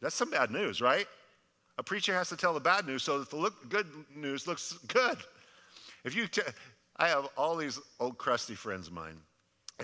That's 0.00 0.14
some 0.14 0.30
bad 0.30 0.50
news, 0.50 0.82
right? 0.82 1.06
A 1.78 1.82
preacher 1.82 2.14
has 2.14 2.28
to 2.28 2.36
tell 2.36 2.54
the 2.54 2.60
bad 2.60 2.86
news 2.86 3.02
so 3.02 3.18
that 3.18 3.30
the 3.30 3.36
look, 3.36 3.68
good 3.68 3.86
news 4.14 4.46
looks 4.46 4.74
good. 4.88 5.18
If 6.04 6.14
you, 6.14 6.26
t- 6.26 6.42
I 6.96 7.08
have 7.08 7.28
all 7.36 7.56
these 7.56 7.80
old 7.98 8.18
crusty 8.18 8.54
friends 8.54 8.88
of 8.88 8.92
mine. 8.92 9.16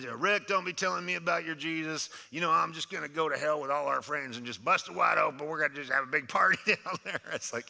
I 0.01 0.05
said, 0.05 0.21
Rick, 0.21 0.47
don't 0.47 0.65
be 0.65 0.73
telling 0.73 1.05
me 1.05 1.17
about 1.17 1.45
your 1.45 1.55
Jesus. 1.55 2.09
You 2.31 2.41
know, 2.41 2.51
I'm 2.51 2.73
just 2.73 2.91
going 2.91 3.03
to 3.03 3.09
go 3.09 3.29
to 3.29 3.37
hell 3.37 3.61
with 3.61 3.71
all 3.71 3.87
our 3.87 4.01
friends 4.01 4.39
and 4.39 4.47
just 4.47 4.65
bust 4.65 4.89
it 4.89 4.95
wide 4.95 5.19
open. 5.19 5.47
We're 5.47 5.59
going 5.59 5.73
to 5.73 5.77
just 5.77 5.93
have 5.93 6.05
a 6.05 6.11
big 6.11 6.27
party 6.27 6.59
down 6.67 6.97
there. 7.05 7.21
It's 7.35 7.53
like, 7.53 7.67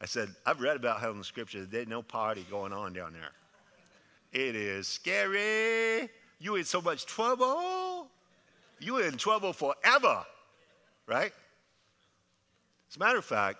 I 0.00 0.06
said, 0.06 0.28
I've 0.46 0.60
read 0.60 0.76
about 0.76 1.00
hell 1.00 1.10
in 1.10 1.18
the 1.18 1.24
scripture. 1.24 1.64
There's 1.64 1.88
no 1.88 2.02
party 2.02 2.46
going 2.50 2.72
on 2.72 2.92
down 2.92 3.12
there. 3.12 3.32
It 4.32 4.54
is 4.54 4.86
scary. 4.86 6.08
You 6.38 6.56
in 6.56 6.64
so 6.64 6.80
much 6.80 7.06
trouble. 7.06 8.08
You 8.80 8.98
in 8.98 9.16
trouble 9.16 9.52
forever, 9.52 10.24
right? 11.06 11.32
As 12.90 12.96
a 12.96 12.98
matter 12.98 13.18
of 13.18 13.24
fact, 13.24 13.58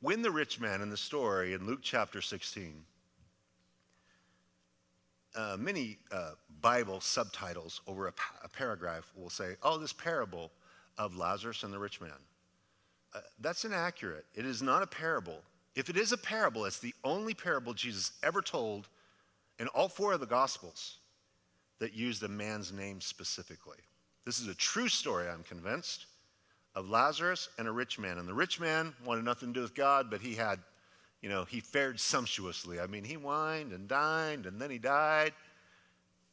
when 0.00 0.22
the 0.22 0.30
rich 0.30 0.60
man 0.60 0.80
in 0.80 0.90
the 0.90 0.96
story 0.96 1.52
in 1.52 1.66
Luke 1.66 1.80
chapter 1.82 2.20
16, 2.20 2.84
uh, 5.34 5.56
many 5.58 5.98
uh, 6.10 6.32
Bible 6.60 7.00
subtitles 7.00 7.80
over 7.86 8.08
a, 8.08 8.12
a, 8.44 8.48
paragraph 8.48 9.12
will 9.16 9.30
say, 9.30 9.54
oh, 9.62 9.78
this 9.78 9.92
parable 9.92 10.50
of 10.98 11.16
Lazarus 11.16 11.62
and 11.62 11.72
the 11.72 11.78
rich 11.78 12.00
man. 12.00 12.10
Uh, 13.14 13.20
that's 13.40 13.64
inaccurate. 13.64 14.26
It 14.34 14.44
is 14.44 14.62
not 14.62 14.82
a 14.82 14.86
parable. 14.86 15.38
If 15.74 15.88
it 15.88 15.96
is 15.96 16.12
a 16.12 16.18
parable, 16.18 16.64
it's 16.64 16.78
the 16.78 16.94
only 17.04 17.34
parable 17.34 17.74
Jesus 17.74 18.12
ever 18.22 18.42
told 18.42 18.88
in 19.58 19.68
all 19.68 19.88
four 19.88 20.12
of 20.12 20.20
the 20.20 20.26
Gospels 20.26 20.98
that 21.78 21.94
used 21.94 22.22
a 22.22 22.28
man's 22.28 22.72
name 22.72 23.00
specifically. 23.00 23.78
This 24.24 24.40
is 24.40 24.48
a 24.48 24.54
true 24.54 24.88
story, 24.88 25.28
I'm 25.28 25.42
convinced, 25.44 26.06
of 26.74 26.88
Lazarus 26.88 27.48
and 27.58 27.66
a 27.66 27.72
rich 27.72 27.98
man. 27.98 28.18
And 28.18 28.28
the 28.28 28.34
rich 28.34 28.60
man 28.60 28.94
wanted 29.04 29.24
nothing 29.24 29.48
to 29.48 29.54
do 29.54 29.62
with 29.62 29.74
God, 29.74 30.10
but 30.10 30.20
he 30.20 30.34
had 30.34 30.58
you 31.22 31.28
know, 31.28 31.44
he 31.44 31.60
fared 31.60 32.00
sumptuously. 32.00 32.80
I 32.80 32.86
mean, 32.86 33.04
he 33.04 33.16
wined 33.16 33.72
and 33.72 33.86
dined, 33.86 34.46
and 34.46 34.60
then 34.60 34.70
he 34.70 34.78
died, 34.78 35.32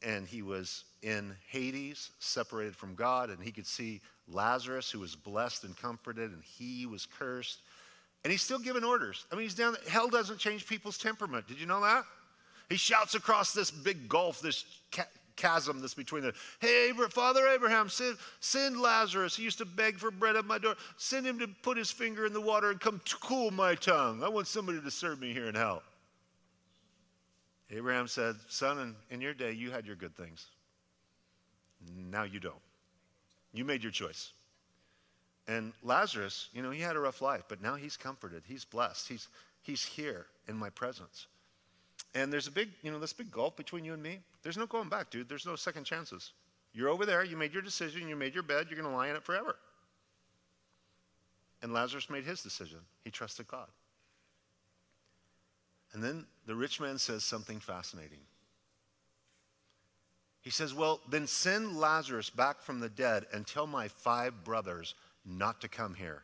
and 0.02 0.26
he 0.26 0.42
was 0.42 0.84
in 1.02 1.34
Hades, 1.48 2.10
separated 2.18 2.74
from 2.74 2.94
God, 2.94 3.30
and 3.30 3.42
he 3.42 3.52
could 3.52 3.66
see 3.66 4.00
Lazarus, 4.30 4.90
who 4.90 5.00
was 5.00 5.14
blessed 5.14 5.64
and 5.64 5.76
comforted, 5.76 6.30
and 6.32 6.42
he 6.42 6.86
was 6.86 7.06
cursed. 7.06 7.60
And 8.24 8.30
he's 8.30 8.42
still 8.42 8.58
giving 8.58 8.84
orders. 8.84 9.26
I 9.30 9.36
mean, 9.36 9.44
he's 9.44 9.54
down, 9.54 9.76
hell 9.88 10.08
doesn't 10.08 10.38
change 10.38 10.66
people's 10.66 10.98
temperament. 10.98 11.46
Did 11.46 11.60
you 11.60 11.66
know 11.66 11.80
that? 11.80 12.04
He 12.68 12.76
shouts 12.76 13.14
across 13.14 13.52
this 13.52 13.70
big 13.70 14.08
gulf, 14.08 14.40
this 14.40 14.64
chasm 15.38 15.80
that's 15.80 15.94
between 15.94 16.22
them. 16.22 16.34
Hey, 16.58 16.92
Father 17.10 17.46
Abraham, 17.46 17.88
send, 17.88 18.18
send 18.40 18.78
Lazarus. 18.78 19.34
He 19.34 19.42
used 19.42 19.58
to 19.58 19.64
beg 19.64 19.96
for 19.96 20.10
bread 20.10 20.36
at 20.36 20.44
my 20.44 20.58
door. 20.58 20.74
Send 20.98 21.26
him 21.26 21.38
to 21.38 21.48
put 21.62 21.78
his 21.78 21.90
finger 21.90 22.26
in 22.26 22.34
the 22.34 22.40
water 22.40 22.70
and 22.70 22.78
come 22.78 23.00
cool 23.20 23.50
my 23.50 23.74
tongue. 23.74 24.22
I 24.22 24.28
want 24.28 24.46
somebody 24.46 24.80
to 24.80 24.90
serve 24.90 25.18
me 25.18 25.32
here 25.32 25.46
in 25.46 25.54
hell. 25.54 25.82
Abraham 27.70 28.08
said, 28.08 28.36
Son, 28.48 28.78
in, 28.78 28.96
in 29.10 29.20
your 29.20 29.34
day, 29.34 29.52
you 29.52 29.70
had 29.70 29.86
your 29.86 29.96
good 29.96 30.16
things. 30.16 30.46
Now 32.10 32.24
you 32.24 32.40
don't. 32.40 32.54
You 33.52 33.64
made 33.64 33.82
your 33.82 33.92
choice. 33.92 34.32
And 35.46 35.72
Lazarus, 35.82 36.48
you 36.52 36.62
know, 36.62 36.70
he 36.70 36.80
had 36.80 36.96
a 36.96 37.00
rough 37.00 37.22
life, 37.22 37.44
but 37.48 37.62
now 37.62 37.74
he's 37.74 37.96
comforted. 37.96 38.42
He's 38.46 38.64
blessed. 38.64 39.08
He's, 39.08 39.28
he's 39.62 39.84
here 39.84 40.26
in 40.46 40.56
my 40.56 40.68
presence. 40.70 41.26
And 42.14 42.32
there's 42.32 42.46
a 42.46 42.50
big, 42.50 42.70
you 42.82 42.90
know, 42.90 42.98
this 42.98 43.12
big 43.12 43.30
gulf 43.30 43.56
between 43.56 43.84
you 43.84 43.94
and 43.94 44.02
me. 44.02 44.20
There's 44.48 44.56
no 44.56 44.64
going 44.64 44.88
back, 44.88 45.10
dude. 45.10 45.28
There's 45.28 45.44
no 45.44 45.56
second 45.56 45.84
chances. 45.84 46.32
You're 46.72 46.88
over 46.88 47.04
there, 47.04 47.22
you 47.22 47.36
made 47.36 47.52
your 47.52 47.60
decision, 47.60 48.08
you 48.08 48.16
made 48.16 48.32
your 48.32 48.42
bed, 48.42 48.68
you're 48.70 48.80
going 48.80 48.90
to 48.90 48.96
lie 48.96 49.08
in 49.08 49.14
it 49.14 49.22
forever. 49.22 49.56
And 51.60 51.74
Lazarus 51.74 52.08
made 52.08 52.24
his 52.24 52.42
decision. 52.42 52.78
He 53.04 53.10
trusted 53.10 53.46
God. 53.46 53.66
And 55.92 56.02
then 56.02 56.24
the 56.46 56.54
rich 56.54 56.80
man 56.80 56.96
says 56.96 57.24
something 57.24 57.60
fascinating. 57.60 58.20
He 60.40 60.48
says, 60.48 60.72
Well, 60.72 61.02
then 61.10 61.26
send 61.26 61.78
Lazarus 61.78 62.30
back 62.30 62.62
from 62.62 62.80
the 62.80 62.88
dead 62.88 63.26
and 63.34 63.46
tell 63.46 63.66
my 63.66 63.88
five 63.88 64.44
brothers 64.44 64.94
not 65.26 65.60
to 65.60 65.68
come 65.68 65.92
here. 65.92 66.22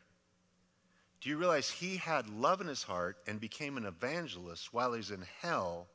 Do 1.20 1.28
you 1.28 1.36
realize 1.36 1.68
he 1.68 1.98
had 1.98 2.30
love 2.30 2.62
in 2.62 2.68
his 2.68 2.84
heart 2.84 3.18
and 3.26 3.38
became 3.38 3.76
an 3.76 3.84
evangelist 3.84 4.72
while 4.72 4.94
he's 4.94 5.10
in 5.10 5.26
hell? 5.42 5.88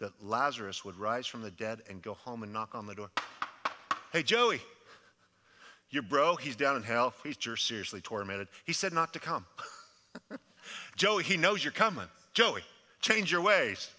That 0.00 0.12
Lazarus 0.22 0.84
would 0.84 0.96
rise 0.96 1.26
from 1.26 1.42
the 1.42 1.50
dead 1.50 1.80
and 1.88 2.02
go 2.02 2.14
home 2.14 2.42
and 2.42 2.52
knock 2.52 2.74
on 2.74 2.86
the 2.86 2.94
door. 2.94 3.10
Hey, 4.12 4.22
Joey, 4.22 4.60
your 5.90 6.02
bro, 6.02 6.36
he's 6.36 6.56
down 6.56 6.76
in 6.76 6.82
hell. 6.82 7.14
He's 7.22 7.36
seriously 7.56 8.00
tormented. 8.00 8.48
He 8.64 8.72
said 8.72 8.92
not 8.92 9.12
to 9.12 9.18
come. 9.18 9.46
Joey, 10.96 11.22
he 11.22 11.36
knows 11.36 11.62
you're 11.62 11.72
coming. 11.72 12.06
Joey, 12.32 12.62
change 13.00 13.30
your 13.30 13.42
ways. 13.42 13.90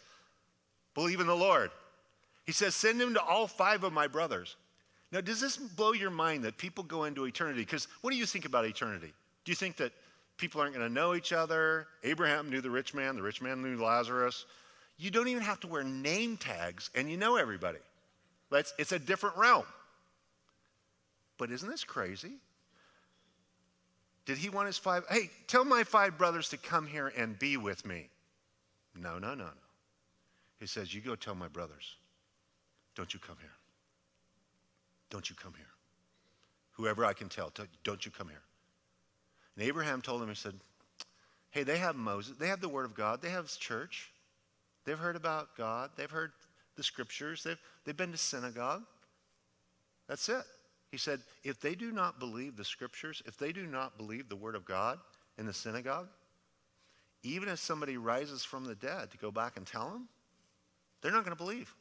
Believe 0.94 1.20
in 1.20 1.28
the 1.28 1.36
Lord. 1.36 1.72
He 2.46 2.52
says, 2.52 2.76
send 2.76 3.02
him 3.02 3.14
to 3.14 3.22
all 3.22 3.48
five 3.48 3.84
of 3.84 3.94
my 3.94 4.08
brothers. 4.08 4.56
Now, 5.12 5.22
does 5.22 5.40
this 5.40 5.58
blow 5.58 5.94
your 5.94 6.12
mind 6.12 6.44
that 6.44 6.58
people 6.58 6.84
go 6.84 7.06
into 7.06 7.26
eternity? 7.26 7.62
Because 7.62 7.88
what 8.02 8.12
do 8.12 8.18
you 8.18 8.26
think 8.26 8.46
about 8.46 8.66
eternity? 8.66 9.14
Do 9.46 9.52
you 9.52 9.56
think 9.56 9.78
that 9.78 9.92
People 10.38 10.60
aren't 10.60 10.74
going 10.74 10.86
to 10.86 10.94
know 10.94 11.16
each 11.16 11.32
other. 11.32 11.88
Abraham 12.04 12.50
knew 12.50 12.60
the 12.60 12.70
rich 12.70 12.94
man, 12.94 13.16
the 13.16 13.22
rich 13.22 13.42
man 13.42 13.62
knew 13.62 13.82
Lazarus. 13.82 14.46
You 14.98 15.12
don't 15.12 15.28
even 15.28 15.44
have 15.44 15.60
to 15.62 15.68
wear 15.68 15.84
name 15.84 16.38
tags, 16.38 16.90
and 16.96 17.10
you 17.10 17.18
know 17.18 17.36
everybody. 17.36 17.80
It's, 18.52 18.74
it's 18.78 18.92
a 18.92 19.00
different 19.00 19.38
realm. 19.38 19.66
But 21.38 21.52
isn't 21.52 21.70
this 21.70 21.84
crazy? 21.84 22.34
Did 24.26 24.38
he 24.38 24.50
want 24.50 24.68
his 24.68 24.78
five? 24.78 25.04
Hey, 25.10 25.30
tell 25.48 25.66
my 25.66 25.84
five 25.84 26.18
brothers 26.18 26.50
to 26.50 26.58
come 26.58 26.88
here 26.88 27.12
and 27.16 27.38
be 27.38 27.58
with 27.58 27.86
me. 27.86 28.10
No, 28.96 29.20
no, 29.20 29.36
no, 29.36 29.46
no. 29.46 29.52
He 30.60 30.66
says, 30.66 30.94
You 30.94 31.02
go 31.02 31.16
tell 31.16 31.36
my 31.36 31.48
brothers, 31.48 31.98
don't 32.96 33.14
you 33.14 33.20
come 33.20 33.38
here. 33.42 33.52
Don't 35.10 35.30
you 35.30 35.36
come 35.36 35.54
here. 35.56 35.66
Whoever 36.72 37.06
I 37.06 37.14
can 37.14 37.30
tell, 37.30 37.54
don't 37.84 38.06
you 38.06 38.12
come 38.12 38.28
here. 38.28 38.42
And 39.56 39.66
Abraham 39.66 40.02
told 40.02 40.22
him, 40.22 40.30
he 40.30 40.36
said, 40.36 40.56
Hey, 41.52 41.64
they 41.64 41.78
have 41.78 41.96
Moses, 41.96 42.36
they 42.38 42.48
have 42.48 42.62
the 42.62 42.70
Word 42.70 42.86
of 42.86 42.96
God, 42.96 43.22
they 43.22 43.30
have 43.30 43.48
church, 43.58 44.12
they've 44.86 44.98
heard 44.98 45.16
about 45.16 45.56
God, 45.58 45.92
they've 45.96 46.10
heard 46.10 46.32
the 46.76 46.84
scriptures, 46.84 47.44
they've, 47.44 47.60
they've 47.84 47.98
been 47.98 48.12
to 48.12 48.18
synagogue. 48.18 48.84
That's 50.08 50.30
it. 50.30 50.44
He 50.92 50.98
said, 50.98 51.20
If 51.44 51.60
they 51.60 51.76
do 51.76 51.92
not 51.92 52.20
believe 52.20 52.56
the 52.56 52.64
scriptures, 52.64 53.22
if 53.26 53.38
they 53.38 53.52
do 53.52 53.66
not 53.66 53.98
believe 53.98 54.30
the 54.30 54.36
Word 54.36 54.56
of 54.56 54.66
God 54.66 55.00
in 55.38 55.46
the 55.46 55.54
synagogue, 55.54 56.08
even 57.24 57.50
if 57.50 57.60
somebody 57.60 57.98
rises 57.98 58.44
from 58.44 58.66
the 58.66 58.76
dead 58.76 59.12
to 59.12 59.18
go 59.18 59.32
back 59.32 59.58
and 59.58 59.66
tell 59.66 59.90
them, 59.90 60.08
they're 61.02 61.12
not 61.12 61.26
going 61.26 61.36
to 61.36 61.44
believe. 61.44 61.74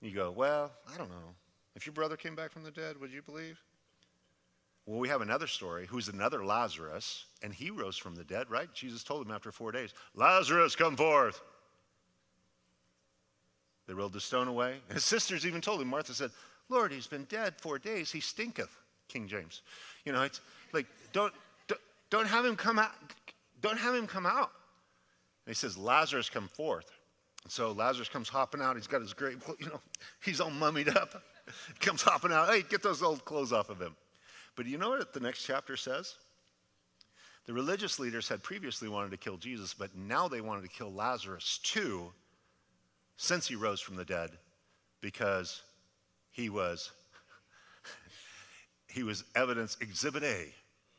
You 0.00 0.12
go, 0.12 0.30
Well, 0.30 0.72
I 0.92 0.96
don't 0.96 1.10
know. 1.10 1.34
If 1.74 1.86
your 1.86 1.92
brother 1.92 2.16
came 2.16 2.34
back 2.34 2.52
from 2.52 2.64
the 2.64 2.70
dead, 2.70 3.00
would 3.00 3.12
you 3.12 3.22
believe? 3.22 3.60
Well, 4.86 4.98
we 4.98 5.08
have 5.08 5.20
another 5.20 5.46
story 5.46 5.86
who's 5.86 6.08
another 6.08 6.44
Lazarus, 6.44 7.26
and 7.42 7.54
he 7.54 7.70
rose 7.70 7.96
from 7.96 8.16
the 8.16 8.24
dead, 8.24 8.50
right? 8.50 8.72
Jesus 8.74 9.04
told 9.04 9.24
him 9.24 9.32
after 9.32 9.52
four 9.52 9.70
days, 9.70 9.94
Lazarus, 10.14 10.74
come 10.74 10.96
forth. 10.96 11.40
They 13.86 13.94
rolled 13.94 14.12
the 14.12 14.20
stone 14.20 14.48
away. 14.48 14.80
And 14.88 14.94
his 14.94 15.04
sisters 15.04 15.46
even 15.46 15.60
told 15.60 15.80
him, 15.80 15.88
Martha 15.88 16.14
said, 16.14 16.30
Lord, 16.68 16.92
he's 16.92 17.06
been 17.06 17.24
dead 17.24 17.54
four 17.58 17.78
days. 17.78 18.10
He 18.10 18.20
stinketh, 18.20 18.76
King 19.08 19.28
James. 19.28 19.62
You 20.04 20.12
know, 20.12 20.22
it's 20.22 20.40
like, 20.72 20.86
don't, 21.12 21.32
don't, 21.68 21.80
don't 22.10 22.26
have 22.26 22.44
him 22.44 22.56
come 22.56 22.78
out. 22.78 22.92
Don't 23.60 23.78
have 23.78 23.94
him 23.94 24.06
come 24.06 24.26
out. 24.26 24.50
he 25.46 25.54
says, 25.54 25.78
Lazarus, 25.78 26.28
come 26.28 26.48
forth. 26.48 26.90
And 27.44 27.52
so 27.52 27.72
Lazarus 27.72 28.08
comes 28.08 28.28
hopping 28.28 28.60
out. 28.60 28.76
He's 28.76 28.86
got 28.86 29.00
his 29.00 29.12
great, 29.12 29.36
you 29.60 29.66
know, 29.66 29.80
he's 30.24 30.40
all 30.40 30.50
mummied 30.50 30.88
up. 30.88 31.22
comes 31.80 32.02
hopping 32.02 32.32
out. 32.32 32.48
Hey, 32.48 32.62
get 32.68 32.82
those 32.82 33.02
old 33.02 33.24
clothes 33.24 33.52
off 33.52 33.68
of 33.68 33.80
him. 33.80 33.94
But 34.56 34.66
you 34.66 34.78
know 34.78 34.90
what 34.90 35.12
the 35.12 35.20
next 35.20 35.44
chapter 35.44 35.76
says? 35.76 36.14
The 37.46 37.52
religious 37.52 37.98
leaders 37.98 38.28
had 38.28 38.42
previously 38.42 38.88
wanted 38.88 39.10
to 39.10 39.16
kill 39.16 39.36
Jesus, 39.36 39.74
but 39.74 39.96
now 39.96 40.28
they 40.28 40.40
wanted 40.40 40.62
to 40.62 40.68
kill 40.68 40.92
Lazarus 40.92 41.58
too, 41.62 42.12
since 43.16 43.48
he 43.48 43.56
rose 43.56 43.80
from 43.80 43.96
the 43.96 44.04
dead, 44.04 44.30
because 45.00 45.62
he 46.30 46.50
was 46.50 46.92
he 48.86 49.02
was 49.02 49.24
evidence 49.34 49.76
exhibit 49.80 50.22
A 50.22 50.54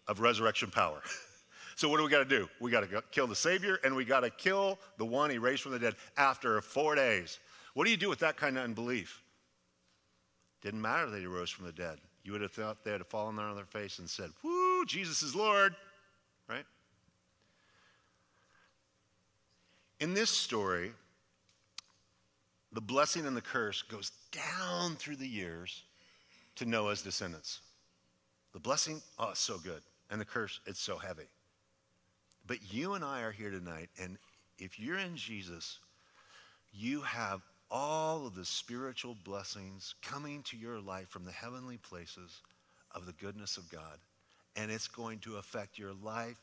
of 0.07 0.19
resurrection 0.19 0.69
power. 0.69 1.01
so 1.75 1.87
what 1.87 1.97
do 1.97 2.03
we 2.03 2.09
got 2.09 2.27
to 2.27 2.37
do? 2.39 2.49
We 2.59 2.71
got 2.71 2.89
to 2.89 3.01
kill 3.11 3.27
the 3.27 3.35
Savior, 3.35 3.79
and 3.83 3.95
we 3.95 4.03
got 4.03 4.21
to 4.21 4.29
kill 4.29 4.79
the 4.97 5.05
one 5.05 5.29
he 5.29 5.37
raised 5.37 5.61
from 5.61 5.71
the 5.71 5.79
dead 5.79 5.95
after 6.17 6.59
four 6.59 6.95
days. 6.95 7.39
What 7.73 7.85
do 7.85 7.91
you 7.91 7.97
do 7.97 8.09
with 8.09 8.19
that 8.19 8.35
kind 8.35 8.57
of 8.57 8.65
unbelief? 8.65 9.23
Didn't 10.61 10.81
matter 10.81 11.09
that 11.09 11.19
he 11.19 11.25
rose 11.25 11.49
from 11.49 11.65
the 11.65 11.71
dead. 11.71 11.99
You 12.23 12.31
would 12.31 12.41
have 12.41 12.51
thought 12.51 12.83
they 12.83 12.91
had 12.91 13.05
fallen 13.05 13.37
on 13.39 13.55
their 13.55 13.65
face 13.65 13.99
and 13.99 14.09
said, 14.09 14.31
Woo, 14.43 14.85
Jesus 14.85 15.21
is 15.21 15.35
Lord 15.35 15.75
right? 16.47 16.65
In 19.99 20.13
this 20.13 20.29
story, 20.29 20.91
the 22.71 22.81
blessing 22.81 23.25
and 23.25 23.37
the 23.37 23.41
curse 23.41 23.81
goes 23.81 24.11
down 24.31 24.95
through 24.95 25.17
the 25.17 25.27
years 25.27 25.83
to 26.55 26.65
Noah's 26.65 27.01
descendants. 27.01 27.61
The 28.53 28.59
blessing, 28.59 29.01
oh, 29.17 29.31
it's 29.31 29.39
so 29.39 29.57
good. 29.57 29.81
And 30.09 30.19
the 30.19 30.25
curse, 30.25 30.59
it's 30.65 30.81
so 30.81 30.97
heavy. 30.97 31.27
But 32.45 32.73
you 32.73 32.93
and 32.93 33.03
I 33.03 33.21
are 33.21 33.31
here 33.31 33.49
tonight, 33.49 33.89
and 33.99 34.17
if 34.59 34.79
you're 34.79 34.97
in 34.97 35.15
Jesus, 35.15 35.79
you 36.73 37.01
have 37.01 37.41
all 37.73 38.27
of 38.27 38.35
the 38.35 38.45
spiritual 38.45 39.17
blessings 39.25 39.95
coming 40.01 40.43
to 40.43 40.55
your 40.55 40.79
life 40.79 41.09
from 41.09 41.25
the 41.25 41.31
heavenly 41.31 41.77
places 41.77 42.41
of 42.91 43.05
the 43.05 43.13
goodness 43.13 43.57
of 43.57 43.69
God 43.69 43.97
and 44.55 44.71
it's 44.71 44.87
going 44.87 45.19
to 45.19 45.37
affect 45.37 45.77
your 45.77 45.93
life 46.03 46.39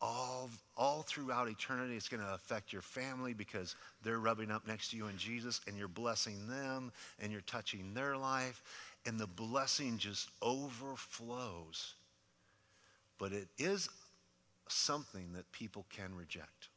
all, 0.00 0.50
all 0.76 1.02
throughout 1.02 1.48
eternity. 1.48 1.94
It's 1.94 2.08
going 2.08 2.22
to 2.22 2.34
affect 2.34 2.72
your 2.72 2.82
family 2.82 3.32
because 3.34 3.76
they're 4.02 4.18
rubbing 4.18 4.50
up 4.50 4.66
next 4.66 4.90
to 4.90 4.96
you 4.96 5.06
in 5.06 5.16
Jesus 5.16 5.60
and 5.66 5.78
you're 5.78 5.88
blessing 5.88 6.48
them 6.48 6.92
and 7.20 7.30
you're 7.30 7.40
touching 7.42 7.94
their 7.94 8.16
life, 8.16 8.62
and 9.06 9.18
the 9.18 9.28
blessing 9.28 9.98
just 9.98 10.28
overflows. 10.42 11.94
But 13.18 13.32
it 13.32 13.46
is 13.58 13.88
something 14.68 15.32
that 15.34 15.50
people 15.52 15.86
can 15.90 16.14
reject. 16.14 16.68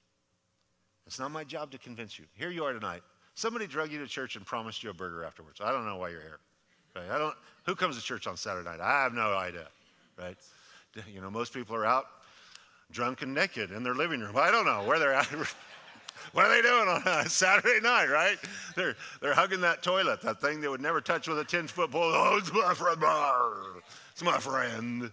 It's 1.08 1.20
not 1.20 1.32
my 1.32 1.44
job 1.44 1.72
to 1.72 1.78
convince 1.78 2.18
you. 2.20 2.26
Here 2.36 2.52
you 2.52 2.64
are 2.64 2.74
tonight. 2.74 3.02
Somebody 3.36 3.68
drug 3.68 3.92
you 3.92 4.00
to 4.00 4.08
church 4.08 4.36
and 4.36 4.46
promised 4.46 4.84
you 4.84 4.90
a 4.90 4.94
burger 4.94 5.24
afterwards. 5.24 5.62
I 5.62 5.72
don't 5.72 5.86
know 5.86 5.98
why 5.98 6.10
you're 6.10 6.22
here. 6.22 6.40
Right? 6.96 7.10
I 7.12 7.18
don't. 7.18 7.36
Who 7.66 7.76
comes 7.76 7.98
to 7.98 8.02
church 8.02 8.28
on 8.28 8.38
Saturday 8.38 8.68
night? 8.68 8.80
I 8.80 9.04
have 9.04 9.14
no 9.14 9.34
idea 9.34 9.68
right? 10.18 10.38
You 11.14 11.20
know, 11.20 11.30
most 11.30 11.54
people 11.54 11.76
are 11.76 11.86
out 11.86 12.06
drunk 12.90 13.22
and 13.22 13.34
naked 13.34 13.72
in 13.72 13.84
their 13.84 13.96
living 13.96 14.22
room. 14.22 14.38
I 14.38 14.50
don't 14.50 14.66
know 14.66 14.84
where 14.84 14.98
they're 14.98 15.14
at. 15.14 15.26
what 16.32 16.46
are 16.46 16.56
they 16.56 16.62
doing 16.62 16.88
on 16.88 17.02
a 17.06 17.28
Saturday 17.28 17.82
night, 17.82 18.06
right? 18.06 18.38
They're, 18.78 18.96
they're 19.22 19.34
hugging 19.34 19.60
that 19.60 19.84
toilet, 19.84 20.22
that 20.22 20.40
thing 20.40 20.62
they 20.62 20.70
would 20.70 20.80
never 20.80 21.02
touch 21.02 21.28
with 21.28 21.38
a 21.40 21.44
10 21.44 21.68
foot 21.68 21.92
pole. 21.92 22.14
Oh, 22.16 22.38
it's 22.38 22.54
my 22.54 22.74
friend. 22.74 23.04
It's 24.14 24.24
my 24.24 24.38
friend. 24.38 25.12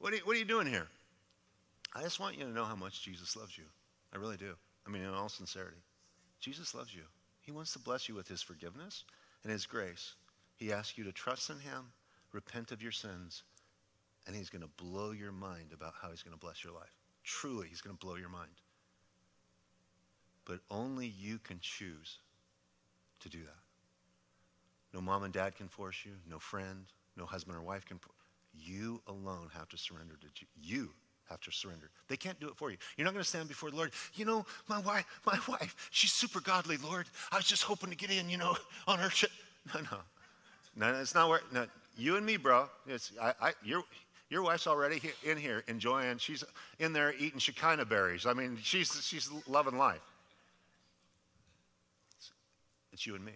What 0.00 0.12
are, 0.12 0.16
you, 0.16 0.22
what 0.24 0.34
are 0.34 0.40
you 0.40 0.44
doing 0.44 0.66
here? 0.66 0.88
I 1.94 2.02
just 2.02 2.18
want 2.18 2.36
you 2.36 2.42
to 2.42 2.50
know 2.50 2.64
how 2.64 2.74
much 2.74 3.04
Jesus 3.04 3.36
loves 3.36 3.56
you. 3.56 3.64
I 4.12 4.18
really 4.18 4.36
do. 4.36 4.54
I 4.86 4.90
mean, 4.90 5.02
in 5.02 5.14
all 5.14 5.28
sincerity. 5.28 5.82
Jesus 6.40 6.74
loves 6.74 6.94
you. 6.94 7.02
He 7.40 7.52
wants 7.52 7.72
to 7.72 7.78
bless 7.78 8.08
you 8.08 8.14
with 8.14 8.28
his 8.28 8.42
forgiveness 8.42 9.04
and 9.42 9.52
his 9.52 9.66
grace. 9.66 10.14
He 10.56 10.72
asks 10.72 10.98
you 10.98 11.04
to 11.04 11.12
trust 11.12 11.50
in 11.50 11.58
him 11.58 11.92
repent 12.32 12.72
of 12.72 12.82
your 12.82 12.92
sins, 12.92 13.42
and 14.26 14.34
he's 14.34 14.50
going 14.50 14.62
to 14.62 14.84
blow 14.84 15.10
your 15.12 15.32
mind 15.32 15.72
about 15.72 15.94
how 16.00 16.10
he's 16.10 16.22
going 16.22 16.36
to 16.36 16.40
bless 16.40 16.64
your 16.64 16.72
life. 16.72 16.96
Truly, 17.24 17.68
he's 17.68 17.80
going 17.80 17.96
to 17.96 18.04
blow 18.04 18.16
your 18.16 18.28
mind. 18.28 18.50
But 20.44 20.60
only 20.70 21.06
you 21.06 21.38
can 21.38 21.58
choose 21.60 22.18
to 23.20 23.28
do 23.28 23.38
that. 23.38 23.60
No 24.92 25.00
mom 25.00 25.22
and 25.22 25.32
dad 25.32 25.56
can 25.56 25.68
force 25.68 25.98
you, 26.04 26.12
no 26.28 26.38
friend, 26.38 26.86
no 27.16 27.24
husband 27.24 27.56
or 27.56 27.62
wife 27.62 27.84
can. 27.86 28.00
You 28.54 29.00
alone 29.06 29.48
have 29.54 29.68
to 29.70 29.78
surrender 29.78 30.14
to 30.20 30.46
you 30.60 30.90
to 31.42 31.50
surrender. 31.50 31.90
They 32.08 32.16
can't 32.16 32.38
do 32.40 32.48
it 32.48 32.56
for 32.56 32.70
you. 32.70 32.76
You're 32.96 33.04
not 33.04 33.14
going 33.14 33.22
to 33.22 33.28
stand 33.28 33.48
before 33.48 33.70
the 33.70 33.76
Lord. 33.76 33.92
You 34.14 34.24
know, 34.24 34.46
my 34.68 34.80
wife, 34.80 35.06
my 35.26 35.38
wife, 35.48 35.88
she's 35.90 36.12
super 36.12 36.40
godly, 36.40 36.76
Lord. 36.76 37.06
I 37.30 37.36
was 37.36 37.46
just 37.46 37.62
hoping 37.62 37.90
to 37.90 37.96
get 37.96 38.10
in, 38.10 38.28
you 38.28 38.36
know, 38.36 38.56
on 38.86 38.98
her 38.98 39.10
shit. 39.10 39.30
No, 39.74 39.80
no. 39.80 39.98
No, 40.74 41.00
it's 41.00 41.14
not 41.14 41.28
where, 41.28 41.40
no, 41.52 41.66
you 41.96 42.16
and 42.16 42.24
me, 42.24 42.36
bro. 42.36 42.68
It's, 42.86 43.12
I, 43.20 43.34
I, 43.40 43.52
your, 43.62 43.82
your 44.30 44.42
wife's 44.42 44.66
already 44.66 45.00
in 45.24 45.36
here 45.36 45.62
enjoying, 45.68 46.18
she's 46.18 46.42
in 46.78 46.92
there 46.92 47.14
eating 47.18 47.38
Shekinah 47.38 47.84
berries. 47.84 48.24
I 48.26 48.32
mean, 48.32 48.58
she's, 48.62 49.04
she's 49.04 49.30
loving 49.46 49.76
life. 49.76 50.00
It's, 52.16 52.32
it's 52.92 53.06
you 53.06 53.14
and 53.14 53.24
me. 53.24 53.32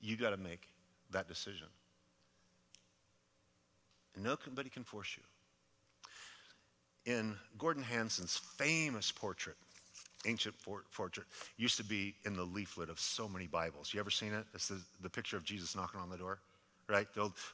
You 0.00 0.16
got 0.16 0.30
to 0.30 0.36
make 0.36 0.62
that 1.10 1.28
decision. 1.28 1.68
Nobody 4.18 4.70
can 4.70 4.82
force 4.82 5.16
you. 5.16 5.22
In 7.06 7.36
Gordon 7.56 7.82
Hanson's 7.82 8.36
famous 8.36 9.12
portrait, 9.12 9.56
ancient 10.26 10.54
portrait, 10.92 11.26
used 11.56 11.76
to 11.76 11.84
be 11.84 12.14
in 12.24 12.34
the 12.34 12.42
leaflet 12.42 12.90
of 12.90 12.98
so 12.98 13.28
many 13.28 13.46
Bibles. 13.46 13.94
You 13.94 14.00
ever 14.00 14.10
seen 14.10 14.34
it? 14.34 14.44
It's 14.54 14.68
the, 14.68 14.80
the 15.02 15.10
picture 15.10 15.36
of 15.36 15.44
Jesus 15.44 15.76
knocking 15.76 16.00
on 16.00 16.10
the 16.10 16.16
door 16.16 16.40
right? 16.88 17.06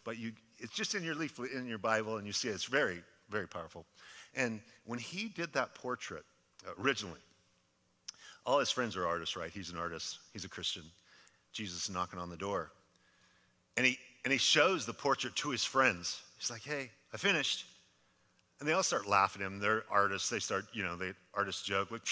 But 0.05 0.19
you, 0.19 0.33
it's 0.59 0.75
just 0.75 0.95
in 0.95 1.03
your 1.03 1.15
leaflet 1.15 1.53
in 1.53 1.67
your 1.67 1.79
Bible, 1.79 2.17
and 2.17 2.27
you 2.27 2.33
see 2.33 2.49
it. 2.49 2.53
It's 2.53 2.65
very, 2.65 3.03
very 3.31 3.49
powerful. 3.49 3.85
And 4.35 4.61
when 4.85 4.99
he 4.99 5.29
did 5.29 5.53
that 5.55 5.75
portrait 5.75 6.25
uh, 6.67 6.73
originally, 6.83 7.21
all 8.45 8.59
his 8.59 8.71
friends 8.71 8.97
are 8.97 9.07
artists, 9.07 9.37
right? 9.37 9.51
He's 9.51 9.71
an 9.71 9.79
artist. 9.79 10.19
He's 10.33 10.45
a 10.45 10.49
Christian. 10.49 10.83
Jesus 11.53 11.85
is 11.85 11.91
knocking 11.91 12.19
on 12.19 12.31
the 12.31 12.37
door, 12.37 12.73
and 13.77 13.87
he 13.87 13.99
and 14.25 14.33
he 14.33 14.39
shows 14.39 14.87
the 14.87 14.93
portrait 14.93 15.35
to 15.37 15.51
his 15.51 15.65
friends. 15.65 16.23
He's 16.39 16.51
like, 16.51 16.63
"Hey, 16.63 16.91
I 17.13 17.17
finished." 17.19 17.67
And 18.63 18.69
they 18.69 18.75
all 18.75 18.85
start 18.85 19.09
laughing 19.09 19.43
at 19.43 19.47
him. 19.47 19.59
They're 19.59 19.83
artists. 19.91 20.29
They 20.29 20.39
start, 20.39 20.67
you 20.73 20.85
know, 20.85 20.95
the 20.95 21.17
artists 21.35 21.65
joke 21.65 21.91
like, 21.91 22.07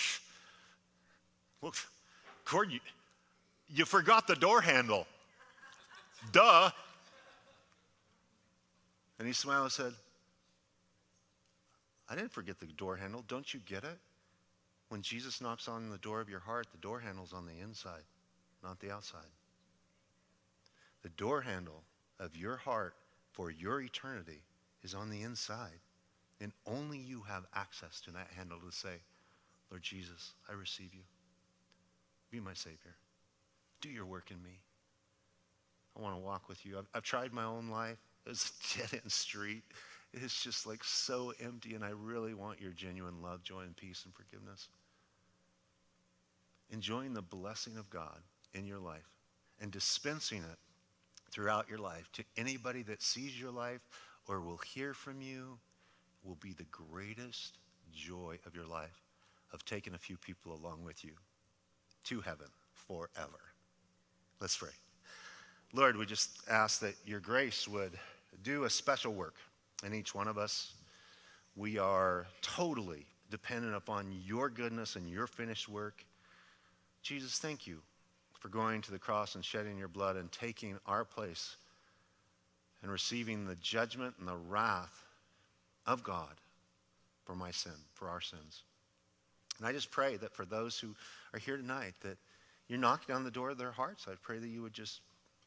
"Look, 1.62 1.76
Cord, 2.44 2.72
you, 2.72 2.80
you 3.68 3.84
forgot 3.84 4.26
the 4.26 4.34
door 4.34 4.60
handle." 4.60 5.06
Duh. 6.32 6.72
And 9.20 9.28
he 9.28 9.32
smiled 9.32 9.62
and 9.62 9.72
said, 9.72 9.92
I 12.08 12.16
didn't 12.16 12.32
forget 12.32 12.58
the 12.58 12.66
door 12.66 12.96
handle. 12.96 13.22
Don't 13.28 13.54
you 13.54 13.60
get 13.60 13.84
it? 13.84 13.98
When 14.88 15.02
Jesus 15.02 15.40
knocks 15.40 15.68
on 15.68 15.88
the 15.88 15.98
door 15.98 16.20
of 16.20 16.28
your 16.28 16.40
heart, 16.40 16.66
the 16.72 16.78
door 16.78 16.98
handle's 16.98 17.32
on 17.32 17.46
the 17.46 17.60
inside, 17.62 18.02
not 18.64 18.80
the 18.80 18.90
outside. 18.90 19.20
The 21.02 21.10
door 21.10 21.42
handle 21.42 21.84
of 22.18 22.36
your 22.36 22.56
heart 22.56 22.96
for 23.30 23.52
your 23.52 23.82
eternity 23.82 24.42
is 24.82 24.94
on 24.96 25.10
the 25.10 25.22
inside. 25.22 25.78
And 26.40 26.52
only 26.66 26.98
you 26.98 27.22
have 27.28 27.44
access 27.54 28.00
to 28.02 28.10
that 28.12 28.28
handle 28.34 28.58
to 28.60 28.72
say, 28.74 28.96
Lord 29.70 29.82
Jesus, 29.82 30.32
I 30.48 30.54
receive 30.54 30.94
you. 30.94 31.02
Be 32.30 32.40
my 32.40 32.54
Savior. 32.54 32.96
Do 33.80 33.88
your 33.88 34.06
work 34.06 34.30
in 34.30 34.42
me. 34.42 34.60
I 35.96 36.02
want 36.02 36.16
to 36.16 36.22
walk 36.22 36.48
with 36.48 36.64
you. 36.64 36.78
I've, 36.78 36.86
I've 36.94 37.02
tried 37.02 37.32
my 37.32 37.44
own 37.44 37.68
life. 37.68 37.98
It's 38.26 38.52
dead 38.76 39.00
end 39.02 39.12
street. 39.12 39.62
It's 40.12 40.42
just 40.42 40.66
like 40.66 40.82
so 40.82 41.32
empty, 41.40 41.74
and 41.74 41.84
I 41.84 41.90
really 41.90 42.34
want 42.34 42.60
your 42.60 42.72
genuine 42.72 43.22
love, 43.22 43.42
joy, 43.42 43.60
and 43.60 43.76
peace 43.76 44.04
and 44.04 44.14
forgiveness. 44.14 44.68
Enjoying 46.70 47.14
the 47.14 47.22
blessing 47.22 47.76
of 47.76 47.90
God 47.90 48.18
in 48.54 48.66
your 48.66 48.78
life 48.78 49.08
and 49.60 49.70
dispensing 49.70 50.38
it 50.38 50.58
throughout 51.30 51.68
your 51.68 51.78
life 51.78 52.10
to 52.12 52.24
anybody 52.36 52.82
that 52.84 53.02
sees 53.02 53.40
your 53.40 53.52
life 53.52 53.80
or 54.26 54.40
will 54.40 54.60
hear 54.74 54.94
from 54.94 55.20
you 55.20 55.58
will 56.24 56.36
be 56.36 56.52
the 56.52 56.66
greatest 56.70 57.58
joy 57.92 58.38
of 58.46 58.54
your 58.54 58.66
life 58.66 59.02
of 59.52 59.64
taking 59.64 59.94
a 59.94 59.98
few 59.98 60.16
people 60.16 60.54
along 60.54 60.84
with 60.84 61.04
you 61.04 61.12
to 62.04 62.20
heaven 62.20 62.46
forever. 62.72 63.40
Let's 64.40 64.56
pray. 64.56 64.70
Lord, 65.72 65.96
we 65.96 66.06
just 66.06 66.40
ask 66.48 66.80
that 66.80 66.94
your 67.04 67.20
grace 67.20 67.68
would 67.68 67.92
do 68.42 68.64
a 68.64 68.70
special 68.70 69.12
work 69.12 69.36
in 69.84 69.94
each 69.94 70.14
one 70.14 70.28
of 70.28 70.38
us. 70.38 70.72
We 71.56 71.78
are 71.78 72.26
totally 72.42 73.06
dependent 73.30 73.74
upon 73.74 74.12
your 74.24 74.48
goodness 74.48 74.96
and 74.96 75.08
your 75.08 75.26
finished 75.26 75.68
work. 75.68 76.04
Jesus, 77.02 77.38
thank 77.38 77.66
you 77.66 77.78
for 78.38 78.48
going 78.48 78.82
to 78.82 78.90
the 78.90 78.98
cross 78.98 79.34
and 79.34 79.44
shedding 79.44 79.78
your 79.78 79.88
blood 79.88 80.16
and 80.16 80.32
taking 80.32 80.78
our 80.86 81.04
place 81.04 81.56
and 82.82 82.90
receiving 82.90 83.46
the 83.46 83.56
judgment 83.56 84.14
and 84.18 84.26
the 84.26 84.36
wrath 84.36 85.04
of 85.86 86.02
God 86.02 86.34
for 87.24 87.34
my 87.34 87.50
sin, 87.50 87.72
for 87.94 88.08
our 88.08 88.20
sins. 88.20 88.62
And 89.58 89.66
I 89.66 89.72
just 89.72 89.90
pray 89.90 90.16
that 90.16 90.34
for 90.34 90.44
those 90.44 90.78
who 90.78 90.94
are 91.34 91.38
here 91.38 91.56
tonight, 91.56 91.94
that 92.00 92.16
you're 92.68 92.78
knocking 92.78 93.14
on 93.14 93.24
the 93.24 93.30
door 93.30 93.50
of 93.50 93.58
their 93.58 93.72
hearts. 93.72 94.06
I 94.08 94.14
pray 94.22 94.38
that 94.38 94.48
you 94.48 94.62
would 94.62 94.72
just, 94.72 95.00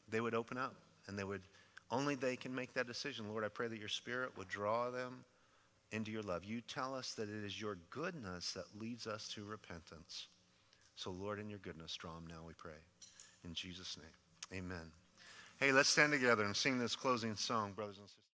they 0.08 0.20
would 0.20 0.34
open 0.34 0.58
up 0.58 0.74
and 1.08 1.18
they 1.18 1.24
would, 1.24 1.42
only 1.90 2.14
they 2.14 2.36
can 2.36 2.54
make 2.54 2.74
that 2.74 2.86
decision. 2.86 3.28
Lord, 3.28 3.44
I 3.44 3.48
pray 3.48 3.66
that 3.68 3.78
your 3.78 3.88
spirit 3.88 4.36
would 4.36 4.48
draw 4.48 4.90
them 4.90 5.24
into 5.90 6.10
your 6.10 6.22
love. 6.22 6.44
You 6.44 6.60
tell 6.60 6.94
us 6.94 7.14
that 7.14 7.28
it 7.28 7.44
is 7.44 7.60
your 7.60 7.78
goodness 7.90 8.52
that 8.52 8.64
leads 8.78 9.06
us 9.06 9.28
to 9.28 9.44
repentance. 9.44 10.26
So, 10.96 11.10
Lord, 11.10 11.40
in 11.40 11.48
your 11.48 11.58
goodness, 11.60 11.94
draw 11.94 12.14
them 12.14 12.26
now, 12.28 12.42
we 12.46 12.52
pray. 12.54 12.72
In 13.44 13.54
Jesus' 13.54 13.96
name, 13.96 14.62
amen. 14.64 14.90
Hey, 15.58 15.72
let's 15.72 15.88
stand 15.88 16.12
together 16.12 16.44
and 16.44 16.54
sing 16.54 16.78
this 16.78 16.96
closing 16.96 17.36
song, 17.36 17.72
brothers 17.72 17.98
and 17.98 18.06
sisters. 18.06 18.20